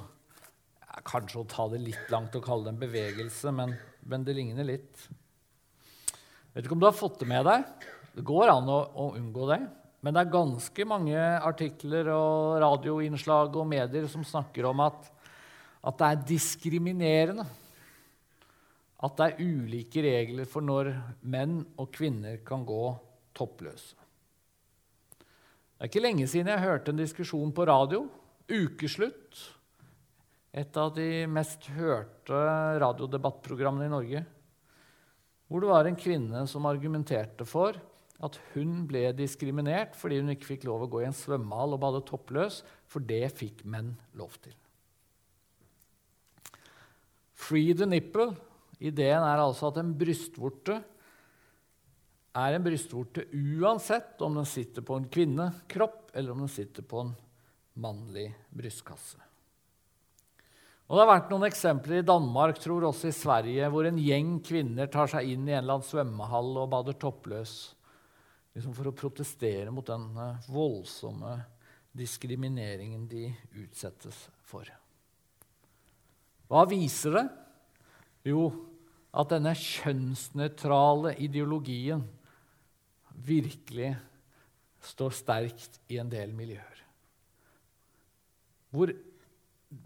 Kanskje 1.05 1.43
å 1.43 1.47
ta 1.47 1.67
det 1.69 1.83
litt 1.83 2.09
langt 2.11 2.35
å 2.35 2.41
kalle 2.43 2.65
det 2.65 2.73
en 2.73 2.81
bevegelse, 2.81 3.53
men, 3.55 3.75
men 4.01 4.25
det 4.25 4.35
ligner 4.35 4.65
litt. 4.65 5.05
Vet 6.53 6.65
ikke 6.65 6.75
om 6.75 6.81
du 6.81 6.89
har 6.89 6.97
fått 6.97 7.21
det 7.21 7.29
med 7.29 7.45
deg. 7.45 7.67
Det 8.15 8.25
går 8.25 8.51
an 8.51 8.71
å, 8.73 8.79
å 8.89 9.11
unngå 9.19 9.45
det. 9.51 9.59
Men 9.99 10.15
det 10.15 10.21
er 10.21 10.31
ganske 10.31 10.85
mange 10.87 11.17
artikler 11.19 12.07
og 12.13 12.59
radioinnslag 12.63 13.55
og 13.59 13.67
medier 13.67 14.07
som 14.11 14.23
snakker 14.23 14.69
om 14.69 14.85
at, 14.85 15.09
at 15.83 15.99
det 15.99 16.07
er 16.09 16.27
diskriminerende 16.33 17.47
at 18.99 19.15
det 19.15 19.27
er 19.29 19.45
ulike 19.45 20.03
regler 20.03 20.47
for 20.49 20.65
når 20.65 20.91
menn 21.31 21.61
og 21.79 21.87
kvinner 21.95 22.41
kan 22.45 22.65
gå 22.67 22.83
toppløse. 23.35 23.95
Det 25.79 25.85
er 25.85 25.91
ikke 25.91 26.03
lenge 26.03 26.27
siden 26.27 26.51
jeg 26.51 26.65
hørte 26.65 26.91
en 26.91 26.99
diskusjon 26.99 27.53
på 27.55 27.63
radio. 27.69 28.01
Ukeslutt. 28.51 29.39
Et 30.51 30.79
av 30.81 30.91
de 30.91 31.23
mest 31.31 31.69
hørte 31.71 32.41
radiodebattprogrammene 32.83 33.87
i 33.87 33.93
Norge. 33.93 34.23
Hvor 35.47 35.63
det 35.63 35.69
var 35.71 35.87
en 35.87 35.99
kvinne 35.99 36.43
som 36.51 36.67
argumenterte 36.67 37.47
for 37.47 37.79
at 38.25 38.35
hun 38.53 38.83
ble 38.89 39.05
diskriminert 39.15 39.95
fordi 39.97 40.19
hun 40.19 40.33
ikke 40.33 40.51
fikk 40.53 40.67
lov 40.67 40.85
å 40.85 40.91
gå 40.91 41.03
i 41.03 41.07
en 41.07 41.15
svømmehall 41.15 41.75
og 41.75 41.83
bade 41.83 42.03
toppløs, 42.07 42.61
for 42.89 43.03
det 43.05 43.23
fikk 43.37 43.63
menn 43.69 43.93
lov 44.19 44.35
til. 44.43 44.55
Free 47.39 47.73
the 47.73 47.87
nipple 47.87 48.33
Ideen 48.79 49.25
er 49.27 49.41
altså 49.43 49.67
at 49.69 49.79
en 49.81 49.91
brystvorte 49.99 50.77
er 52.39 52.55
en 52.55 52.63
brystvorte 52.63 53.25
uansett 53.35 54.21
om 54.23 54.37
den 54.37 54.47
sitter 54.47 54.85
på 54.85 54.95
en 54.95 55.07
kvinnekropp 55.11 56.13
eller 56.13 56.31
om 56.31 56.45
den 56.45 56.51
sitter 56.53 56.85
på 56.87 57.01
en 57.03 57.15
mannlig 57.79 58.29
brystkasse. 58.55 59.19
Og 60.89 60.95
Det 60.95 61.03
har 61.03 61.09
vært 61.11 61.33
noen 61.33 61.45
eksempler 61.45 61.99
i 61.99 62.05
Danmark, 62.05 62.57
tror 62.57 62.87
også 62.87 63.11
i 63.11 63.13
Sverige, 63.13 63.67
hvor 63.69 63.85
en 63.85 63.99
gjeng 64.01 64.39
kvinner 64.41 64.87
tar 64.89 65.11
seg 65.11 65.27
inn 65.35 65.43
i 65.45 65.53
en 65.53 65.59
eller 65.59 65.77
annen 65.77 65.85
svømmehall 65.89 66.55
og 66.63 66.71
bader 66.71 66.97
toppløs 66.97 67.57
liksom 68.55 68.73
for 68.75 68.89
å 68.89 68.95
protestere 68.95 69.71
mot 69.73 69.87
den 69.87 70.07
voldsomme 70.49 71.37
diskrimineringen 71.95 73.07
de 73.09 73.27
utsettes 73.61 74.27
for. 74.45 74.69
Hva 76.49 76.65
viser 76.69 77.17
det? 77.17 77.25
Jo, 78.29 78.49
at 79.09 79.31
denne 79.33 79.53
kjønnsnøytrale 79.57 81.15
ideologien 81.21 82.03
virkelig 83.25 83.93
står 84.89 85.15
sterkt 85.17 85.79
i 85.91 85.99
en 86.01 86.09
del 86.11 86.33
miljøer. 86.35 86.83
Hvor 88.69 88.93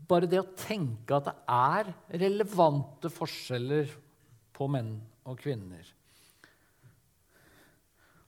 bare 0.07 0.29
det 0.29 0.39
å 0.39 0.53
tenke 0.55 1.17
at 1.17 1.27
det 1.27 1.35
er 1.51 1.91
relevante 2.23 3.11
forskjeller 3.11 3.91
på 4.55 4.67
menn 4.71 4.95
og 5.27 5.39
kvinner 5.39 5.87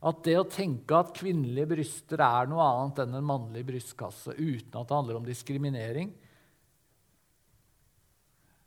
At 0.05 0.21
det 0.25 0.35
å 0.37 0.45
tenke 0.45 0.97
at 0.97 1.15
kvinnelige 1.17 1.71
bryster 1.71 2.21
er 2.21 2.49
noe 2.49 2.65
annet 2.65 3.01
enn 3.01 3.17
en 3.17 3.25
mannlig 3.25 3.63
brystkasse 3.65 4.35
uten 4.37 4.77
at 4.77 4.89
det 4.89 4.99
handler 4.99 5.19
om 5.19 5.25
diskriminering 5.25 6.11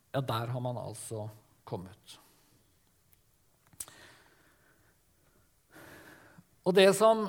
Ja, 0.09 0.23
der 0.25 0.49
har 0.49 0.61
man 0.63 0.79
altså 0.81 1.27
kommet. 1.69 2.17
Og 6.65 6.73
det 6.75 6.89
som 6.97 7.27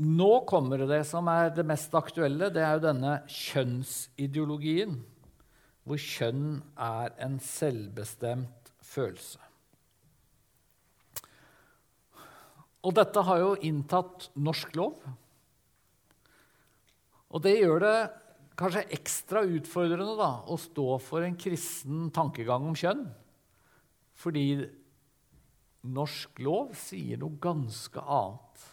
nå 0.00 0.30
kommer, 0.48 0.86
det 0.88 1.04
som 1.06 1.28
er 1.28 1.52
det 1.54 1.66
mest 1.68 1.92
aktuelle, 1.94 2.48
det 2.52 2.64
er 2.64 2.78
jo 2.78 2.86
denne 2.88 3.14
kjønnsideologien, 3.28 4.96
hvor 5.84 6.00
kjønn 6.00 6.62
er 6.80 7.14
en 7.22 7.38
selvbestemt 7.44 8.72
følelse. 8.80 9.51
Og 12.82 12.94
dette 12.96 13.22
har 13.22 13.38
jo 13.38 13.52
inntatt 13.62 14.30
norsk 14.42 14.74
lov. 14.78 14.98
Og 17.32 17.42
det 17.44 17.54
gjør 17.60 17.84
det 17.84 17.96
kanskje 18.58 18.84
ekstra 18.98 19.44
utfordrende 19.48 20.16
da, 20.18 20.32
å 20.44 20.58
stå 20.60 20.98
for 21.02 21.24
en 21.24 21.38
kristen 21.40 22.10
tankegang 22.14 22.66
om 22.68 22.76
kjønn. 22.76 23.06
Fordi 24.18 24.46
norsk 25.92 26.42
lov 26.44 26.74
sier 26.78 27.18
noe 27.22 27.40
ganske 27.42 28.02
annet 28.02 28.68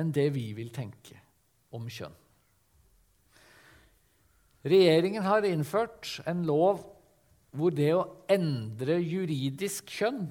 enn 0.00 0.10
det 0.14 0.28
vi 0.34 0.50
vil 0.56 0.72
tenke 0.74 1.16
om 1.76 1.86
kjønn. 1.90 2.16
Regjeringen 4.60 5.24
har 5.24 5.46
innført 5.48 6.18
en 6.28 6.42
lov 6.48 6.82
hvor 7.56 7.72
det 7.74 7.90
å 7.96 8.04
endre 8.30 8.98
juridisk 9.00 9.88
kjønn 9.90 10.26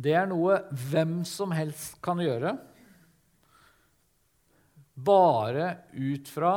det 0.00 0.14
er 0.16 0.28
noe 0.30 0.62
hvem 0.88 1.20
som 1.28 1.52
helst 1.52 1.98
kan 2.04 2.20
gjøre, 2.22 2.54
bare 5.00 5.66
ut 5.96 6.28
fra 6.28 6.54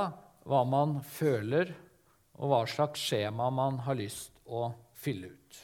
hva 0.48 0.64
man 0.68 0.98
føler, 1.08 1.72
og 2.40 2.50
hva 2.50 2.64
slags 2.68 3.04
skjema 3.04 3.50
man 3.54 3.78
har 3.86 3.96
lyst 4.00 4.34
å 4.50 4.72
fylle 5.00 5.30
ut. 5.32 5.60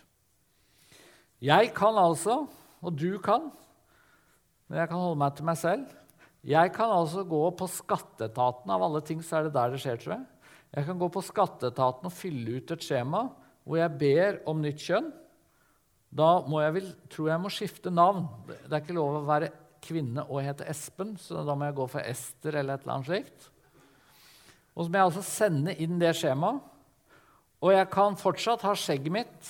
Jeg 1.43 1.71
kan 1.75 1.95
altså, 1.99 2.43
og 2.84 2.95
du 2.99 3.17
kan, 3.23 3.47
men 4.67 4.82
jeg 4.82 4.91
kan 4.91 5.01
holde 5.01 5.19
meg 5.19 5.34
til 5.36 5.47
meg 5.47 5.57
selv 5.57 5.95
Jeg 6.45 6.69
kan 6.71 6.91
altså 6.93 7.23
gå 7.27 7.39
på 7.57 7.65
skatteetaten, 7.67 8.71
av 8.71 8.84
alle 8.86 9.01
ting 9.03 9.19
så 9.23 9.39
er 9.39 9.47
det 9.47 9.55
der 9.57 9.73
det 9.73 9.82
skjer, 9.84 9.97
tror 9.99 10.13
jeg. 10.13 10.27
Jeg 10.71 10.86
kan 10.88 10.99
gå 11.01 11.09
på 11.11 11.23
skatteetaten 11.25 12.07
og 12.07 12.15
fylle 12.15 12.59
ut 12.59 12.71
et 12.71 12.86
skjema 12.86 13.25
hvor 13.65 13.82
jeg 13.82 13.97
ber 13.99 14.38
om 14.47 14.61
nytt 14.63 14.80
kjønn. 14.80 15.09
Da 16.10 16.30
må 16.49 16.62
jeg 16.64 16.76
vel, 16.80 16.89
tror 17.14 17.30
jeg 17.30 17.41
må 17.43 17.51
skifte 17.53 17.91
navn. 17.93 18.26
Det 18.47 18.72
er 18.72 18.82
ikke 18.82 18.97
lov 18.97 19.20
å 19.20 19.26
være 19.28 19.51
kvinne 19.84 20.26
og 20.28 20.41
hete 20.43 20.66
Espen, 20.70 21.14
så 21.22 21.43
da 21.45 21.55
må 21.55 21.70
jeg 21.70 21.78
gå 21.78 21.86
for 21.91 22.03
Ester 22.03 22.57
eller 22.60 22.76
et 22.76 22.84
eller 22.84 22.95
annet 22.95 23.10
slikt. 23.10 23.47
Og 24.74 24.86
så 24.86 24.89
må 24.89 24.99
jeg 24.99 25.10
altså 25.10 25.26
sende 25.26 25.76
inn 25.84 26.01
det 26.01 26.16
skjemaet. 26.18 26.66
Og 27.60 27.74
jeg 27.76 27.89
kan 27.91 28.16
fortsatt 28.16 28.64
ha 28.64 28.72
skjegget 28.78 29.12
mitt. 29.12 29.49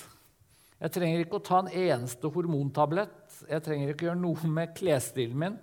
Jeg 0.79 0.93
trenger 0.95 1.21
ikke 1.21 1.37
å 1.37 1.45
ta 1.45 1.59
en 1.61 1.69
eneste 1.69 2.31
hormontablett. 2.33 3.43
Jeg 3.45 3.63
trenger 3.65 3.91
ikke 3.91 4.07
å 4.07 4.09
gjøre 4.09 4.21
noe 4.23 4.49
med 4.49 4.73
klesstilen 4.77 5.37
min. 5.37 5.59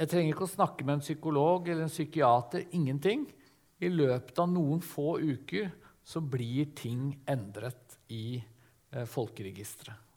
Jeg 0.00 0.10
trenger 0.10 0.32
ikke 0.32 0.46
å 0.48 0.54
snakke 0.54 0.86
med 0.86 0.96
en 0.96 1.04
psykolog 1.04 1.68
eller 1.68 1.84
en 1.84 1.92
psykiater. 1.92 2.64
Ingenting. 2.74 3.26
I 3.82 3.90
løpet 3.92 4.38
av 4.40 4.48
noen 4.50 4.80
få 4.82 5.18
uker 5.20 5.68
så 6.04 6.20
blir 6.20 6.72
ting 6.76 7.12
endret 7.30 7.98
i 8.12 8.38
eh, 8.38 9.06
folkeregisteret. 9.08 10.10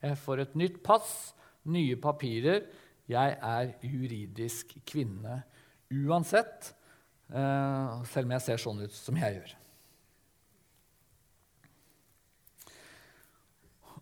Jeg 0.00 0.16
får 0.16 0.44
et 0.44 0.56
nytt 0.56 0.78
pass, 0.84 1.32
nye 1.68 1.96
papirer. 2.00 2.64
Jeg 3.10 3.36
er 3.36 3.72
juridisk 3.84 4.72
kvinne 4.88 5.42
uansett, 5.90 6.72
eh, 7.28 8.04
selv 8.08 8.28
om 8.28 8.36
jeg 8.36 8.46
ser 8.46 8.62
sånn 8.62 8.84
ut 8.84 8.94
som 8.94 9.18
jeg 9.18 9.38
gjør. 9.38 9.56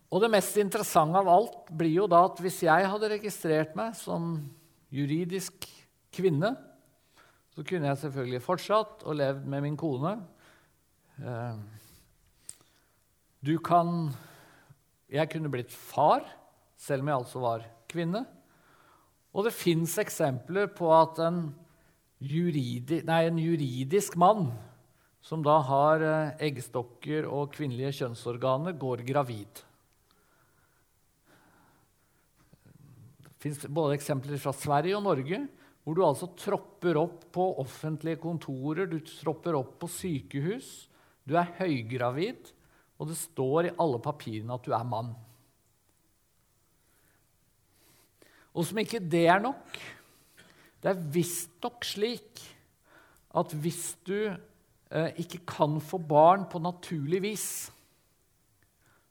Og 0.09 0.23
det 0.23 0.31
mest 0.33 0.55
interessante 0.57 1.19
av 1.19 1.27
alt 1.29 1.67
blir 1.69 1.93
jo 1.99 2.07
da 2.09 2.23
at 2.25 2.39
hvis 2.41 2.63
jeg 2.65 2.87
hadde 2.89 3.11
registrert 3.11 3.75
meg 3.77 3.93
som 3.97 4.39
juridisk 4.89 5.67
kvinne, 6.15 6.55
så 7.53 7.65
kunne 7.65 7.91
jeg 7.91 8.01
selvfølgelig 8.05 8.41
fortsatt 8.41 9.05
og 9.05 9.19
levd 9.19 9.45
med 9.45 9.65
min 9.67 9.77
kone. 9.77 10.15
Eh, 11.19 11.55
du 13.43 13.57
kan 13.59 14.11
Jeg 15.09 15.31
kunne 15.31 15.49
blitt 15.49 15.73
far, 15.73 16.21
selv 16.77 17.01
om 17.01 17.09
jeg 17.09 17.17
altså 17.17 17.39
var 17.41 17.63
kvinne. 17.89 18.21
Og 19.33 19.47
det 19.47 19.55
fins 19.57 19.95
eksempler 19.97 20.69
på 20.69 20.91
at 20.93 21.17
en, 21.25 21.39
juridi, 22.21 22.99
nei, 23.07 23.23
en 23.25 23.39
juridisk 23.41 24.13
mann 24.21 24.51
som 25.25 25.41
da 25.41 25.57
har 25.65 26.05
eh, 26.05 26.35
eggstokker 26.45 27.25
og 27.25 27.49
kvinnelige 27.55 28.03
kjønnsorganer, 28.03 28.77
går 28.77 29.01
gravid. 29.07 29.63
Det 33.25 33.33
fins 33.41 33.65
både 33.65 33.97
eksempler 33.97 34.37
fra 34.37 34.53
Sverige 34.53 34.99
og 34.99 35.07
Norge 35.09 35.41
hvor 35.81 35.97
du 35.97 36.03
altså 36.05 36.29
tropper 36.37 36.99
opp 37.01 37.23
på 37.33 37.45
offentlige 37.63 38.19
kontorer, 38.21 38.85
du 38.85 38.99
tropper 39.01 39.57
opp 39.57 39.79
på 39.81 39.89
sykehus, 39.89 40.88
du 41.29 41.37
er 41.39 41.53
høygravid, 41.59 42.51
og 42.99 43.09
det 43.11 43.17
står 43.19 43.69
i 43.69 43.75
alle 43.79 44.01
papirene 44.03 44.55
at 44.57 44.65
du 44.65 44.73
er 44.75 44.87
mann. 44.87 45.13
Og 48.53 48.65
som 48.67 48.79
ikke 48.81 48.99
det 48.99 49.27
er 49.29 49.41
nok 49.43 49.77
Det 50.81 50.89
er 50.89 51.03
visstnok 51.13 51.85
slik 51.85 52.41
at 53.39 53.51
hvis 53.61 53.93
du 54.07 54.15
eh, 54.25 55.11
ikke 55.21 55.41
kan 55.45 55.75
få 55.83 55.99
barn 56.01 56.47
på 56.49 56.57
naturlig 56.63 57.19
vis, 57.21 57.49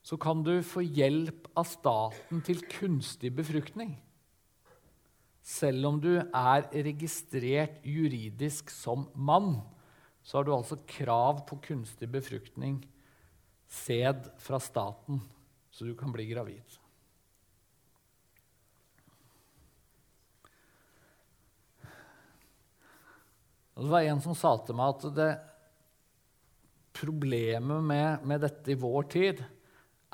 så 0.03 0.17
kan 0.19 0.41
du 0.43 0.57
få 0.65 0.83
hjelp 0.83 1.47
av 1.55 1.69
staten 1.69 2.41
til 2.43 2.65
kunstig 2.73 3.31
befruktning. 3.37 3.93
Selv 5.45 5.87
om 5.91 6.01
du 6.01 6.17
er 6.19 6.67
registrert 6.73 7.79
juridisk 7.87 8.73
som 8.75 9.07
mann, 9.15 9.61
så 10.29 10.37
har 10.37 10.45
du 10.45 10.51
altså 10.53 10.77
krav 10.85 11.39
på 11.49 11.57
kunstig 11.65 12.05
befruktning 12.13 12.83
sæd 13.65 14.27
fra 14.37 14.59
staten, 14.61 15.23
så 15.73 15.87
du 15.89 15.95
kan 15.97 16.13
bli 16.13 16.27
gravid. 16.29 16.75
Og 23.79 23.87
det 23.87 23.93
var 23.95 24.05
en 24.05 24.21
som 24.21 24.37
sa 24.37 24.51
til 24.67 24.77
meg 24.77 24.99
at 24.99 25.07
det, 25.17 25.29
problemet 26.99 27.87
med, 27.87 28.27
med, 28.27 28.43
dette 28.43 28.75
i 28.75 28.77
vår 28.77 29.07
tid 29.15 29.41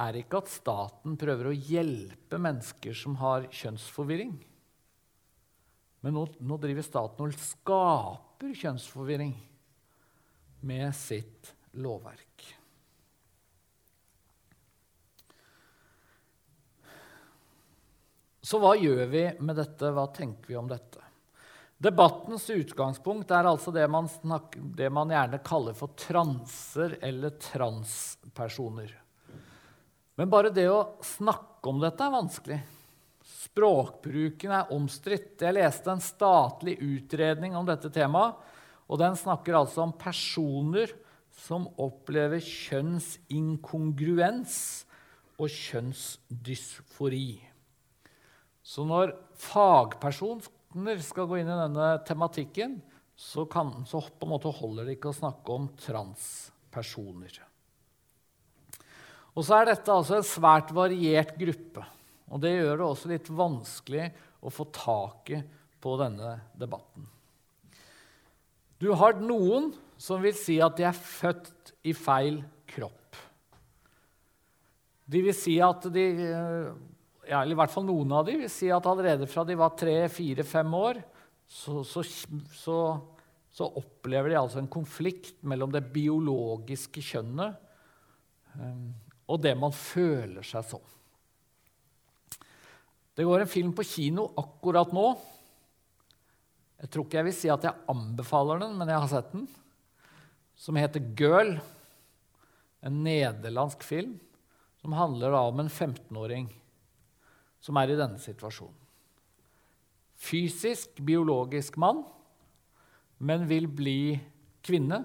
er 0.04 0.18
ikke 0.20 0.42
at 0.44 0.52
staten 0.52 1.16
prøver 1.18 1.48
å 1.48 1.56
hjelpe 1.56 2.38
mennesker 2.38 2.94
som 2.98 3.16
har 3.18 3.48
kjønnsforvirring. 3.50 4.36
Men 6.06 6.16
nå, 6.18 6.24
nå 6.38 6.60
driver 6.62 6.86
staten 6.86 7.26
og 7.26 7.42
skaper 7.48 8.54
kjønnsforvirring 8.62 9.34
med 10.64 10.94
sitt 10.96 11.54
lovverk. 11.76 12.46
Så 18.44 18.60
hva 18.60 18.74
gjør 18.76 19.06
vi 19.08 19.24
med 19.40 19.56
dette? 19.56 19.88
Hva 19.92 20.04
tenker 20.12 20.48
vi 20.48 20.56
om 20.60 20.68
dette? 20.68 21.00
Debattens 21.84 22.46
utgangspunkt 22.52 23.32
er 23.34 23.48
altså 23.48 23.72
det 23.74 23.86
man, 23.92 24.08
snakker, 24.08 24.60
det 24.76 24.90
man 24.92 25.10
gjerne 25.12 25.40
kaller 25.44 25.76
for 25.76 25.92
transer 25.98 26.98
eller 27.04 27.34
transpersoner. 27.40 28.92
Men 30.14 30.30
bare 30.30 30.52
det 30.54 30.68
å 30.70 30.94
snakke 31.04 31.72
om 31.72 31.80
dette 31.82 32.04
er 32.04 32.14
vanskelig. 32.14 32.60
Språkbruken 33.24 34.52
er 34.52 34.72
omstridt. 34.76 35.40
Jeg 35.40 35.56
leste 35.56 35.92
en 35.92 36.04
statlig 36.04 36.76
utredning 36.84 37.56
om 37.56 37.66
dette 37.68 37.90
temaet. 37.92 38.36
Og 38.88 38.98
Den 39.00 39.16
snakker 39.16 39.54
altså 39.58 39.82
om 39.86 39.92
personer 39.96 40.88
som 41.34 41.68
opplever 41.80 42.40
kjønnsinkongruens 42.42 44.84
og 45.40 45.48
kjønnsdysfori. 45.50 47.50
Så 48.64 48.84
når 48.88 49.12
fagpersoner 49.40 50.98
skal 51.04 51.26
gå 51.28 51.36
inn 51.40 51.50
i 51.50 51.58
denne 51.58 51.98
tematikken, 52.06 52.82
så, 53.14 53.44
kan, 53.46 53.84
så 53.86 54.00
på 54.02 54.26
en 54.26 54.32
måte 54.34 54.50
holder 54.54 54.84
det 54.88 54.94
ikke 54.96 55.12
å 55.12 55.20
snakke 55.20 55.52
om 55.54 55.68
transpersoner. 55.78 57.42
Og 59.34 59.42
så 59.42 59.52
er 59.58 59.64
dette 59.72 59.90
altså 59.90 60.14
en 60.18 60.26
svært 60.26 60.70
variert 60.74 61.34
gruppe. 61.38 61.82
Og 62.30 62.40
det 62.42 62.54
gjør 62.54 62.78
det 62.78 62.86
også 62.86 63.10
litt 63.10 63.28
vanskelig 63.34 64.06
å 64.44 64.52
få 64.52 64.64
taket 64.74 65.42
på 65.82 65.96
denne 66.00 66.36
debatten. 66.58 67.13
Du 68.84 68.90
har 68.92 69.16
noen 69.16 69.70
som 69.96 70.20
vil 70.20 70.34
si 70.36 70.58
at 70.60 70.76
de 70.76 70.84
er 70.84 70.96
født 70.96 71.72
i 71.88 71.94
feil 71.96 72.42
kropp. 72.68 73.16
De 75.08 75.22
vil 75.24 75.36
si 75.36 75.56
at 75.64 75.86
de 75.92 76.04
ja, 77.24 77.40
eller 77.40 77.54
i 77.54 77.58
hvert 77.58 77.72
fall 77.72 77.86
noen 77.88 78.12
av 78.12 78.26
dem 78.28 78.42
vil 78.42 78.52
si 78.52 78.68
at 78.72 78.86
allerede 78.88 79.28
fra 79.30 79.46
de 79.48 79.56
var 79.56 79.72
tre, 79.78 79.96
fire, 80.12 80.44
fem 80.44 80.76
år, 80.76 81.00
så, 81.48 81.80
så, 81.86 82.02
så, 82.52 82.78
så, 83.52 83.68
opplever 83.80 84.32
de 84.32 84.40
altså 84.40 84.60
en 84.60 84.68
konflikt 84.68 85.40
mellom 85.48 85.72
det 85.72 85.84
biologiske 85.94 87.04
kjønnet 87.04 87.56
um, 88.58 88.90
og 89.28 89.40
det 89.44 89.54
man 89.56 89.72
føler 89.72 90.44
seg 90.44 90.66
som. 90.68 90.84
Det 93.14 93.24
går 93.24 93.44
en 93.44 93.50
film 93.50 93.72
på 93.76 93.86
kino 93.86 94.26
akkurat 94.40 94.92
nå. 94.92 95.06
Jeg 96.84 96.90
tror 96.92 97.06
ikke 97.06 97.16
jeg 97.16 97.24
vil 97.30 97.32
si 97.32 97.48
at 97.48 97.62
jeg 97.64 97.80
anbefaler 97.88 98.58
den, 98.60 98.74
men 98.76 98.90
jeg 98.92 99.00
har 99.00 99.08
sett 99.08 99.30
den. 99.32 99.46
Som 100.54 100.76
heter 100.76 101.00
'Girl'. 101.00 101.56
En 102.84 102.98
nederlandsk 103.00 103.82
film 103.82 104.18
som 104.76 104.92
handler 104.92 105.32
om 105.32 105.60
en 105.60 105.70
15-åring 105.72 106.50
som 107.58 107.78
er 107.80 107.88
i 107.88 107.96
denne 107.96 108.20
situasjonen. 108.20 108.76
Fysisk, 110.20 111.00
biologisk 111.00 111.78
mann, 111.80 112.02
men 113.18 113.48
vil 113.48 113.66
bli 113.66 114.20
kvinne. 114.62 115.00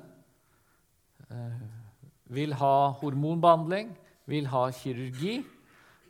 Eh, 1.32 1.64
vil 2.28 2.54
ha 2.60 2.92
hormonbehandling, 3.00 3.96
vil 4.28 4.52
ha 4.52 4.66
kirurgi. 4.76 5.40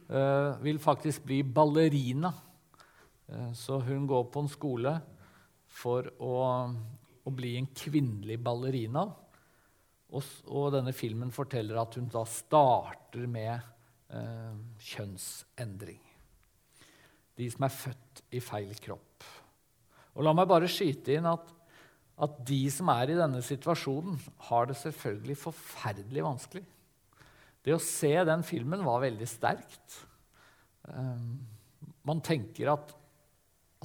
Eh, 0.09 0.51
vil 0.65 0.81
faktisk 0.81 1.23
bli 1.29 1.43
ballerina. 1.43 2.33
Eh, 3.29 3.53
så 3.53 3.77
hun 3.79 4.07
går 4.07 4.23
på 4.33 4.41
en 4.41 4.49
skole 4.49 4.97
for 5.69 6.09
å, 6.19 6.35
å 7.23 7.33
bli 7.35 7.55
en 7.59 7.69
kvinnelig 7.77 8.39
ballerina. 8.43 9.05
Og, 10.09 10.25
og, 10.49 10.71
denne 10.73 10.93
filmen 10.97 11.31
forteller 11.33 11.77
at 11.81 11.99
hun 11.99 12.09
da 12.09 12.23
starter 12.27 13.27
med 13.29 13.53
eh, 13.53 14.55
kjønnsendring. 14.89 16.01
De 17.39 17.47
som 17.53 17.67
er 17.67 17.75
født 17.75 18.23
i 18.35 18.41
feil 18.43 18.73
kropp. 18.81 19.27
Og 20.17 20.25
la 20.25 20.33
meg 20.35 20.49
bare 20.49 20.69
skyte 20.71 21.13
inn 21.15 21.29
at, 21.29 21.53
at 22.19 22.41
de 22.49 22.63
som 22.73 22.89
er 22.91 23.13
i 23.13 23.19
denne 23.19 23.39
situasjonen, 23.45 24.17
har 24.49 24.67
det 24.67 24.79
selvfølgelig 24.81 25.37
forferdelig 25.39 26.25
vanskelig. 26.25 26.65
Det 27.63 27.75
å 27.75 27.83
se 27.83 28.11
den 28.25 28.43
filmen 28.47 28.83
var 28.87 29.03
veldig 29.05 29.29
sterkt. 29.29 30.01
Eh, 30.89 31.23
man 32.09 32.25
tenker 32.25 32.73
at, 32.73 32.93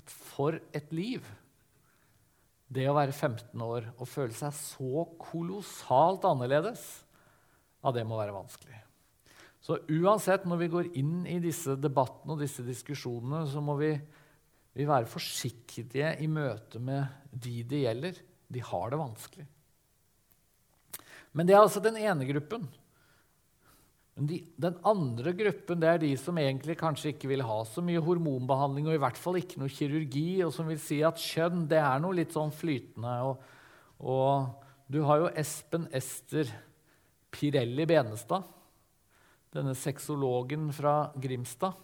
at 0.01 0.19
for 0.33 0.57
et 0.73 0.93
liv! 0.97 1.21
Det 2.75 2.89
å 2.91 2.97
være 2.97 3.15
15 3.15 3.63
år 3.63 3.87
og 3.95 4.09
føle 4.11 4.35
seg 4.35 4.55
så 4.57 5.05
kolossalt 5.21 6.27
annerledes, 6.27 6.83
ja, 7.85 7.93
det 7.95 8.03
må 8.09 8.19
være 8.19 8.35
vanskelig. 8.35 8.81
Så 9.65 9.79
uansett, 9.97 10.45
når 10.49 10.61
vi 10.61 10.71
går 10.73 10.89
inn 11.01 11.23
i 11.31 11.39
disse 11.41 11.77
debattene 11.81 12.35
og 12.35 12.43
disse 12.43 12.65
diskusjonene, 12.67 13.45
så 13.49 13.63
må 13.65 13.79
vi, 13.79 13.93
vi 14.77 14.89
være 14.89 15.09
forsiktige 15.09 16.17
i 16.21 16.29
møte 16.29 16.83
med 16.83 17.31
de 17.31 17.63
det 17.69 17.85
gjelder. 17.85 18.19
De 18.53 18.65
har 18.65 18.93
det 18.93 19.01
vanskelig. 19.01 19.47
Men 21.35 21.49
det 21.49 21.57
er 21.57 21.63
altså 21.63 21.83
den 21.85 21.97
ene 22.01 22.27
gruppen. 22.29 22.67
Men 24.15 24.29
de, 24.31 24.39
den 24.63 24.77
andre 24.87 25.33
gruppen 25.35 25.81
det 25.83 25.89
er 25.91 26.03
de 26.05 26.13
som 26.21 26.39
egentlig 26.39 26.77
kanskje 26.79 27.11
ikke 27.11 27.33
vil 27.33 27.43
ha 27.47 27.57
så 27.67 27.83
mye 27.83 28.03
hormonbehandling, 28.03 28.87
og 28.87 28.95
i 28.95 29.03
hvert 29.03 29.19
fall 29.19 29.41
ikke 29.41 29.59
noe 29.59 29.73
kirurgi, 29.73 30.29
og 30.47 30.53
som 30.55 30.69
vil 30.71 30.79
si 30.83 31.01
at 31.07 31.19
kjønn 31.19 31.65
det 31.71 31.81
er 31.83 32.03
noe 32.03 32.15
litt 32.21 32.35
sånn 32.35 32.55
flytende. 32.55 33.15
Og, 33.27 33.43
og 33.99 34.93
du 34.95 35.01
har 35.09 35.25
jo 35.25 35.33
Espen 35.43 35.89
Ester 35.95 36.53
Pirelli 37.35 37.87
Benestad, 37.91 38.47
denne 39.55 39.75
sexologen 39.79 40.71
fra 40.75 41.11
Grimstad, 41.19 41.75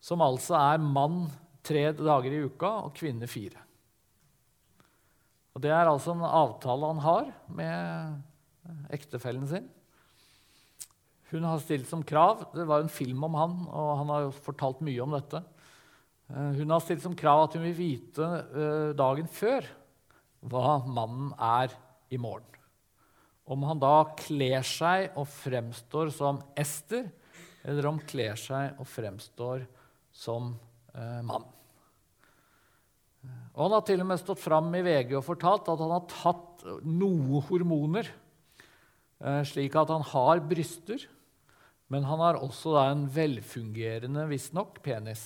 som 0.00 0.24
altså 0.24 0.58
er 0.60 0.82
mann 0.84 1.24
tre 1.66 1.88
dager 1.96 2.36
i 2.36 2.42
uka 2.44 2.72
og 2.84 2.92
kvinne 2.96 3.28
fire. 3.28 3.64
Og 5.56 5.62
Det 5.64 5.72
er 5.72 5.88
altså 5.88 6.12
en 6.12 6.20
avtale 6.28 6.92
han 6.92 7.00
har 7.00 7.32
med 7.48 8.92
ektefellen 8.92 9.48
sin. 9.48 9.70
Hun 11.32 11.46
har 11.46 11.58
stilt 11.58 11.88
som 11.90 12.04
krav 12.06 12.44
Det 12.54 12.66
var 12.68 12.84
en 12.84 12.92
film 12.92 13.24
om 13.26 13.34
han, 13.34 13.54
og 13.66 13.88
han 14.02 14.12
har 14.14 14.26
jo 14.26 14.34
fortalt 14.46 14.82
mye 14.86 15.02
om 15.02 15.16
dette. 15.16 15.42
Eh, 16.30 16.52
hun 16.60 16.70
har 16.70 16.84
stilt 16.84 17.02
som 17.02 17.16
krav 17.18 17.46
at 17.46 17.56
hun 17.58 17.66
vil 17.66 17.76
vite 17.78 18.26
eh, 18.26 18.92
dagen 18.98 19.30
før 19.30 19.66
hva 20.46 20.78
mannen 20.86 21.32
er 21.42 21.72
i 22.12 22.18
morgen. 22.20 22.46
Om 23.46 23.62
han 23.66 23.82
da 23.82 23.96
kler 24.18 24.62
seg 24.66 25.14
og 25.18 25.28
fremstår 25.30 26.10
som 26.14 26.40
Ester, 26.58 27.06
eller 27.66 27.90
om 27.90 28.00
kler 28.02 28.38
seg 28.38 28.78
og 28.78 28.88
fremstår 28.90 29.66
som 30.14 30.52
eh, 30.94 31.20
mann. 31.26 31.46
Og 33.56 33.62
Han 33.64 33.74
har 33.78 33.84
til 33.88 34.02
og 34.02 34.08
med 34.10 34.20
stått 34.20 34.42
fram 34.42 34.68
i 34.76 34.82
VG 34.84 35.16
og 35.16 35.24
fortalt 35.26 35.70
at 35.72 35.80
han 35.80 35.94
har 35.94 36.08
tatt 36.10 36.66
noe 36.84 37.40
hormoner, 37.48 38.08
eh, 39.22 39.42
slik 39.48 39.78
at 39.78 39.92
han 39.94 40.04
har 40.12 40.42
bryster. 40.44 41.06
Men 41.92 42.06
han 42.08 42.22
har 42.22 42.40
også 42.42 42.74
da 42.74 42.88
en 42.90 43.06
velfungerende, 43.12 44.26
visstnok, 44.30 44.80
penis. 44.82 45.22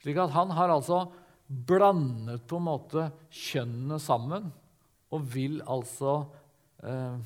Slik 0.00 0.18
at 0.20 0.32
han 0.32 0.52
har 0.56 0.72
altså 0.72 1.04
blandet 1.46 2.46
på 2.48 2.58
en 2.60 2.68
måte 2.70 3.08
kjønnene 3.28 4.00
sammen 4.00 4.48
og 5.14 5.26
vil 5.34 5.60
altså 5.70 6.16
eh, 6.82 7.18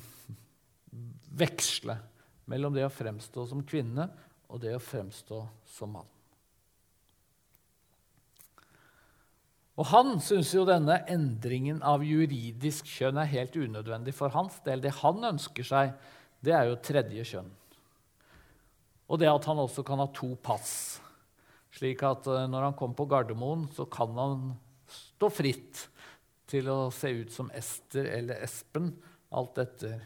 veksle 1.39 1.95
mellom 2.49 2.75
det 2.75 2.85
å 2.85 2.93
fremstå 2.93 3.45
som 3.49 3.63
kvinne 3.67 4.09
og 4.49 4.61
det 4.63 4.75
å 4.75 4.81
fremstå 4.83 5.41
som 5.69 5.93
mann. 5.95 6.15
Og 9.79 9.87
Han 9.93 10.17
syns 10.19 10.51
jo 10.51 10.65
denne 10.67 10.97
endringen 11.07 11.79
av 11.87 12.03
juridisk 12.03 12.89
kjønn 12.89 13.21
er 13.21 13.29
helt 13.31 13.55
unødvendig 13.55 14.11
for 14.17 14.33
hans 14.33 14.57
del. 14.65 14.81
Det 14.83 14.91
han 14.99 15.23
ønsker 15.23 15.63
seg, 15.63 15.93
det 16.43 16.51
er 16.51 16.67
jo 16.67 16.81
tredje 16.83 17.23
kjønn. 17.29 17.53
Og 19.09 19.19
det 19.21 19.29
at 19.31 19.47
han 19.49 19.61
også 19.61 19.83
kan 19.85 20.01
ha 20.01 20.07
to 20.13 20.35
pass. 20.45 20.99
Slik 21.73 22.03
at 22.05 22.27
eh, 22.29 22.47
når 22.49 22.69
han 22.69 22.77
kommer 22.77 22.97
på 22.97 23.07
Gardermoen, 23.09 23.67
så 23.73 23.87
kan 23.89 24.13
han 24.17 24.51
stå 24.89 25.29
fritt 25.33 25.85
til 26.49 26.69
å 26.71 26.89
se 26.93 27.11
ut 27.13 27.33
som 27.33 27.49
Ester 27.53 28.09
eller 28.09 28.41
Espen, 28.45 28.91
alt 29.29 29.59
etter 29.61 29.99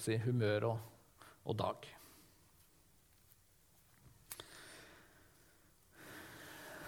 si, 0.00 0.16
humør 0.26 0.70
og, 0.74 0.80
og 1.48 1.56
dag. 1.60 1.86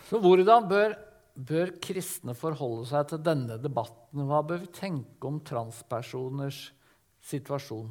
Så 0.07 0.20
hvordan 0.22 0.68
bør, 0.70 0.93
bør, 1.34 1.72
kristne 1.82 2.37
forholde 2.39 2.84
seg 2.93 3.09
til 3.11 3.24
denne 3.26 3.57
debatten? 3.59 4.26
Hva 4.28 4.43
bør 4.47 4.62
vi 4.62 4.74
tenke 4.76 5.26
om 5.26 5.41
transpersoners 5.43 6.68
situasjon? 7.26 7.89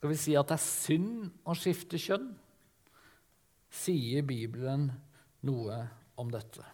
Skal 0.00 0.10
vi 0.10 0.18
si 0.18 0.34
at 0.34 0.50
det 0.50 0.56
er 0.56 0.64
synd 0.64 1.28
å 1.46 1.54
skifte 1.54 2.00
kjønn? 2.00 2.32
Sier 3.72 4.24
Bibelen 4.26 4.90
noe 5.48 5.78
om 6.20 6.30
dette. 6.32 6.64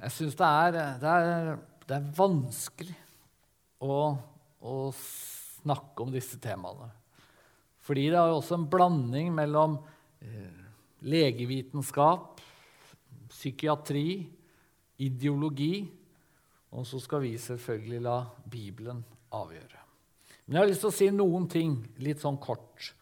Jeg 0.00 0.14
syns 0.14 0.36
det, 0.38 0.48
det, 1.02 1.14
det, 1.84 1.96
er 1.96 2.12
vanskelig 2.16 2.96
å, 3.84 3.96
å, 4.64 4.74
snakke 5.60 6.06
om 6.06 6.12
disse 6.14 6.38
temaene. 6.40 6.88
Fordi 7.84 8.06
det 8.08 8.16
er 8.16 8.32
også 8.32 8.56
en 8.56 8.68
blanding 8.70 9.32
mellom 9.36 9.76
eh, 10.24 10.62
legevitenskap, 11.04 12.40
psykiatri, 13.28 14.22
ideologi, 15.04 15.84
og 16.70 16.86
så 16.86 17.00
skal 17.02 17.24
vi 17.24 17.34
selvfølgelig 17.40 18.00
la 18.04 18.16
Bibelen 18.48 19.02
avgjøre. 19.36 19.84
Men 20.46 20.56
jeg 20.56 20.62
har 20.62 20.70
lyst 20.70 20.84
til 20.84 20.90
å 20.90 20.96
si 20.96 21.10
noen 21.12 21.48
ting 21.50 21.76
litt 22.00 22.22
sånn 22.22 22.40
kort 22.40 22.92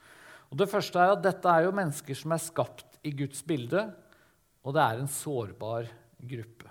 og 0.48 0.60
det 0.60 0.68
første 0.70 1.00
er 1.00 1.14
at 1.14 1.24
Dette 1.24 1.52
er 1.52 1.66
jo 1.66 1.76
mennesker 1.76 2.16
som 2.16 2.32
er 2.32 2.42
skapt 2.42 3.00
i 3.06 3.12
Guds 3.16 3.42
bilde, 3.46 3.84
og 4.64 4.74
det 4.76 4.84
er 4.84 5.00
en 5.00 5.10
sårbar 5.10 5.88
gruppe. 6.18 6.70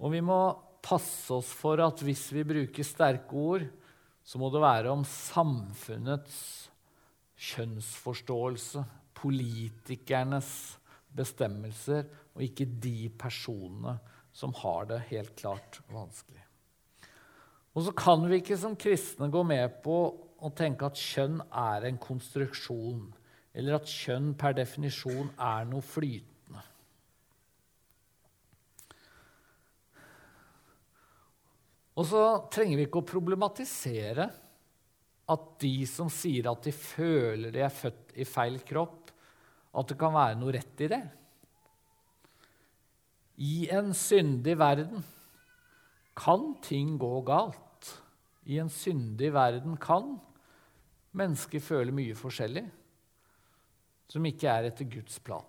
Og 0.00 0.12
vi 0.12 0.22
må 0.24 0.40
passe 0.84 1.32
oss 1.34 1.50
for 1.56 1.80
at 1.84 2.00
hvis 2.04 2.28
vi 2.34 2.44
bruker 2.46 2.86
sterke 2.86 3.36
ord, 3.36 3.66
så 4.26 4.40
må 4.40 4.50
det 4.50 4.62
være 4.62 4.92
om 4.92 5.04
samfunnets 5.06 6.38
kjønnsforståelse, 7.36 8.82
politikernes 9.16 10.50
bestemmelser, 11.16 12.04
og 12.36 12.44
ikke 12.44 12.66
de 12.66 13.08
personene 13.18 13.96
som 14.36 14.52
har 14.58 14.88
det 14.90 15.00
helt 15.12 15.32
klart 15.38 15.80
vanskelig. 15.92 16.42
Og 17.76 17.84
så 17.86 17.92
kan 17.96 18.24
vi 18.28 18.40
ikke 18.40 18.56
som 18.60 18.76
kristne 18.76 19.28
gå 19.32 19.42
med 19.46 19.80
på 19.84 19.98
å 20.44 20.50
tenke 20.52 20.88
at 20.88 21.00
kjønn 21.00 21.40
er 21.48 21.86
en 21.88 21.98
konstruksjon, 22.00 23.04
eller 23.56 23.78
at 23.78 23.88
kjønn 23.88 24.34
per 24.38 24.56
definisjon 24.58 25.30
er 25.40 25.68
noe 25.68 25.84
flytende. 25.84 26.64
Og 31.96 32.04
så 32.04 32.24
trenger 32.52 32.76
vi 32.76 32.84
ikke 32.90 33.00
å 33.00 33.08
problematisere 33.08 34.28
at 35.32 35.46
de 35.62 35.74
som 35.88 36.10
sier 36.12 36.46
at 36.50 36.66
de 36.68 36.72
føler 36.76 37.54
de 37.54 37.62
er 37.64 37.72
født 37.72 38.12
i 38.20 38.26
feil 38.28 38.60
kropp, 38.68 39.10
at 39.76 39.88
det 39.90 39.96
kan 40.00 40.14
være 40.14 40.36
noe 40.38 40.52
rett 40.54 40.84
i 40.84 40.90
det. 40.92 41.02
I 43.42 43.56
en 43.72 43.90
syndig 43.96 44.54
verden 44.60 45.02
kan 46.16 46.54
ting 46.64 46.94
gå 47.00 47.18
galt. 47.26 47.90
I 48.48 48.60
en 48.62 48.70
syndig 48.72 49.32
verden 49.34 49.76
kan 49.80 50.14
mennesker 51.16 51.62
føler 51.62 51.94
mye 51.94 52.16
forskjellig. 52.18 52.66
som 54.06 54.22
ikke 54.22 54.46
er 54.46 54.68
etter 54.68 54.86
Guds 54.86 55.16
plan. 55.18 55.42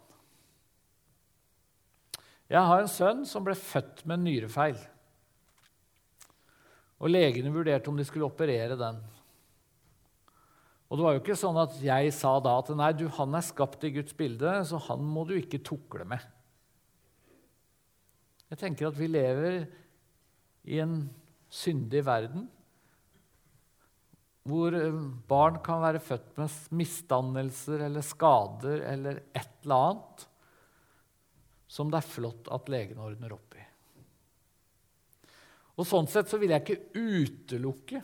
Jeg 2.49 2.63
har 2.63 2.79
en 2.81 2.89
sønn 2.89 3.19
som 3.29 3.43
ble 3.45 3.53
født 3.53 4.01
med 4.07 4.17
en 4.17 4.23
nyrefeil. 4.25 4.79
Og 6.97 7.11
legene 7.11 7.51
vurderte 7.53 7.91
om 7.91 7.99
de 7.99 8.05
skulle 8.07 8.25
operere 8.25 8.73
den. 8.79 8.97
Og 10.87 10.97
det 10.97 11.05
var 11.05 11.13
jo 11.13 11.21
ikke 11.21 11.37
sånn 11.37 11.59
at 11.61 11.75
jeg 11.83 12.13
sa 12.15 12.33
da 12.41 12.55
at 12.63 12.73
nei, 12.79 12.89
du, 12.95 13.05
han 13.13 13.35
er 13.37 13.45
skapt 13.45 13.83
i 13.85 13.91
Guds 13.99 14.15
bilde, 14.17 14.55
så 14.65 14.79
han 14.87 15.03
må 15.05 15.27
du 15.27 15.35
ikke 15.37 15.61
tukle 15.61 16.07
med. 16.07 16.23
Jeg 18.47 18.61
tenker 18.63 18.87
at 18.89 18.97
vi 18.97 19.11
lever 19.11 19.65
i 20.65 20.79
en 20.81 21.01
syndig 21.51 22.01
verden 22.07 22.47
hvor 24.47 24.75
eh, 24.77 25.03
barn 25.29 25.59
kan 25.65 25.83
være 25.83 26.01
født 26.03 26.33
med 26.39 26.57
misdannelser 26.79 27.85
eller 27.87 28.05
skader 28.05 28.83
eller 28.93 29.21
et 29.35 29.53
eller 29.63 29.87
annet 29.91 30.27
som 31.67 31.91
det 31.91 31.99
er 31.99 32.07
flott 32.07 32.47
at 32.55 32.69
legen 32.71 33.01
ordner 33.03 33.33
opp 33.35 33.57
i. 33.59 33.63
Og 35.77 35.85
Sånn 35.85 36.07
sett 36.09 36.31
så 36.31 36.39
vil 36.41 36.53
jeg 36.55 36.63
ikke 36.63 37.03
utelukke 37.03 38.01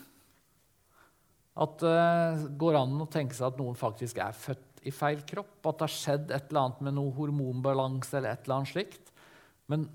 at 1.63 1.81
det 1.83 1.89
uh, 1.93 2.45
går 2.57 2.77
an 2.79 3.01
å 3.03 3.09
tenke 3.13 3.37
seg 3.37 3.51
at 3.51 3.59
noen 3.61 3.77
faktisk 3.77 4.19
er 4.21 4.33
født 4.33 4.81
i 4.89 4.93
feil 4.93 5.21
kropp. 5.25 5.59
At 5.61 5.79
det 5.79 5.85
har 5.85 5.93
skjedd 5.95 6.31
et 6.33 6.49
eller 6.49 6.63
annet 6.63 6.81
med 6.87 6.97
noe 6.97 7.13
hormonbalanse 7.17 8.17
eller 8.17 8.33
et 8.33 8.45
eller 8.45 8.59
annet 8.59 8.73
slikt. 8.73 9.13
Men 9.69 9.85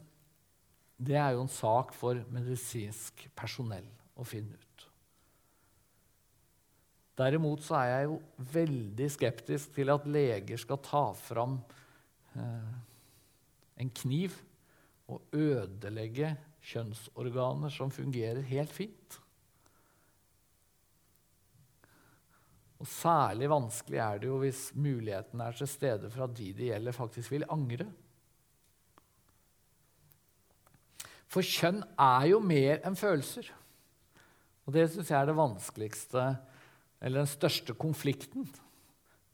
det 0.99 1.19
er 1.19 1.35
jo 1.35 1.45
en 1.45 1.53
sak 1.53 1.93
for 1.95 2.23
medisinsk 2.35 3.27
personell 3.39 3.87
å 4.19 4.27
finne 4.27 4.55
ut. 4.55 4.68
Derimot 7.19 7.65
så 7.67 7.81
er 7.81 7.89
jeg 7.91 8.09
jo 8.09 8.19
veldig 8.55 9.09
skeptisk 9.11 9.73
til 9.75 9.91
at 9.91 10.07
leger 10.07 10.61
skal 10.61 10.79
ta 10.85 11.05
fram 11.19 11.57
eh, 12.39 12.75
en 13.83 13.91
kniv 14.03 14.37
og 15.11 15.35
ødelegge 15.35 16.35
kjønnsorganer 16.69 17.73
som 17.75 17.91
fungerer 17.91 18.45
helt 18.47 18.71
fint. 18.75 19.19
Og 22.79 22.87
Særlig 22.87 23.49
vanskelig 23.51 23.99
er 23.99 24.21
det 24.23 24.29
jo 24.31 24.39
hvis 24.43 24.69
muligheten 24.79 25.41
er 25.43 25.57
til 25.59 25.71
stede 25.71 26.11
for 26.15 26.29
at 26.29 26.37
de 26.39 26.53
det 26.55 26.71
gjelder, 26.71 26.95
faktisk 26.95 27.33
vil 27.35 27.49
angre. 27.51 27.89
For 31.29 31.45
kjønn 31.45 31.83
er 31.99 32.29
jo 32.31 32.39
mer 32.41 32.79
enn 32.87 32.97
følelser. 32.97 33.51
Og 34.69 34.77
det 34.77 34.87
syns 34.93 35.11
jeg 35.11 35.19
er 35.19 35.27
det 35.29 35.37
vanskeligste, 35.37 36.23
eller 37.01 37.23
den 37.23 37.31
største 37.31 37.75
konflikten 37.79 38.49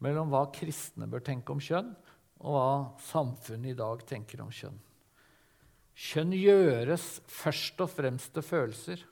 mellom 0.04 0.32
hva 0.32 0.44
kristne 0.52 1.08
bør 1.08 1.24
tenke 1.24 1.54
om 1.54 1.62
kjønn, 1.62 1.94
og 2.44 2.56
hva 2.56 2.72
samfunnet 3.06 3.72
i 3.72 3.78
dag 3.78 4.02
tenker 4.08 4.42
om 4.44 4.50
kjønn. 4.52 4.76
Kjønn 5.94 6.34
gjøres 6.34 7.06
først 7.30 7.80
og 7.80 7.92
fremst 7.92 8.34
til 8.34 8.44
følelser. 8.44 9.04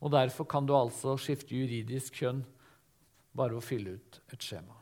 Og 0.00 0.10
Derfor 0.12 0.48
kan 0.48 0.66
du 0.66 0.74
altså 0.76 1.14
skifte 1.20 1.54
juridisk 1.54 2.18
kjønn 2.20 2.42
bare 3.36 3.54
ved 3.54 3.62
å 3.62 3.64
fylle 3.64 3.96
ut 3.96 4.20
et 4.34 4.42
skjema. 4.42 4.76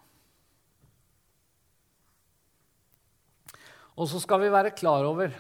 Og 3.99 4.07
så 4.07 4.21
skal 4.23 4.41
vi 4.45 4.55
være 4.55 4.77
klar 4.79 5.05
over 5.05 5.35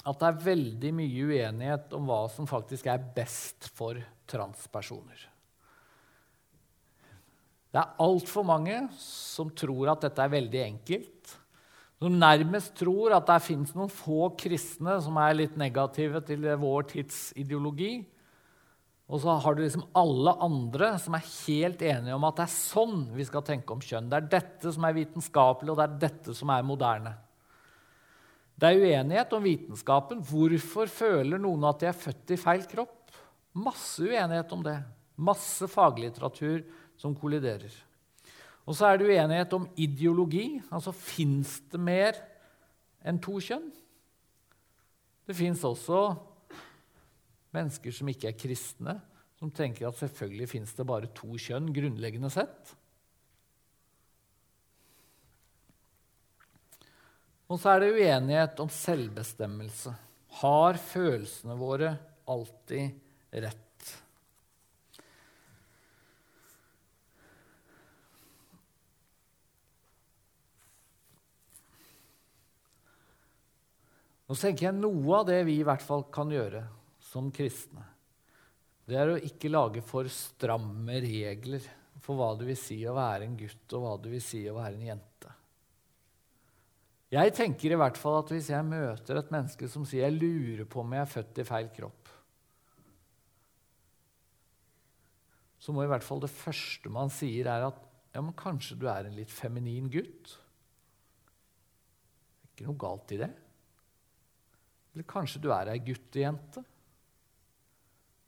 at 0.00 0.20
det 0.20 0.28
er 0.28 0.44
veldig 0.44 0.92
mye 0.98 1.26
uenighet 1.30 1.92
om 1.96 2.08
hva 2.08 2.24
som 2.32 2.48
faktisk 2.50 2.88
er 2.90 3.02
best 3.16 3.70
for 3.76 4.00
transpersoner. 4.30 5.29
Det 7.70 7.78
er 7.78 7.98
altfor 8.02 8.46
mange 8.46 8.76
som 8.98 9.50
tror 9.54 9.92
at 9.92 10.06
dette 10.06 10.24
er 10.24 10.32
veldig 10.32 10.62
enkelt. 10.64 11.34
Som 12.00 12.16
nærmest 12.18 12.72
tror 12.80 13.14
at 13.14 13.28
det 13.28 13.42
finnes 13.44 13.74
noen 13.76 13.92
få 13.92 14.32
kristne 14.40 14.96
som 15.04 15.18
er 15.20 15.36
litt 15.36 15.58
negative 15.60 16.22
til 16.26 16.48
vår 16.58 16.88
tids 16.94 17.28
ideologi. 17.38 18.00
Og 19.10 19.22
så 19.22 19.34
har 19.42 19.56
du 19.56 19.62
liksom 19.64 19.88
alle 19.98 20.32
andre 20.42 20.92
som 21.02 21.16
er 21.18 21.26
helt 21.26 21.82
enige 21.82 22.14
om 22.14 22.26
at 22.28 22.38
det 22.38 22.46
er 22.46 22.54
sånn 22.54 23.08
vi 23.14 23.26
skal 23.26 23.44
tenke 23.46 23.74
om 23.74 23.82
kjønn. 23.82 24.10
Det 24.10 24.18
er 24.20 24.30
dette 24.38 24.72
som 24.74 24.86
er 24.86 24.96
vitenskapelig, 24.96 25.72
og 25.72 25.80
det 25.80 25.86
er 25.86 25.98
dette 26.06 26.36
som 26.38 26.52
er 26.54 26.66
moderne. 26.66 27.16
Det 28.60 28.68
er 28.68 28.82
uenighet 28.82 29.34
om 29.34 29.44
vitenskapen. 29.44 30.20
Hvorfor 30.26 30.90
føler 30.92 31.40
noen 31.42 31.64
at 31.66 31.82
de 31.82 31.88
er 31.90 31.96
født 31.96 32.34
i 32.34 32.38
feil 32.38 32.66
kropp? 32.70 33.14
Masse 33.56 34.04
uenighet 34.04 34.52
om 34.54 34.62
det. 34.62 34.76
Masse 35.20 35.66
faglitteratur 35.68 36.62
som 37.00 37.16
kolliderer. 37.16 37.72
Og 38.68 38.76
så 38.76 38.90
er 38.90 39.00
det 39.00 39.08
uenighet 39.08 39.54
om 39.56 39.68
ideologi. 39.80 40.60
Altså 40.70 40.92
fins 40.94 41.58
det 41.72 41.80
mer 41.80 42.18
enn 43.02 43.20
to 43.22 43.38
kjønn? 43.42 43.70
Det 45.26 45.36
fins 45.38 45.62
også 45.64 46.10
mennesker 47.54 47.94
som 47.94 48.10
ikke 48.10 48.28
er 48.30 48.38
kristne, 48.38 48.98
som 49.40 49.50
tenker 49.54 49.88
at 49.88 49.98
selvfølgelig 49.98 50.50
fins 50.50 50.74
det 50.76 50.86
bare 50.86 51.10
to 51.16 51.32
kjønn 51.40 51.70
grunnleggende 51.74 52.30
sett. 52.32 52.74
Og 57.50 57.58
så 57.58 57.72
er 57.72 57.82
det 57.82 57.94
uenighet 57.96 58.60
om 58.62 58.70
selvbestemmelse. 58.70 59.94
Har 60.42 60.78
følelsene 60.78 61.56
våre 61.58 61.96
alltid 62.30 62.94
rett? 63.42 63.69
Nå 74.30 74.36
tenker 74.38 74.68
jeg 74.68 74.78
Noe 74.78 75.16
av 75.18 75.24
det 75.26 75.40
vi 75.48 75.56
i 75.58 75.66
hvert 75.66 75.82
fall 75.82 76.04
kan 76.14 76.30
gjøre 76.30 76.62
som 77.10 77.32
kristne, 77.34 77.82
det 78.86 78.98
er 78.98 79.10
å 79.10 79.18
ikke 79.26 79.50
lage 79.50 79.82
for 79.82 80.06
stramme 80.10 81.00
regler 81.02 81.64
for 82.02 82.18
hva 82.18 82.28
det 82.38 82.46
vil 82.46 82.58
si 82.58 82.78
å 82.86 82.94
være 82.94 83.26
en 83.26 83.34
gutt, 83.38 83.66
og 83.74 83.82
hva 83.82 83.96
det 84.02 84.12
vil 84.12 84.22
si 84.22 84.44
å 84.46 84.54
være 84.54 84.78
en 84.78 84.86
jente. 84.86 85.34
Jeg 87.10 87.34
tenker 87.34 87.74
i 87.74 87.78
hvert 87.82 87.98
fall 87.98 88.20
at 88.20 88.30
hvis 88.30 88.52
jeg 88.52 88.66
møter 88.70 89.18
et 89.18 89.34
menneske 89.34 89.66
som 89.70 89.82
sier 89.86 90.06
jeg 90.06 90.14
lurer 90.14 90.66
på 90.70 90.84
om 90.84 90.94
jeg 90.94 91.02
er 91.02 91.10
født 91.10 91.42
i 91.42 91.48
feil 91.50 91.70
kropp, 91.74 92.14
så 95.60 95.74
må 95.74 95.82
i 95.84 95.90
hvert 95.90 96.06
fall 96.06 96.22
det 96.22 96.30
første 96.32 96.90
man 96.94 97.10
sier, 97.12 97.50
er 97.50 97.66
at 97.66 97.82
ja, 98.14 98.22
men 98.22 98.34
kanskje 98.38 98.78
du 98.78 98.86
er 98.90 99.10
en 99.10 99.18
litt 99.18 99.30
feminin 99.30 99.90
gutt. 99.90 100.38
Det 102.38 102.46
er 102.46 102.54
ikke 102.54 102.70
noe 102.70 102.84
galt 102.86 103.18
i 103.18 103.20
det. 103.26 103.34
Eller 104.94 105.06
kanskje 105.08 105.42
du 105.42 105.50
er 105.54 105.70
ei 105.72 105.82
guttejente. 105.84 106.62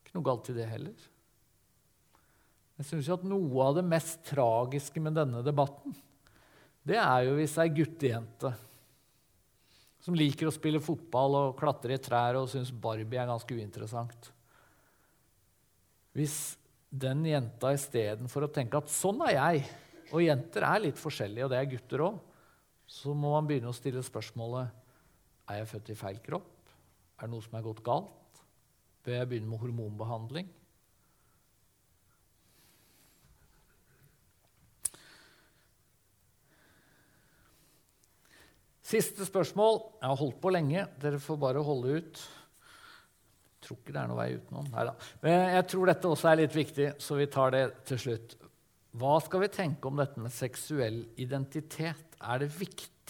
Ikke 0.02 0.14
noe 0.16 0.26
galt 0.26 0.50
i 0.52 0.56
det 0.56 0.68
heller. 0.70 1.08
Jeg 2.78 2.88
syns 2.88 3.10
at 3.14 3.24
noe 3.28 3.66
av 3.66 3.76
det 3.78 3.86
mest 3.86 4.22
tragiske 4.26 5.02
med 5.02 5.14
denne 5.18 5.42
debatten, 5.46 5.94
det 6.82 6.98
er 6.98 7.28
jo 7.28 7.36
hvis 7.38 7.54
ei 7.62 7.70
guttejente 7.70 8.50
som 10.02 10.16
liker 10.18 10.48
å 10.48 10.54
spille 10.54 10.80
fotball 10.82 11.36
og 11.38 11.58
klatre 11.60 11.94
i 11.94 12.02
trær 12.02 12.40
og 12.40 12.48
syns 12.50 12.72
Barbie 12.74 13.20
er 13.22 13.28
ganske 13.30 13.54
uinteressant. 13.54 14.32
Hvis 16.18 16.56
den 16.90 17.22
jenta 17.28 17.70
istedenfor 17.76 18.48
å 18.48 18.50
tenke 18.52 18.80
at 18.82 18.90
sånn 18.90 19.22
er 19.28 19.36
jeg, 19.36 19.62
og 20.10 20.24
jenter 20.24 20.66
er 20.66 20.82
litt 20.88 20.98
forskjellige, 21.00 21.46
og 21.46 21.52
det 21.54 21.60
er 21.60 21.70
gutter 21.70 22.04
òg, 22.08 22.18
så 22.90 23.14
må 23.14 23.30
man 23.36 23.46
begynne 23.48 23.70
å 23.70 23.76
stille 23.76 24.02
spørsmålet 24.04 24.81
er 25.50 25.62
jeg 25.62 25.70
født 25.72 25.92
i 25.92 25.98
feil 25.98 26.18
kropp. 26.24 26.74
Er 27.18 27.28
det 27.28 27.34
noe 27.34 27.44
som 27.44 27.56
er 27.58 27.64
gått 27.66 27.82
galt? 27.86 28.42
Bør 29.02 29.18
jeg 29.18 29.30
begynne 29.30 29.50
med 29.50 29.62
hormonbehandling? 29.62 30.50
Siste 38.92 39.24
spørsmål. 39.24 39.80
Jeg 40.02 40.10
har 40.10 40.20
holdt 40.20 40.38
på 40.42 40.52
lenge. 40.52 40.86
Dere 41.00 41.20
får 41.22 41.40
bare 41.40 41.64
holde 41.64 41.96
ut. 41.96 42.22
Jeg 42.22 43.66
tror 43.66 43.78
ikke 43.78 43.94
det 43.94 44.00
er 44.02 44.08
noe 44.10 44.18
vei 44.18 44.30
utenom. 44.36 44.70
Neida. 44.74 44.94
Jeg 45.56 45.66
tror 45.70 45.88
dette 45.88 46.10
også 46.10 46.28
er 46.28 46.40
litt 46.42 46.56
viktig, 46.56 46.88
så 47.00 47.16
vi 47.16 47.28
tar 47.30 47.54
det 47.54 47.62
til 47.88 48.00
slutt. 48.04 48.34
Hva 48.98 49.14
skal 49.24 49.44
vi 49.44 49.52
tenke 49.54 49.88
om 49.88 49.96
dette 49.96 50.20
med 50.20 50.34
seksuell 50.34 50.98
identitet? 51.22 52.18
Er 52.20 52.42
det 52.42 52.50
viktig 52.52 53.01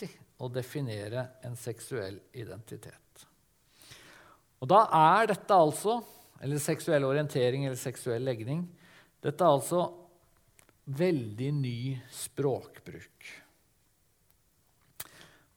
å 0.42 0.50
definere 0.50 1.28
en 1.46 1.54
seksuell 1.58 2.18
identitet? 2.34 3.26
Og 4.62 4.70
da 4.70 4.84
er 4.94 5.32
dette 5.32 5.58
altså, 5.58 6.00
eller 6.42 6.62
seksuell 6.62 7.06
orientering 7.06 7.66
eller 7.66 7.78
seksuell 7.78 8.22
legning, 8.26 8.64
dette 9.22 9.42
er 9.42 9.54
altså 9.54 9.86
veldig 10.98 11.50
ny 11.54 11.78
språkbruk. 12.10 13.30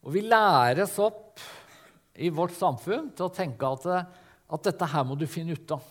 Og 0.06 0.14
vi 0.14 0.22
læres 0.22 0.94
opp 1.02 1.42
i 2.22 2.30
vårt 2.30 2.54
samfunn 2.54 3.10
til 3.14 3.26
å 3.26 3.34
tenke 3.34 3.68
at, 3.68 3.86
at 4.46 4.68
dette 4.70 4.90
her 4.92 5.06
må 5.06 5.18
du 5.18 5.26
finne 5.30 5.56
ut 5.58 5.74
av. 5.74 5.82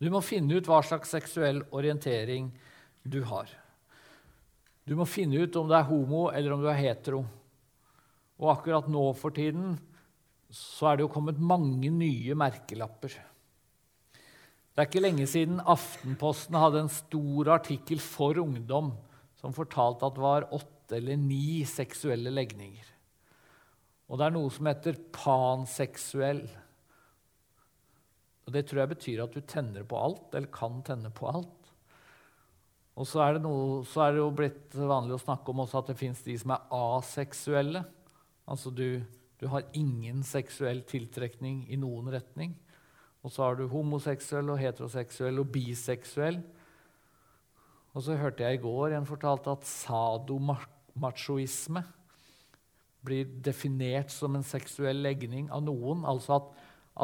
Du 0.00 0.08
må 0.14 0.22
finne 0.24 0.56
ut 0.56 0.68
hva 0.70 0.78
slags 0.86 1.10
seksuell 1.12 1.60
orientering 1.76 2.48
du 3.02 3.20
har. 3.26 3.50
Du 4.86 4.94
må 4.96 5.04
finne 5.06 5.42
ut 5.42 5.58
om 5.58 5.68
du 5.68 5.74
er 5.76 5.86
homo 5.90 6.28
eller 6.32 6.54
om 6.54 6.62
du 6.62 6.70
er 6.70 6.78
hetero. 6.78 7.20
Og 8.40 8.54
akkurat 8.54 8.88
nå 8.88 9.10
for 9.18 9.36
tiden 9.36 9.76
så 10.50 10.90
er 10.90 10.98
det 10.98 11.04
jo 11.04 11.12
kommet 11.14 11.38
mange 11.38 11.92
nye 11.94 12.34
merkelapper. 12.38 13.12
Det 14.70 14.82
er 14.82 14.88
ikke 14.88 15.02
lenge 15.04 15.26
siden 15.28 15.60
Aftenposten 15.60 16.56
hadde 16.58 16.84
en 16.84 16.92
stor 16.92 17.52
artikkel 17.58 18.00
for 18.02 18.40
ungdom 18.40 18.94
som 19.40 19.54
fortalte 19.56 20.08
at 20.08 20.16
det 20.16 20.24
var 20.24 20.48
åtte 20.56 20.96
eller 20.98 21.20
ni 21.20 21.62
seksuelle 21.68 22.32
legninger. 22.34 22.88
Og 24.10 24.18
det 24.18 24.26
er 24.26 24.34
noe 24.34 24.50
som 24.50 24.66
heter 24.66 24.98
panseksuell. 25.14 26.42
Og 28.46 28.52
Det 28.56 28.64
tror 28.66 28.82
jeg 28.82 28.92
betyr 28.96 29.22
at 29.22 29.36
du 29.36 29.40
tenner 29.46 29.86
på 29.86 30.00
alt, 30.00 30.32
eller 30.34 30.50
kan 30.50 30.80
tenne 30.82 31.12
på 31.14 31.28
alt. 31.30 31.70
Og 32.98 33.06
så 33.06 33.22
er, 33.22 33.38
noe, 33.40 33.84
så 33.86 34.02
er 34.04 34.16
det 34.16 34.20
jo 34.20 34.32
blitt 34.34 34.74
vanlig 34.74 35.14
å 35.14 35.22
snakke 35.22 35.52
om 35.52 35.62
at 35.62 35.92
det 35.92 35.96
fins 36.00 36.24
de 36.26 36.34
som 36.40 36.56
er 36.56 36.66
aseksuelle. 36.74 37.84
Altså 38.50 38.72
du, 38.74 39.02
du 39.40 39.46
har 39.52 39.68
ingen 39.76 40.24
seksuell 40.26 40.82
tiltrekning 40.88 41.62
i 41.70 41.78
noen 41.78 42.10
retning. 42.12 42.56
Og 43.22 43.32
så 43.32 43.44
har 43.44 43.58
du 43.58 43.68
homoseksuell 43.70 44.50
og 44.52 44.60
heteroseksuell 44.60 45.42
og 45.42 45.50
biseksuell. 45.54 46.40
Og 47.90 48.04
så 48.06 48.16
hørte 48.18 48.44
jeg 48.46 48.58
i 48.58 48.62
går 48.62 48.96
en 48.96 49.08
fortalte 49.08 49.52
at 49.52 49.68
sadomachoisme 49.68 51.82
blir 53.04 53.28
definert 53.44 54.12
som 54.12 54.36
en 54.36 54.46
seksuell 54.46 55.02
legning 55.04 55.50
av 55.52 55.62
noen. 55.66 56.04
Altså 56.08 56.38
at, 56.38 56.48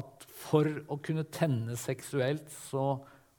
at 0.02 0.26
for 0.46 0.70
å 0.92 0.98
kunne 1.02 1.24
tenne 1.32 1.76
seksuelt 1.80 2.48
så 2.68 2.86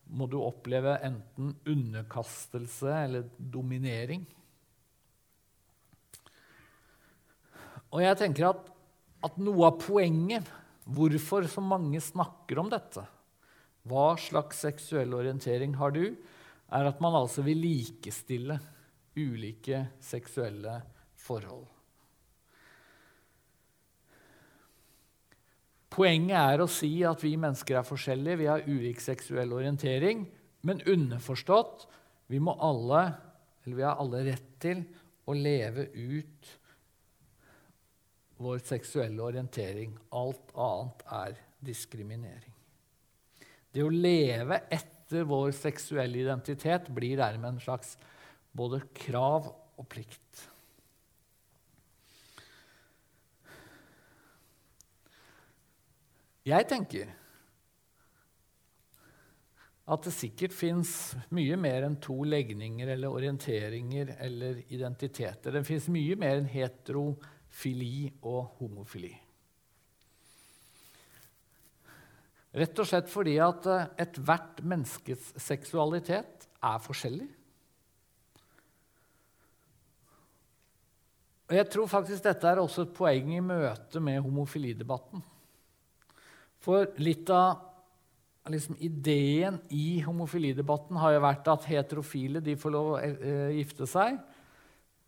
må 0.07 0.27
du 0.31 0.37
oppleve 0.39 0.95
enten 1.03 1.55
underkastelse 1.67 2.93
eller 3.03 3.27
dominering. 3.37 4.25
Og 7.93 8.03
jeg 8.03 8.19
tenker 8.19 8.49
at, 8.49 8.65
at 9.25 9.37
noe 9.39 9.69
av 9.69 9.77
poenget, 9.81 10.47
hvorfor 10.87 11.47
så 11.51 11.63
mange 11.63 11.99
snakker 12.03 12.59
om 12.61 12.71
dette, 12.71 13.03
hva 13.87 14.09
slags 14.19 14.59
seksuell 14.65 15.15
orientering 15.15 15.75
har 15.79 15.93
du, 15.95 16.05
er 16.67 16.89
at 16.89 16.99
man 17.03 17.15
altså 17.15 17.43
vil 17.45 17.59
likestille 17.63 18.59
ulike 19.17 19.85
seksuelle 20.03 20.81
forhold. 21.23 21.65
Poenget 25.97 26.37
er 26.37 26.61
å 26.61 26.69
si 26.69 26.91
at 27.07 27.23
vi 27.25 27.33
mennesker 27.39 27.79
er 27.79 27.87
forskjellige, 27.87 28.39
vi 28.43 28.49
har 28.51 28.67
ulik 28.67 28.99
seksuell 29.01 29.55
orientering, 29.55 30.27
men 30.67 30.83
underforstått 30.85 31.87
vi, 32.29 32.37
må 32.43 32.53
alle, 32.61 33.01
eller 33.63 33.79
vi 33.79 33.85
har 33.87 33.97
alle 34.03 34.21
rett 34.27 34.51
til 34.61 34.83
å 35.25 35.33
leve 35.33 35.87
ut 35.95 36.51
vår 38.37 38.61
seksuelle 38.65 39.23
orientering. 39.23 39.95
Alt 40.15 40.53
annet 40.53 41.05
er 41.19 41.39
diskriminering. 41.65 42.53
Det 43.73 43.83
å 43.85 43.93
leve 43.93 44.61
etter 44.73 45.27
vår 45.27 45.53
seksuelle 45.55 46.19
identitet 46.19 46.89
blir 46.93 47.19
dermed 47.19 47.55
en 47.55 47.63
slags 47.63 47.95
både 48.57 48.81
krav 48.97 49.49
og 49.77 49.87
plikt. 49.89 50.47
Jeg 56.47 56.67
tenker 56.69 57.09
at 59.87 60.03
det 60.03 60.13
sikkert 60.15 60.55
fins 60.55 60.91
mye 61.35 61.55
mer 61.59 61.85
enn 61.87 61.95
to 62.03 62.15
legninger 62.27 62.89
eller 62.91 63.13
orienteringer 63.19 64.13
eller 64.23 64.61
identiteter. 64.67 65.53
Det 65.55 65.63
fins 65.67 65.87
mye 65.91 66.15
mer 66.19 66.41
enn 66.41 66.49
heterofili 67.57 68.11
og 68.23 68.57
homofili. 68.59 69.15
Rett 72.57 72.79
og 72.79 72.87
slett 72.87 73.09
fordi 73.09 73.37
at 73.39 73.65
eh, 73.69 73.87
ethvert 74.01 74.61
menneskes 74.63 75.33
seksualitet 75.37 76.47
er 76.63 76.79
forskjellig. 76.81 77.27
Og 81.47 81.55
Jeg 81.55 81.69
tror 81.71 81.87
faktisk 81.87 82.23
dette 82.23 82.47
er 82.47 82.59
også 82.59 82.83
et 82.83 82.93
poeng 82.93 83.35
i 83.35 83.39
møte 83.39 83.99
med 83.99 84.21
homofilidebatten. 84.21 85.21
For 86.59 86.89
litt 86.99 87.29
av 87.29 87.61
liksom, 88.49 88.75
ideen 88.79 89.61
i 89.69 90.01
homofilidebatten 90.03 90.97
har 90.97 91.13
jo 91.13 91.23
vært 91.23 91.47
at 91.47 91.69
heterofile 91.69 92.41
får 92.57 92.73
lov 92.73 92.95
å 92.95 92.97
eh, 92.99 93.53
gifte 93.59 93.87
seg. 93.87 94.17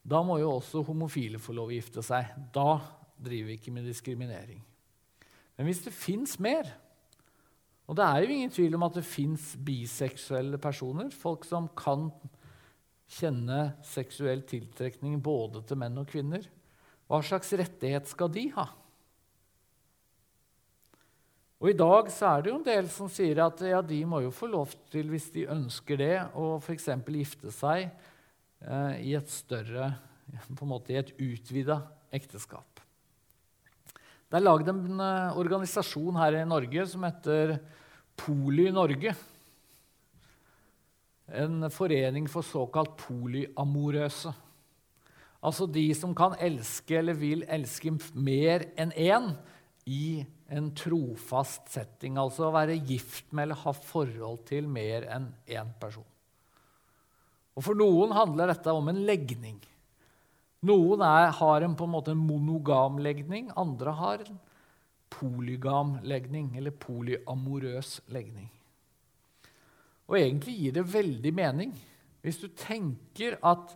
Da 0.10 0.22
må 0.26 0.39
jo 0.41 0.55
også 0.55 0.82
homofile 0.88 1.41
få 1.41 1.53
lov 1.53 1.70
å 1.70 1.76
gifte 1.76 2.01
seg. 2.05 2.32
Da 2.55 2.80
driver 3.20 3.51
vi 3.51 3.57
ikke 3.60 3.74
med 3.76 3.86
diskriminering. 3.86 4.62
Men 5.57 5.68
hvis 5.68 5.84
det 5.86 5.95
fins 5.95 6.38
mer 6.41 6.70
Og 7.89 7.95
det 7.97 8.05
er 8.05 8.22
jo 8.22 8.34
ingen 8.36 8.51
tvil 8.53 8.76
om 8.78 8.84
at 8.86 8.99
det 8.99 9.01
fins 9.01 9.55
biseksuelle 9.66 10.60
personer, 10.62 11.07
folk 11.10 11.41
som 11.41 11.66
kan 11.74 12.12
kjenne 13.10 13.72
seksuell 13.82 14.43
tiltrekning 14.45 15.16
både 15.26 15.64
til 15.66 15.80
menn 15.82 15.97
og 15.97 16.05
kvinner. 16.12 16.43
Hva 17.10 17.24
slags 17.26 17.49
rettighet 17.57 18.05
skal 18.12 18.30
de 18.30 18.43
ha? 18.53 18.68
Og 21.57 21.72
I 21.72 21.80
dag 21.82 22.14
så 22.14 22.30
er 22.30 22.45
det 22.45 22.53
jo 22.53 22.60
en 22.60 22.70
del 22.70 22.93
som 22.93 23.10
sier 23.10 23.41
at 23.43 23.66
ja, 23.66 23.82
de 23.82 24.03
må 24.05 24.22
jo 24.22 24.30
få 24.38 24.47
lov 24.53 24.72
til, 24.93 25.10
hvis 25.10 25.32
de 25.34 25.49
ønsker 25.49 25.97
det, 25.99 26.14
å 26.38 26.60
f.eks. 26.62 26.88
gifte 27.10 27.51
seg 27.57 27.89
i 28.60 29.14
et 29.16 29.32
større 29.32 29.93
på 30.57 30.66
en 30.66 30.72
måte 30.74 30.93
i 30.93 30.99
et 30.99 31.14
utvida 31.16 31.80
ekteskap. 32.16 32.80
Det 34.30 34.38
er 34.38 34.45
lagd 34.45 34.68
en 34.70 34.99
uh, 35.01 35.38
organisasjon 35.41 36.18
her 36.22 36.36
i 36.38 36.45
Norge 36.45 36.84
som 36.91 37.05
heter 37.07 37.55
Poly 38.20 38.68
Norge. 38.74 39.16
En 41.34 41.66
forening 41.74 42.28
for 42.30 42.45
såkalt 42.45 42.93
polyamorøse. 43.01 44.34
Altså 45.41 45.66
de 45.72 45.88
som 45.97 46.14
kan 46.18 46.36
elske 46.45 46.99
eller 46.99 47.18
vil 47.18 47.41
elske 47.49 47.95
mer 48.14 48.68
enn 48.78 48.93
én 48.93 49.32
i 49.89 50.22
en 50.53 50.70
trofast 50.78 51.70
setting, 51.74 52.18
altså 52.20 52.49
å 52.49 52.53
være 52.53 52.78
gift 52.86 53.32
med 53.33 53.47
eller 53.47 53.62
ha 53.63 53.74
forhold 53.74 54.43
til 54.50 54.70
mer 54.70 55.08
enn 55.09 55.29
én 55.50 55.74
person. 55.82 56.05
Og 57.59 57.65
For 57.65 57.75
noen 57.75 58.13
handler 58.15 58.53
dette 58.53 58.71
om 58.71 58.87
en 58.87 59.01
legning. 59.03 59.57
Noen 60.63 61.03
er, 61.03 61.29
har 61.36 61.63
en, 61.63 61.75
på 61.75 61.87
en 61.87 61.91
måte 61.91 62.13
en 62.15 62.23
monogam 62.23 62.99
legning, 63.03 63.49
andre 63.59 63.95
har 63.95 64.23
en 64.23 64.39
polygam 65.11 65.97
legning, 66.07 66.53
eller 66.55 66.75
polyamorøs 66.75 67.97
legning. 68.15 68.47
Og 70.07 70.17
egentlig 70.19 70.55
gir 70.57 70.75
det 70.79 70.87
veldig 70.89 71.36
mening 71.36 71.75
hvis 72.23 72.39
du 72.41 72.49
tenker 72.59 73.37
at 73.45 73.75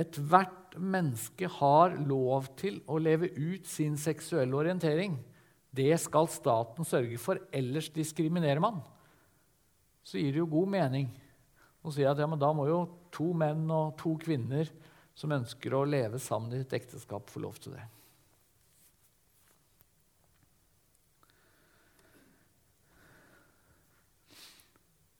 ethvert 0.00 0.74
menneske 0.74 1.46
har 1.60 1.94
lov 2.02 2.48
til 2.58 2.80
å 2.90 2.98
leve 2.98 3.28
ut 3.36 3.68
sin 3.70 3.94
seksuelle 4.00 4.56
orientering. 4.58 5.14
Det 5.74 5.92
skal 6.02 6.30
staten 6.30 6.86
sørge 6.86 7.18
for, 7.22 7.38
ellers 7.54 7.90
diskriminerer 7.94 8.62
man. 8.62 8.80
Så 10.02 10.18
gir 10.18 10.34
det 10.34 10.42
jo 10.42 10.50
god 10.50 10.72
mening 10.74 11.08
å 11.84 11.92
si 11.94 12.06
at 12.06 12.18
ja, 12.18 12.26
da 12.26 12.50
må 12.56 12.66
jo 12.66 12.80
to 13.14 13.30
menn 13.36 13.66
og 13.72 13.94
to 14.00 14.16
kvinner 14.20 14.70
som 15.14 15.34
ønsker 15.34 15.74
å 15.74 15.84
leve 15.86 16.18
sammen 16.22 16.54
i 16.54 16.62
et 16.64 16.74
ekteskap, 16.74 17.30
får 17.30 17.44
lov 17.44 17.60
til 17.62 17.76
det. 17.76 17.84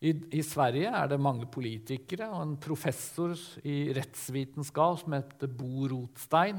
I, 0.04 0.10
I, 0.36 0.42
Sverige 0.44 0.90
er 0.92 1.08
det 1.08 1.22
mange 1.22 1.46
politikere 1.48 2.26
og 2.34 2.42
en 2.42 2.56
professor 2.60 3.32
i 3.64 3.86
rettsvitenskap 3.96 4.98
som 5.00 5.14
heter 5.16 5.48
Bo 5.48 5.86
Rotstein, 5.88 6.58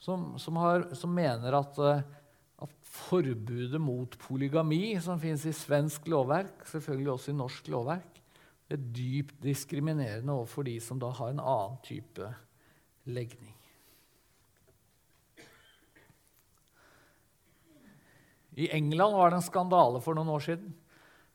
som, 0.00 0.30
som, 0.40 0.56
har, 0.62 0.86
som 0.96 1.12
mener 1.12 1.58
at 1.58 1.80
uh, 1.82 1.98
at 2.64 2.74
forbudet 2.86 3.80
mot 3.82 4.16
polygami 4.22 4.94
som 5.02 5.18
finnes 5.20 5.44
i 5.48 5.54
svensk 5.56 6.06
lovverk, 6.10 6.62
selvfølgelig 6.70 7.12
også 7.14 7.32
i 7.32 7.38
norsk 7.38 7.70
lovverk, 7.72 8.13
er 8.72 8.80
dypt 8.96 9.36
diskriminerende 9.44 10.32
overfor 10.32 10.66
de 10.66 10.78
som 10.80 11.00
da 11.00 11.10
har 11.12 11.32
en 11.32 11.42
annen 11.42 11.76
type 11.84 12.30
legning. 13.04 13.52
I 18.54 18.70
England 18.70 19.18
var 19.18 19.30
det 19.30 19.40
en 19.40 19.48
skandale 19.48 20.00
for 20.02 20.14
noen 20.16 20.30
år 20.30 20.42
siden. 20.46 20.72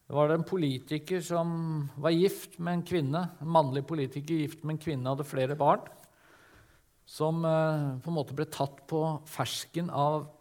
Det 0.10 0.15
var 0.15 0.30
det 0.30 0.39
en 0.39 0.47
politiker 0.47 1.22
som 1.22 1.49
var 2.01 2.15
gift 2.15 2.56
med 2.57 2.80
en 2.80 2.85
kvinne, 2.88 3.23
en 3.38 3.51
mannlig 3.53 3.84
politiker 3.85 4.45
gift 4.45 4.64
med 4.64 4.77
en 4.77 4.81
kvinne 4.81 5.11
hadde 5.11 5.27
flere 5.27 5.57
barn, 5.60 5.84
som 7.06 7.43
eh, 7.45 7.99
på 8.01 8.10
en 8.10 8.15
måte 8.15 8.38
ble 8.38 8.47
tatt 8.49 8.85
på 8.89 9.03
fersken 9.30 9.91
av 9.93 10.31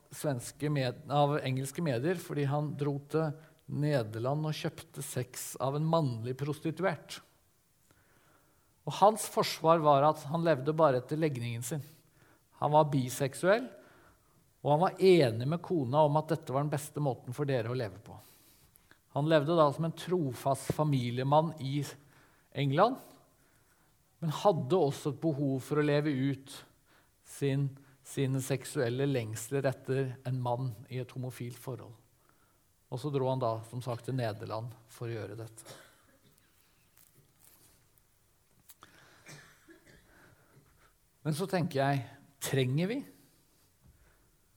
med, 0.73 1.02
av 1.12 1.35
engelske 1.44 1.82
medier 1.85 2.16
fordi 2.16 2.47
han 2.48 2.70
dro 2.81 2.94
til 3.12 3.28
Nederland 3.69 4.49
og 4.49 4.57
kjøpte 4.57 5.05
sex 5.05 5.51
av 5.61 5.77
en 5.77 5.89
mannlig 5.89 6.35
prostituert. 6.40 7.19
Og 8.89 8.95
hans 9.03 9.27
forsvar 9.28 9.82
var 9.85 10.07
at 10.09 10.23
han 10.31 10.47
levde 10.47 10.73
bare 10.77 11.03
etter 11.03 11.20
legningen 11.20 11.65
sin. 11.65 11.82
Han 12.62 12.73
var 12.73 12.89
biseksuell, 12.90 13.66
og 14.65 14.70
han 14.73 14.81
var 14.86 15.03
enig 15.05 15.49
med 15.49 15.62
kona 15.62 16.07
om 16.09 16.16
at 16.19 16.32
dette 16.32 16.55
var 16.55 16.65
den 16.65 16.73
beste 16.73 17.03
måten 17.05 17.36
for 17.36 17.49
dere 17.49 17.70
å 17.70 17.77
leve 17.77 18.01
på. 18.03 18.16
Han 19.16 19.28
levde 19.28 19.57
da 19.59 19.69
som 19.73 19.86
en 19.89 19.97
trofast 19.97 20.73
familiemann 20.77 21.53
i 21.61 21.82
England, 22.59 22.97
men 24.19 24.35
hadde 24.40 24.81
også 24.81 25.12
et 25.12 25.20
behov 25.23 25.61
for 25.62 25.78
å 25.78 25.86
leve 25.86 26.11
ut 26.11 26.57
sin, 27.28 27.69
sine 28.03 28.40
seksuelle 28.43 29.07
lengsler 29.07 29.69
etter 29.69 30.15
en 30.27 30.40
mann 30.43 30.73
i 30.90 30.99
et 31.03 31.12
homofilt 31.15 31.61
forhold. 31.61 31.95
Og 32.89 33.01
så 33.01 33.10
dro 33.12 33.28
han 33.28 33.43
da 33.43 33.59
som 33.69 33.82
sagt 33.85 34.06
til 34.09 34.16
Nederland 34.16 34.73
for 34.93 35.10
å 35.10 35.16
gjøre 35.16 35.36
dette. 35.39 35.77
Men 41.27 41.36
så 41.36 41.44
tenker 41.51 41.82
jeg 41.82 42.05
trenger 42.40 42.89
vi 42.89 42.98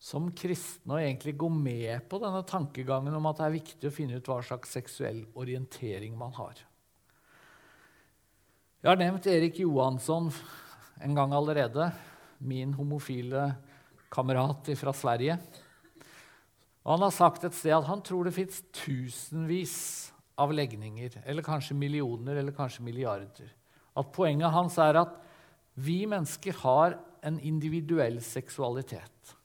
som 0.02 0.32
kristne 0.34 0.96
å 0.96 1.02
egentlig 1.02 1.36
gå 1.38 1.50
med 1.54 2.08
på 2.10 2.18
denne 2.22 2.42
tankegangen 2.48 3.14
om 3.14 3.28
at 3.30 3.38
det 3.38 3.46
er 3.46 3.58
viktig 3.58 3.90
å 3.90 3.94
finne 3.94 4.18
ut 4.18 4.30
hva 4.32 4.40
slags 4.46 4.72
seksuell 4.74 5.20
orientering 5.38 6.16
man 6.18 6.34
har. 6.40 6.56
Jeg 8.82 8.90
har 8.90 8.98
nevnt 8.98 9.28
Erik 9.30 9.60
Johansson 9.62 10.32
en 11.02 11.18
gang 11.18 11.36
allerede, 11.38 11.92
min 12.40 12.74
homofile 12.74 13.52
kamerat 14.10 14.72
fra 14.80 14.94
Sverige. 14.96 15.36
Og 16.82 16.96
han 16.96 17.06
har 17.06 17.14
sagt 17.14 17.44
et 17.46 17.56
sted 17.56 17.76
at 17.76 17.90
han 17.90 18.02
tror 18.06 18.26
det 18.26 18.34
fins 18.36 18.62
tusenvis 18.74 19.76
av 20.42 20.54
legninger, 20.56 21.20
eller 21.26 21.46
kanskje 21.46 21.78
millioner, 21.78 22.40
eller 22.42 22.56
kanskje 22.56 22.86
milliarder. 22.86 23.52
At 23.98 24.10
poenget 24.16 24.54
hans 24.54 24.80
er 24.82 24.98
at 25.04 25.20
vi 25.78 26.04
mennesker 26.10 26.58
har 26.64 26.98
en 27.22 27.38
individuell 27.40 28.18
seksualitet. 28.26 29.36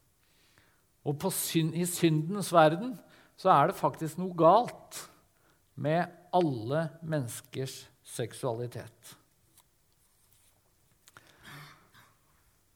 Og 1.07 1.29
synd, 1.31 1.75
i 1.77 1.85
syndens 1.87 2.51
verden 2.55 2.97
så 3.39 3.53
er 3.53 3.69
det 3.69 3.79
faktisk 3.79 4.19
noe 4.19 4.35
galt 4.35 5.03
med 5.77 6.09
alle 6.35 6.87
menneskers 7.05 7.85
seksualitet. 8.07 9.13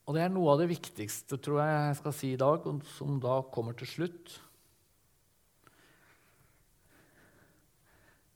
Og 0.04 0.16
det 0.16 0.24
er 0.24 0.32
noe 0.34 0.52
av 0.52 0.60
det 0.60 0.68
viktigste 0.72 1.38
tror 1.38 1.62
jeg 1.62 1.74
jeg 1.74 1.98
skal 2.00 2.14
si 2.18 2.30
i 2.34 2.38
dag, 2.38 2.64
som 2.98 3.18
da 3.22 3.40
kommer 3.54 3.76
til 3.78 3.88
slutt. 3.88 4.32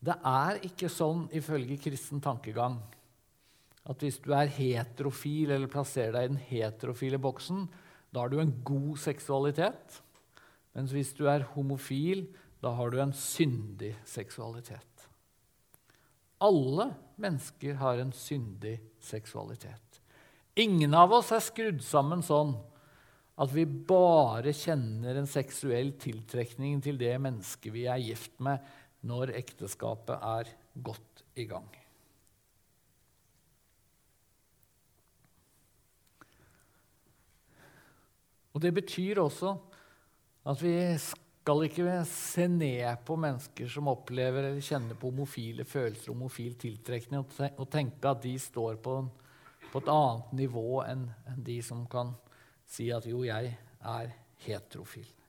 Det 0.05 0.17
er 0.29 0.61
ikke 0.67 0.91
sånn 0.93 1.27
ifølge 1.37 1.79
kristen 1.81 2.21
tankegang 2.25 2.77
at 3.85 4.01
hvis 4.01 4.17
du 4.25 4.31
er 4.37 4.53
heterofil 4.53 5.53
eller 5.53 5.71
plasserer 5.71 6.15
deg 6.17 6.27
i 6.27 6.33
den 6.33 6.43
heterofile 6.49 7.21
boksen, 7.21 7.67
da 8.13 8.25
har 8.25 8.33
du 8.33 8.39
en 8.41 8.55
god 8.65 8.97
seksualitet. 9.01 10.01
Mens 10.75 10.95
hvis 10.95 11.13
du 11.17 11.27
er 11.31 11.47
homofil, 11.53 12.27
da 12.65 12.73
har 12.79 12.93
du 12.93 13.01
en 13.03 13.13
syndig 13.17 13.93
seksualitet. 14.09 15.09
Alle 16.45 16.91
mennesker 17.21 17.77
har 17.81 18.01
en 18.01 18.13
syndig 18.17 18.79
seksualitet. 19.05 20.01
Ingen 20.61 20.95
av 20.97 21.13
oss 21.17 21.33
er 21.35 21.45
skrudd 21.45 21.83
sammen 21.85 22.25
sånn 22.25 22.55
at 23.43 23.51
vi 23.51 23.65
bare 23.67 24.53
kjenner 24.55 25.19
en 25.19 25.29
seksuell 25.29 25.93
tiltrekning 25.99 26.79
til 26.85 26.99
det 27.01 27.17
mennesket 27.23 27.75
vi 27.75 27.89
er 27.91 28.03
gift 28.03 28.39
med, 28.45 28.61
når 29.05 29.35
ekteskapet 29.37 30.17
er 30.17 30.51
godt 30.85 31.25
i 31.37 31.47
gang. 31.49 31.69
Og 38.55 38.63
Det 38.63 38.71
betyr 38.75 39.19
også 39.19 39.57
at 40.47 40.61
vi 40.63 40.77
skal 41.01 41.65
ikke 41.67 41.97
se 42.09 42.47
ned 42.49 43.01
på 43.05 43.17
mennesker 43.21 43.69
som 43.69 43.91
opplever 43.91 44.47
eller 44.47 44.63
kjenner 44.65 44.97
på 44.97 45.11
homofile 45.11 45.65
følelser, 45.65 46.13
homofil 46.13 46.55
tiltrekning, 46.61 47.25
og 47.59 47.67
tenke 47.73 48.09
at 48.09 48.23
de 48.23 48.37
står 48.39 48.79
på, 48.85 49.01
på 49.73 49.83
et 49.83 49.91
annet 49.91 50.39
nivå 50.45 50.85
enn 50.87 51.09
de 51.45 51.59
som 51.67 51.85
kan 51.91 52.15
si 52.65 52.89
at 52.95 53.05
'jo, 53.07 53.25
jeg 53.25 53.59
er 53.81 54.15
heterofil'. 54.47 55.24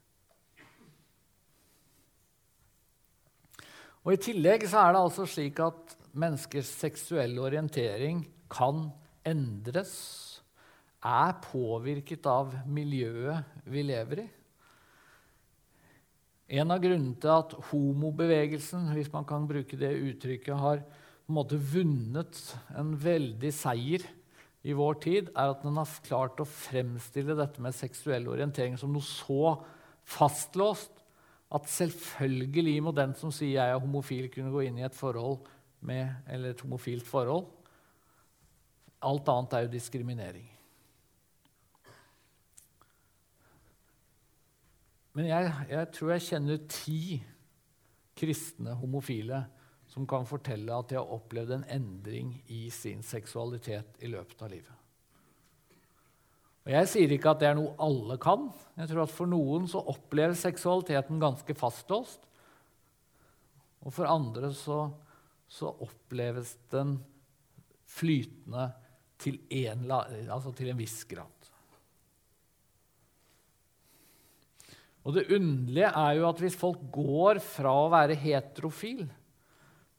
Og 4.05 4.13
I 4.13 4.21
tillegg 4.21 4.67
så 4.69 4.83
er 4.83 4.93
det 4.93 5.01
altså 5.01 5.25
slik 5.25 5.59
at 5.65 5.95
menneskers 6.13 6.69
seksuelle 6.77 7.41
orientering 7.41 8.21
kan 8.53 8.85
endres 9.25 9.95
er 11.05 11.33
påvirket 11.41 12.27
av 12.29 12.53
miljøet 12.69 13.65
vi 13.69 13.81
lever 13.85 14.21
i. 14.21 14.25
En 16.61 16.69
av 16.69 16.81
grunnene 16.83 17.17
til 17.17 17.31
at 17.33 17.55
homobevegelsen 17.71 18.91
hvis 18.93 19.09
man 19.13 19.25
kan 19.25 19.47
bruke 19.49 19.79
det 19.81 19.95
uttrykket, 19.97 20.53
har 20.53 20.83
på 20.85 21.33
en 21.33 21.39
måte 21.39 21.57
vunnet 21.57 22.41
en 22.77 22.93
veldig 23.01 23.51
seier 23.57 24.05
i 24.65 24.73
vår 24.77 24.99
tid, 25.01 25.31
er 25.33 25.55
at 25.55 25.65
den 25.65 25.81
har 25.81 25.97
klart 26.05 26.41
å 26.41 26.45
fremstille 26.45 27.33
dette 27.37 27.61
med 27.61 27.73
seksuell 27.73 28.29
orientering 28.29 28.77
som 28.77 28.93
noe 28.93 29.05
så 29.05 29.55
fastlåst 30.05 31.01
at 31.55 31.69
selvfølgelig 31.71 32.81
må 32.83 32.91
den 32.95 33.13
som 33.17 33.31
sier 33.33 33.59
jeg 33.59 33.75
er 33.75 33.81
homofil, 33.81 34.27
kunne 34.33 34.51
gå 34.53 34.65
inn 34.65 34.79
i 34.81 34.87
et 34.87 34.97
forhold 34.97 35.45
med, 35.85 36.09
eller 36.31 36.51
et 36.51 36.63
homofilt 36.65 37.07
forhold. 37.07 37.47
Alt 39.05 39.29
annet 39.31 39.55
er 39.55 39.65
jo 39.65 39.73
diskriminering. 39.75 40.49
Men 45.15 45.29
jeg, 45.29 45.51
jeg, 45.69 45.91
tror 45.95 46.11
jeg 46.11 46.25
kjenner 46.25 46.63
ti 46.67 47.01
kristne 48.19 48.73
homofile 48.75 49.45
som 49.87 50.07
kan 50.09 50.27
fortelle 50.27 50.75
at 50.75 50.89
de 50.91 50.97
har 50.99 51.13
opplevd 51.15 51.53
en 51.55 51.69
endring 51.71 52.33
i 52.51 52.65
sin 52.73 53.03
seksualitet 53.05 54.01
i 54.03 54.11
løpet 54.11 54.43
av 54.43 54.51
livet. 54.51 54.84
Og 56.65 56.73
Jeg 56.73 56.89
sier 56.89 57.11
ikke 57.13 57.31
at 57.31 57.41
det 57.43 57.49
er 57.51 57.57
noe 57.59 57.75
alle 57.81 58.17
kan. 58.21 58.47
Jeg 58.79 58.89
tror 58.89 59.03
at 59.05 59.13
For 59.13 59.29
noen 59.29 59.67
så 59.69 59.83
oppleves 59.93 60.41
seksualiteten 60.47 61.21
ganske 61.21 61.57
fastlåst. 61.57 62.23
Og 63.85 63.93
for 63.93 64.09
andre 64.09 64.49
så, 64.57 64.87
så 65.45 65.69
oppleves 65.85 66.55
den 66.73 66.97
flytende 67.85 68.71
til 69.21 69.37
en, 69.61 69.85
altså 69.93 70.51
til 70.57 70.71
en 70.71 70.79
viss 70.81 71.03
grad. 71.07 71.29
Og 75.05 75.13
det 75.13 75.27
underlige 75.37 75.91
er 75.93 76.17
jo 76.17 76.25
at 76.31 76.41
hvis 76.41 76.57
folk 76.57 76.81
går 76.93 77.39
fra 77.45 77.71
å 77.83 77.91
være 77.93 78.17
heterofil 78.17 79.05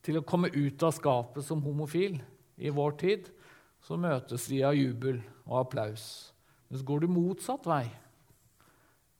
til 0.02 0.18
å 0.18 0.26
komme 0.26 0.50
ut 0.50 0.82
av 0.82 0.94
skapet 0.94 1.46
som 1.46 1.62
homofil 1.62 2.18
i 2.58 2.72
vår 2.74 2.96
tid, 2.98 3.28
så 3.86 3.94
møtes 3.98 4.48
de 4.50 4.64
av 4.66 4.74
jubel 4.74 5.20
og 5.46 5.60
applaus. 5.62 6.34
Men 6.68 6.78
så 6.78 6.86
går 6.86 7.04
du 7.04 7.08
motsatt 7.12 7.66
vei. 7.68 7.84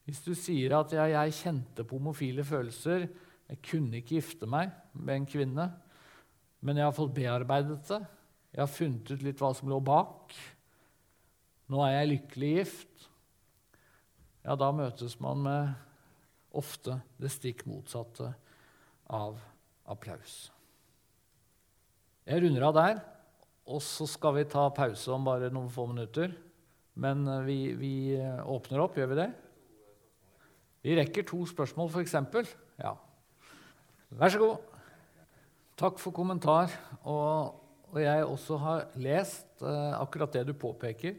Hvis 0.06 0.22
du 0.22 0.34
sier 0.38 0.76
at 0.78 0.92
ja, 0.94 1.06
'jeg 1.06 1.34
kjente 1.34 1.84
på 1.84 1.98
homofile 1.98 2.44
følelser', 2.44 3.08
'jeg 3.48 3.62
kunne 3.62 3.96
ikke 3.96 4.20
gifte 4.20 4.46
meg 4.46 4.70
med 4.92 5.14
en 5.14 5.26
kvinne', 5.26 5.72
men 6.60 6.76
jeg 6.76 6.84
har 6.84 6.92
fått 6.92 7.14
bearbeidet 7.14 7.82
det, 7.88 8.06
jeg 8.52 8.60
har 8.62 8.66
funnet 8.66 9.10
ut 9.10 9.22
litt 9.22 9.38
hva 9.38 9.54
som 9.54 9.68
lå 9.68 9.80
bak, 9.80 10.32
nå 11.68 11.82
er 11.82 11.90
jeg 11.90 12.08
lykkelig 12.08 12.52
gift', 12.56 13.08
ja, 14.44 14.54
da 14.54 14.70
møtes 14.70 15.18
man 15.20 15.42
med 15.42 15.74
ofte 16.54 17.00
det 17.18 17.30
stikk 17.30 17.66
motsatte 17.66 18.30
av 19.10 19.40
applaus. 19.86 20.52
Jeg 22.26 22.42
runder 22.42 22.62
av 22.62 22.74
der, 22.74 23.00
og 23.66 23.82
så 23.82 24.06
skal 24.06 24.34
vi 24.38 24.44
ta 24.50 24.68
pause 24.70 25.10
om 25.12 25.26
bare 25.26 25.50
noen 25.50 25.70
få 25.70 25.86
minutter. 25.90 26.32
Men 27.02 27.26
eh, 27.28 27.42
vi, 27.46 27.58
vi 27.76 27.94
eh, 28.16 28.40
åpner 28.48 28.82
opp, 28.84 28.96
gjør 28.96 29.12
vi 29.12 29.20
det? 29.20 29.28
Vi 30.86 30.96
rekker 30.96 31.26
to 31.26 31.42
spørsmål, 31.48 31.90
f.eks. 31.90 32.14
Ja. 32.80 32.94
Vær 34.16 34.32
så 34.32 34.40
god. 34.40 34.74
Takk 35.76 35.98
for 36.00 36.14
kommentar. 36.16 36.72
Og, 37.04 37.58
og 37.90 38.00
jeg 38.00 38.24
også 38.24 38.60
har 38.62 38.86
lest 39.02 39.60
eh, 39.60 39.92
akkurat 39.98 40.32
det 40.38 40.46
du 40.48 40.54
påpeker, 40.56 41.18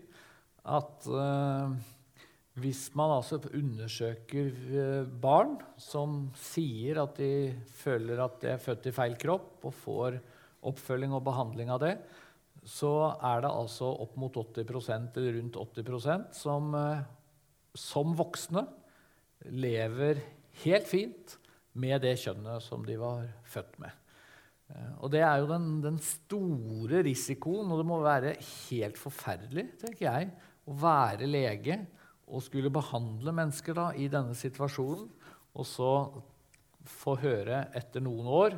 at 0.68 1.06
eh, 1.08 1.76
hvis 2.58 2.88
man 2.98 3.14
altså 3.20 3.38
undersøker 3.54 4.48
eh, 4.50 5.10
barn 5.22 5.60
som 5.78 6.32
sier 6.42 7.04
at 7.04 7.20
de 7.20 7.54
føler 7.84 8.24
at 8.24 8.40
de 8.42 8.56
er 8.56 8.64
født 8.64 8.90
i 8.90 8.96
feil 8.96 9.18
kropp, 9.22 9.60
og 9.70 9.78
får 9.84 10.18
oppfølging 10.68 11.14
og 11.14 11.22
behandling 11.28 11.70
av 11.70 11.84
det, 11.84 11.94
så 12.66 12.94
er 13.24 13.44
det 13.44 13.52
altså 13.52 13.90
opp 14.06 14.16
mot 14.20 14.34
80% 14.34 15.20
eller 15.20 15.38
rundt 15.38 15.60
80% 15.62 16.34
som 16.36 16.74
eh, 16.76 17.06
som 17.78 18.16
voksne 18.18 18.66
lever 19.54 20.20
helt 20.64 20.90
fint 20.90 21.38
med 21.78 22.02
det 22.02 22.16
kjønnet 22.24 22.64
som 22.66 22.86
de 22.86 22.98
var 23.00 23.28
født 23.48 23.78
med. 23.84 23.92
Eh, 24.74 24.94
og 24.98 25.12
det 25.14 25.22
er 25.22 25.44
jo 25.44 25.50
den, 25.52 25.68
den, 25.84 26.00
store 26.02 27.04
risikoen, 27.06 27.70
og 27.70 27.82
det 27.82 27.88
må 27.88 28.00
være 28.02 28.38
helt 28.42 28.98
forferdelig, 29.00 29.70
tenker 29.84 30.08
jeg, 30.08 30.32
å 30.68 30.76
være 30.82 31.30
lege 31.30 31.80
og 32.28 32.44
skulle 32.44 32.74
behandle 32.74 33.32
mennesker 33.36 33.78
da, 33.78 33.92
i 33.96 34.10
denne 34.12 34.36
situasjonen, 34.36 35.06
og 35.58 35.66
så 35.68 35.92
få 36.88 37.18
høre 37.22 37.68
etter 37.76 38.04
noen 38.04 38.28
år 38.32 38.58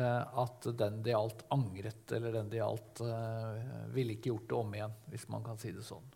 at 0.00 0.66
den 0.78 1.00
det 1.04 1.12
gjaldt, 1.12 1.44
angret, 1.54 2.02
eller 2.16 2.34
den 2.34 2.50
det 2.50 2.58
gjaldt, 2.58 3.02
eh, 3.06 3.58
ville 3.94 4.16
ikke 4.16 4.32
gjort 4.32 4.48
det 4.50 4.56
om 4.58 4.74
igjen, 4.74 4.96
hvis 5.12 5.28
man 5.30 5.44
kan 5.46 5.60
si 5.60 5.70
det 5.74 5.84
sånn. 5.86 6.08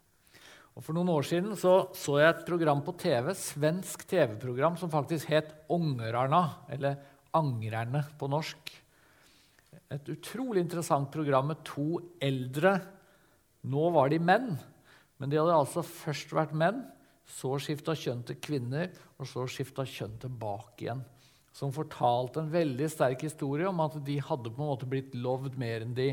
Og 0.78 0.84
For 0.86 0.94
noen 0.94 1.10
år 1.10 1.26
siden 1.26 1.54
så, 1.58 1.88
så 1.94 2.20
jeg 2.20 2.30
et 2.30 2.44
program 2.46 2.82
på 2.86 2.94
TV, 2.98 3.32
svensk 3.34 4.04
TV-program 4.06 4.76
som 4.78 4.90
faktisk 4.90 5.30
het 5.30 5.50
Ångerarna, 5.74 6.42
eller 6.70 7.00
Angrerne 7.38 8.04
på 8.18 8.28
norsk. 8.30 8.70
Et 9.94 10.10
utrolig 10.14 10.62
interessant 10.62 11.10
program 11.12 11.50
med 11.52 11.64
to 11.66 11.98
eldre 12.22 12.78
Nå 13.68 13.88
var 13.90 14.08
de 14.08 14.20
menn, 14.22 14.52
men 15.18 15.30
de 15.30 15.36
hadde 15.36 15.56
altså 15.58 15.82
først 15.82 16.30
vært 16.32 16.54
menn, 16.56 16.78
så 17.26 17.56
skifta 17.60 17.92
kjønn 17.98 18.22
til 18.24 18.38
kvinner, 18.40 18.92
og 19.18 19.26
så 19.28 19.42
skifta 19.50 19.82
kjønn 19.82 20.14
tilbake 20.22 20.86
igjen. 20.86 21.02
Som 21.58 21.74
fortalte 21.74 22.44
en 22.44 22.52
veldig 22.52 22.86
sterk 22.92 23.24
historie 23.26 23.66
om 23.66 23.80
at 23.82 23.96
de 24.06 24.20
hadde 24.22 24.52
på 24.54 24.62
en 24.62 24.70
måte 24.70 24.86
blitt 24.86 25.16
lovd 25.18 25.58
mer 25.58 25.82
enn 25.82 25.96
de 25.96 26.12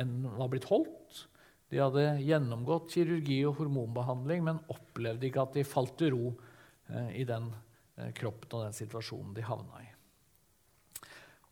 enn 0.00 0.22
var 0.38 0.48
blitt 0.52 0.66
holdt. 0.70 1.24
De 1.70 1.80
hadde 1.82 2.04
gjennomgått 2.24 2.92
kirurgi 2.94 3.40
og 3.48 3.58
hormonbehandling, 3.60 4.44
men 4.46 4.62
opplevde 4.72 5.28
ikke 5.28 5.44
at 5.44 5.58
de 5.58 5.66
falt 5.68 5.94
til 6.00 6.14
ro 6.14 6.32
eh, 6.88 7.20
i 7.20 7.26
den 7.28 7.50
eh, 7.98 8.10
kroppen 8.16 8.56
og 8.56 8.66
den 8.66 8.76
situasjonen 8.76 9.36
de 9.36 9.44
havna 9.44 9.82
i. 9.84 9.90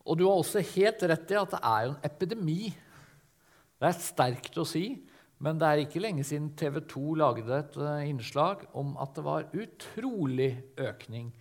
Og 0.02 0.18
du 0.18 0.24
har 0.26 0.40
også 0.40 0.64
helt 0.72 1.04
rett 1.06 1.30
i 1.30 1.38
at 1.38 1.54
det 1.54 1.62
er 1.62 1.86
jo 1.86 1.94
en 1.94 2.04
epidemi. 2.08 2.60
Det 3.78 3.88
er 3.88 4.02
sterkt 4.02 4.58
å 4.58 4.66
si, 4.66 4.86
men 5.42 5.58
det 5.58 5.68
er 5.68 5.82
ikke 5.84 6.02
lenge 6.02 6.24
siden 6.26 6.52
TV 6.58 6.80
2 6.90 7.16
lagde 7.18 7.58
et 7.58 7.78
eh, 7.82 8.08
innslag 8.10 8.66
om 8.78 8.96
at 9.02 9.14
det 9.18 9.26
var 9.26 9.50
utrolig 9.52 10.52
økning 10.80 11.32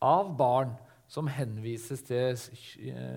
av 0.00 0.32
barn 0.38 0.78
som 1.10 1.26
henvises 1.30 2.04
til 2.06 2.38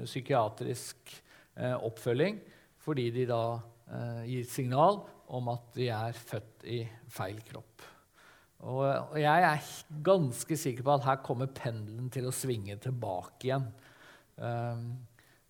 psykiatrisk 0.07 1.13
oppfølging 1.53 2.39
fordi 2.83 3.07
de 3.15 3.27
da 3.29 3.43
eh, 3.87 4.23
gir 4.27 4.47
signal 4.49 5.03
om 5.33 5.49
at 5.53 5.69
de 5.77 5.87
er 5.93 6.17
født 6.17 6.65
i 6.67 6.81
feil 7.13 7.39
kropp. 7.47 7.85
Og, 8.63 9.15
jeg 9.19 9.45
er 9.47 9.69
ganske 10.05 10.57
sikker 10.59 10.85
på 10.85 10.93
at 10.95 11.07
her 11.07 11.23
kommer 11.23 11.51
pendelen 11.51 12.09
til 12.11 12.27
å 12.29 12.35
svinge 12.35 12.77
tilbake 12.79 13.49
igjen. 13.49 13.65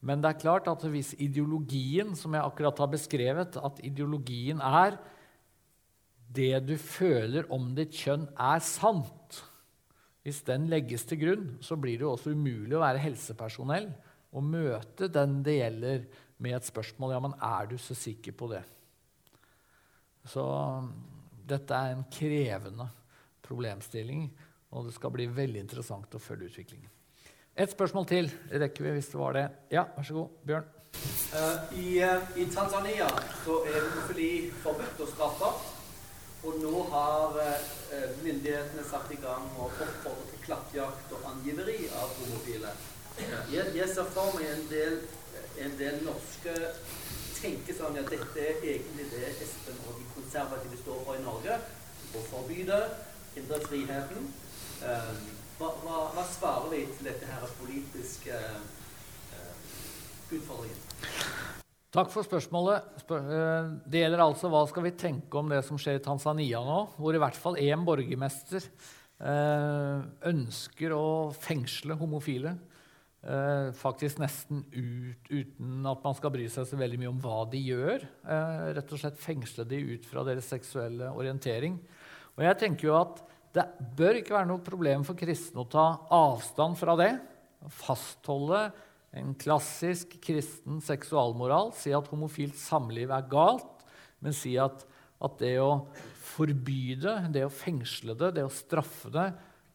Men 0.03 0.24
det 0.24 0.32
er 0.32 0.41
klart 0.41 0.70
at 0.72 0.86
hvis 0.90 1.14
ideologien, 1.22 2.15
som 2.18 2.34
jeg 2.34 2.44
akkurat 2.44 2.82
har 2.82 2.90
beskrevet, 2.91 3.57
at 3.61 3.82
ideologien 3.86 4.64
er 4.65 4.98
det 6.34 6.57
du 6.65 6.74
føler 6.82 7.45
om 7.53 7.70
ditt 7.78 7.94
kjønn, 7.94 8.26
er 8.34 8.64
sant 8.65 9.44
Hvis 10.24 10.40
den 10.48 10.70
legges 10.72 11.04
til 11.08 11.20
grunn, 11.20 11.48
så 11.64 11.76
blir 11.76 12.00
det 12.00 12.06
jo 12.06 12.14
også 12.14 12.32
umulig 12.32 12.78
å 12.78 12.84
være 12.84 13.02
helsepersonell 13.04 13.90
og 14.34 14.45
møte 14.48 15.10
den 15.12 15.41
det 15.45 15.58
gjelder, 15.60 16.06
med 16.44 16.58
et 16.58 16.68
spørsmål 16.68 17.14
ja, 17.14 17.20
men 17.24 17.36
er 17.45 17.68
du 17.70 17.78
så 17.80 17.95
sikker 17.95 18.34
på 18.36 18.50
det. 18.52 18.64
Så 20.28 20.44
dette 21.48 21.78
er 21.78 21.94
en 21.94 22.04
krevende 22.12 22.88
problemstilling, 23.44 24.26
og 24.74 24.88
det 24.88 24.95
skal 24.95 25.14
bli 25.14 25.28
veldig 25.32 25.62
interessant 25.62 26.16
å 26.16 26.22
følge 26.24 26.50
utviklingen. 26.50 26.90
Et 27.54 27.70
spørsmål 27.70 28.08
til 28.10 28.32
rekker 28.50 28.88
vi 28.88 28.95
hvis 28.95 29.12
det 29.12 29.20
var 29.20 29.38
det. 29.38 29.45
Ja, 29.72 29.86
vær 29.95 30.08
så 30.08 30.18
god, 30.18 30.40
Bjørn. 30.48 30.72
Uh, 31.34 31.78
i, 31.78 31.88
uh, 32.06 32.26
I, 32.38 32.45
Tanzania 32.54 33.08
så 33.44 33.60
er 33.66 33.80
homofili 33.82 34.52
forbudt 34.64 35.00
og 35.06 35.10
straffa. 35.14 35.50
Og 36.44 36.60
nå 36.60 36.84
har 36.91 37.38
uh, 37.40 38.07
myndighetene 38.24 38.84
satt 38.90 39.11
i 39.15 39.20
gang 39.24 39.45
og 39.57 39.72
oppfordret 39.72 40.32
til 40.32 40.44
klappjakt 40.44 41.14
og 41.15 41.28
angiveri 41.32 41.86
av 41.95 42.11
homofile. 42.20 42.74
Jeg, 43.53 43.70
jeg 43.78 43.90
ser 43.94 44.10
for 44.15 44.36
meg 44.36 44.49
en 44.49 44.65
del 44.72 44.98
en 45.61 45.76
del 45.78 45.99
norske 46.06 46.53
tenker 47.38 47.76
sånn 47.78 47.98
at 48.02 48.10
dette 48.10 48.41
er 48.41 48.61
egentlig 48.64 49.06
det 49.11 49.24
Espen 49.44 49.80
og 49.88 49.99
de 49.99 50.06
konservative 50.15 50.80
står 50.82 51.02
for 51.06 51.20
i 51.20 51.24
Norge. 51.26 51.57
Å 52.14 52.24
forby 52.30 52.61
det, 52.70 52.84
hindre 53.36 53.60
friheten. 53.68 54.30
Ehm, 54.90 55.26
hva, 55.60 55.74
hva, 55.84 55.98
hva, 56.15 56.28
svarer 56.34 56.72
vi 56.74 56.86
til 56.94 57.11
dette 57.11 57.30
her 57.30 57.57
politiske 57.60 58.40
utfordringen? 60.34 61.62
Takk 61.94 62.10
for 62.10 62.26
spørsmålet. 62.26 63.03
Eh, 63.06 63.68
det 63.86 63.99
gjelder 64.02 64.22
altså 64.24 64.49
hva 64.49 64.64
skal 64.65 64.88
vi 64.88 64.95
tenke 64.98 65.38
om 65.38 65.52
det 65.52 65.60
som 65.61 65.78
skjer 65.78 65.99
i 65.99 66.02
Tanzania 66.02 66.57
nå, 66.65 66.78
hvor 66.98 67.14
i 67.14 67.20
hvert 67.22 67.38
fall 67.38 67.60
én 67.61 67.84
borgermester 67.86 68.64
eh, 69.22 69.99
ønsker 70.32 70.95
å 70.98 71.03
fengsle 71.38 71.94
homofile. 71.99 72.56
Eh, 73.22 73.68
faktisk 73.78 74.24
nesten 74.24 74.64
ut, 74.74 75.30
uten 75.30 75.86
at 75.91 76.02
man 76.02 76.18
skal 76.18 76.34
bry 76.34 76.48
seg 76.49 76.65
så 76.65 76.80
veldig 76.80 76.98
mye 77.03 77.11
om 77.11 77.20
hva 77.22 77.44
de 77.52 77.61
gjør. 77.61 78.07
Rett 78.74 78.95
og 78.95 79.02
slett 79.03 79.22
fengsle 79.22 79.68
de 79.70 79.84
ut 79.94 80.07
fra 80.10 80.26
deres 80.26 80.49
seksuelle 80.49 81.11
orientering. 81.14 81.78
Og 82.34 82.48
jeg 82.48 82.60
tenker 82.64 82.90
jo 82.90 82.98
at 83.03 83.22
Det 83.53 83.68
bør 83.94 84.18
ikke 84.18 84.34
være 84.34 84.49
noe 84.49 84.65
problem 84.65 85.03
for 85.06 85.14
kristne 85.14 85.61
å 85.61 85.70
ta 85.70 85.86
avstand 86.10 86.74
fra 86.74 86.98
det. 86.98 87.11
Fastholde 87.70 88.64
en 89.14 89.34
klassisk 89.38 90.18
kristen 90.23 90.81
seksualmoral. 90.84 91.73
sier 91.77 91.99
at 91.99 92.10
homofilt 92.11 92.57
samliv 92.60 93.14
er 93.14 93.30
galt, 93.30 93.85
men 94.23 94.35
sier 94.35 94.65
at, 94.68 94.85
at 95.23 95.40
det 95.41 95.56
å 95.61 95.85
forby 96.34 96.95
det, 97.02 97.18
det 97.35 97.45
å 97.45 97.53
fengsle 97.53 98.15
det, 98.18 98.34
det 98.38 98.45
å 98.48 98.53
straffe 98.53 99.11
det, 99.14 99.27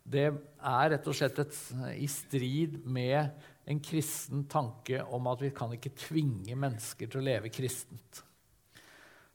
det 0.09 0.27
er 0.31 0.91
rett 0.95 1.09
og 1.11 1.17
slett 1.17 1.39
et, 1.43 1.57
i 2.01 2.09
strid 2.09 2.79
med 2.89 3.29
en 3.69 3.81
kristen 3.85 4.47
tanke 4.49 5.03
om 5.13 5.29
at 5.29 5.43
vi 5.45 5.53
kan 5.55 5.75
ikke 5.75 5.93
tvinge 6.07 6.57
mennesker 6.57 7.11
til 7.11 7.21
å 7.21 7.27
leve 7.27 7.53
kristent. 7.53 8.23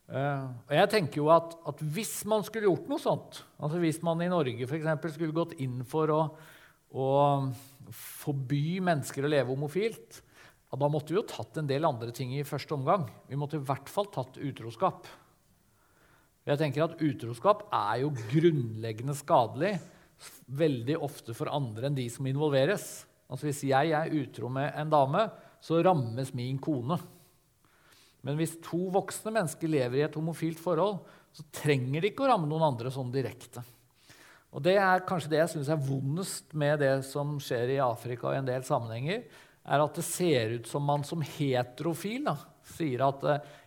Uh, 0.09 0.49
og 0.67 0.73
jeg 0.75 0.89
tenker 0.91 1.21
jo 1.21 1.29
at, 1.31 1.53
at, 1.69 1.79
Hvis 1.95 2.25
man 2.27 2.43
skulle 2.43 2.67
gjort 2.67 2.89
noe 2.91 2.99
sånt, 2.99 3.39
altså 3.55 3.79
hvis 3.79 4.01
man 4.03 4.19
i 4.21 4.27
Norge 4.29 4.67
eksempel, 4.67 5.13
skulle 5.13 5.35
gått 5.35 5.55
inn 5.63 5.79
for 5.87 6.11
å, 6.11 6.19
å 6.91 7.07
forby 7.91 8.79
mennesker 8.83 9.25
å 9.25 9.31
leve 9.31 9.51
homofilt, 9.51 10.21
ja, 10.73 10.79
da 10.79 10.89
måtte 10.89 11.13
vi 11.13 11.19
jo 11.19 11.27
tatt 11.29 11.59
en 11.61 11.67
del 11.69 11.85
andre 11.85 12.13
ting 12.15 12.31
i 12.33 12.45
første 12.47 12.73
omgang. 12.73 13.05
Vi 13.29 13.37
måtte 13.37 13.59
i 13.59 13.65
hvert 13.65 13.91
fall 13.91 14.07
tatt 14.13 14.39
utroskap. 14.41 15.05
Jeg 16.43 16.59
tenker 16.59 16.83
at 16.83 16.99
Utroskap 16.99 17.67
er 17.71 18.01
jo 18.01 18.09
grunnleggende 18.33 19.13
skadelig 19.15 19.77
veldig 20.51 20.97
ofte 21.03 21.35
for 21.37 21.51
andre 21.51 21.87
enn 21.87 21.95
de 21.95 22.07
som 22.11 22.27
involveres. 22.27 23.05
Altså 23.31 23.47
Hvis 23.47 23.63
jeg 23.69 23.93
er 23.95 24.15
utro 24.17 24.49
med 24.51 24.73
en 24.79 24.91
dame, 24.91 25.27
så 25.63 25.79
rammes 25.85 26.33
min 26.35 26.59
kone. 26.59 26.97
Men 28.23 28.39
hvis 28.39 28.57
to 28.63 28.89
voksne 28.91 29.33
mennesker 29.35 29.71
lever 29.71 29.99
i 30.01 30.05
et 30.07 30.17
homofilt 30.19 30.59
forhold, 30.59 30.99
så 31.33 31.45
trenger 31.55 32.03
de 32.03 32.11
ikke 32.11 32.25
å 32.25 32.33
ramme 32.33 32.49
noen 32.49 32.67
andre 32.71 32.91
sånn 32.93 33.11
direkte. 33.13 33.63
Og 34.53 34.61
Det 34.61 34.75
er 34.77 35.05
kanskje 35.07 35.31
det 35.33 35.41
jeg 35.41 35.51
syns 35.55 35.71
er 35.73 35.81
vondest 35.81 36.53
med 36.53 36.79
det 36.83 36.93
som 37.07 37.39
skjer 37.41 37.75
i 37.75 37.81
Afrika. 37.81 38.31
i 38.31 38.37
en 38.37 38.45
del 38.45 38.63
sammenhenger, 38.63 39.23
er 39.63 39.79
at 39.81 39.95
det 39.95 40.03
ser 40.05 40.59
ut 40.59 40.67
som 40.67 40.83
man 40.83 41.03
som 41.03 41.21
heterofil 41.21 42.25
da, 42.27 42.37
sier 42.63 43.01
at 43.07 43.23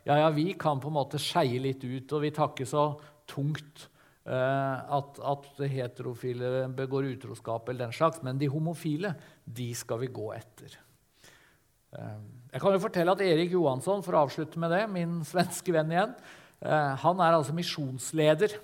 ja, 0.07 0.17
ja, 0.17 0.31
vi 0.31 0.53
kan 0.55 0.81
på 0.81 0.89
en 0.89 0.99
måte 0.99 1.19
skeie 1.19 1.59
litt 1.61 1.83
ut, 1.85 2.13
og 2.13 2.23
vi 2.23 2.31
tar 2.31 2.53
ikke 2.53 2.69
så 2.69 2.91
tungt 3.27 3.89
Eh, 4.27 4.79
at, 4.99 5.19
at, 5.23 5.45
heterofile 5.71 6.65
begår 6.75 7.13
utroskap 7.13 7.69
eller 7.71 7.87
den 7.87 7.95
slags. 7.95 8.23
Men 8.27 8.41
de 8.41 8.51
homofile, 8.51 9.15
de 9.45 9.69
skal 9.79 10.01
vi 10.03 10.11
gå 10.11 10.33
etter. 10.35 10.75
Eh, 11.95 12.17
jeg 12.51 12.63
kan 12.63 12.75
jo 12.75 12.83
fortelle 12.83 13.15
at 13.15 13.23
Erik 13.23 13.55
Johansson, 13.55 14.03
for 14.03 14.17
å 14.17 14.25
avslutte 14.27 14.59
med 14.63 14.75
det, 14.75 14.83
min 14.91 15.21
svenske 15.27 15.75
venn 15.75 15.95
igjen, 15.95 16.17
eh, 16.59 16.93
han 17.05 17.23
er 17.23 17.39
altså 17.39 17.55
misjonsleder 17.55 18.57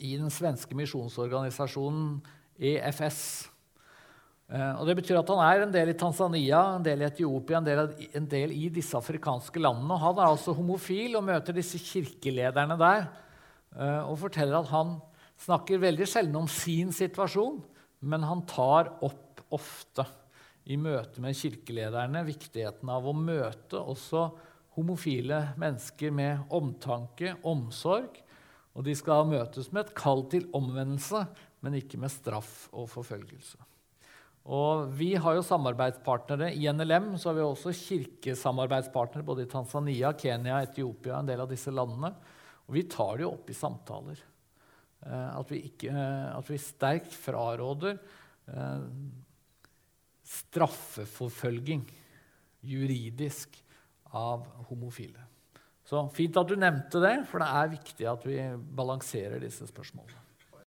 i 0.00 0.16
den 0.16 0.32
svenske 0.32 0.76
misjonsorganisasjonen 0.78 2.18
EFS. 2.56 3.22
Og 4.50 4.82
Det 4.88 4.96
betyr 4.98 5.20
at 5.20 5.28
han 5.30 5.40
er 5.44 5.62
en 5.62 5.72
del 5.72 5.92
i 5.92 5.98
Tanzania, 5.98 6.60
en 6.74 6.82
del 6.82 7.04
i 7.04 7.06
Etiopia, 7.06 7.60
en 7.60 7.68
del, 7.68 7.82
en 8.18 8.24
del 8.26 8.54
i 8.56 8.64
disse 8.74 8.98
afrikanske 8.98 9.62
landene. 9.62 9.94
Og 9.94 10.02
han 10.02 10.18
er 10.18 10.32
altså 10.32 10.56
homofil 10.58 11.14
og 11.20 11.28
møter 11.28 11.54
disse 11.54 11.78
kirkelederne 11.78 12.74
der 12.80 13.04
Eh, 13.78 14.02
og 14.02 14.18
forteller 14.24 14.58
at 14.60 14.70
han 14.72 14.96
snakker 15.40 15.82
veldig 15.82 16.06
sjelden 16.08 16.38
om 16.42 16.48
sin 16.50 16.90
situasjon, 16.94 17.60
men 18.02 18.24
han 18.26 18.42
tar 18.50 18.96
opp 19.06 19.44
ofte 19.50 20.04
i 20.70 20.76
møte 20.78 21.22
med 21.22 21.34
kirkelederne 21.34 22.22
viktigheten 22.26 22.90
av 22.92 23.06
å 23.08 23.14
møte 23.16 23.80
også 23.80 24.28
homofile 24.76 25.40
mennesker 25.58 26.12
med 26.14 26.52
omtanke, 26.54 27.34
omsorg. 27.46 28.20
Og 28.80 28.86
de 28.86 28.94
skal 28.96 29.28
møtes 29.28 29.68
med 29.74 29.84
et 29.84 29.96
kall 29.98 30.22
til 30.32 30.46
omvendelse, 30.56 31.26
men 31.60 31.76
ikke 31.76 32.00
med 32.00 32.08
straff 32.08 32.70
og 32.72 32.86
forfølgelse. 32.88 33.60
Og 34.48 34.86
vi 34.96 35.10
har 35.20 35.36
jo 35.36 35.44
samarbeidspartnere. 35.44 36.48
I 36.56 36.64
NLM 36.72 37.12
så 37.20 37.28
har 37.28 37.36
vi 37.36 37.44
også 37.44 37.74
kirkesamarbeidspartnere 37.76 39.26
både 39.26 39.44
i 39.44 39.50
Tanzania, 39.50 40.14
Kenya, 40.16 40.62
Etiopia, 40.64 41.18
en 41.18 41.28
del 41.28 41.44
av 41.44 41.50
disse 41.50 41.68
landene. 41.74 42.14
Og 42.64 42.78
vi 42.78 42.86
tar 42.88 43.18
det 43.18 43.26
jo 43.26 43.34
opp 43.34 43.52
i 43.52 43.58
samtaler. 43.58 44.24
Eh, 45.04 45.28
at 45.36 45.52
vi, 45.52 45.60
ikke, 45.68 45.92
eh, 45.92 46.28
at 46.32 46.48
vi 46.48 46.60
sterkt 46.64 47.12
fraråder 47.20 47.98
eh, 48.48 48.86
straffeforfølging 50.40 51.84
juridisk 52.64 53.60
av 54.16 54.48
homofile. 54.72 55.28
Så 55.90 56.04
fint 56.14 56.36
at 56.38 56.46
du 56.46 56.54
nevnte 56.54 57.00
det, 57.02 57.16
for 57.26 57.42
det 57.42 57.48
er 57.50 57.72
viktig 57.72 58.06
at 58.06 58.26
vi 58.28 58.38
balanserer 58.78 59.42
disse 59.42 59.66
spørsmålene. 59.66 60.20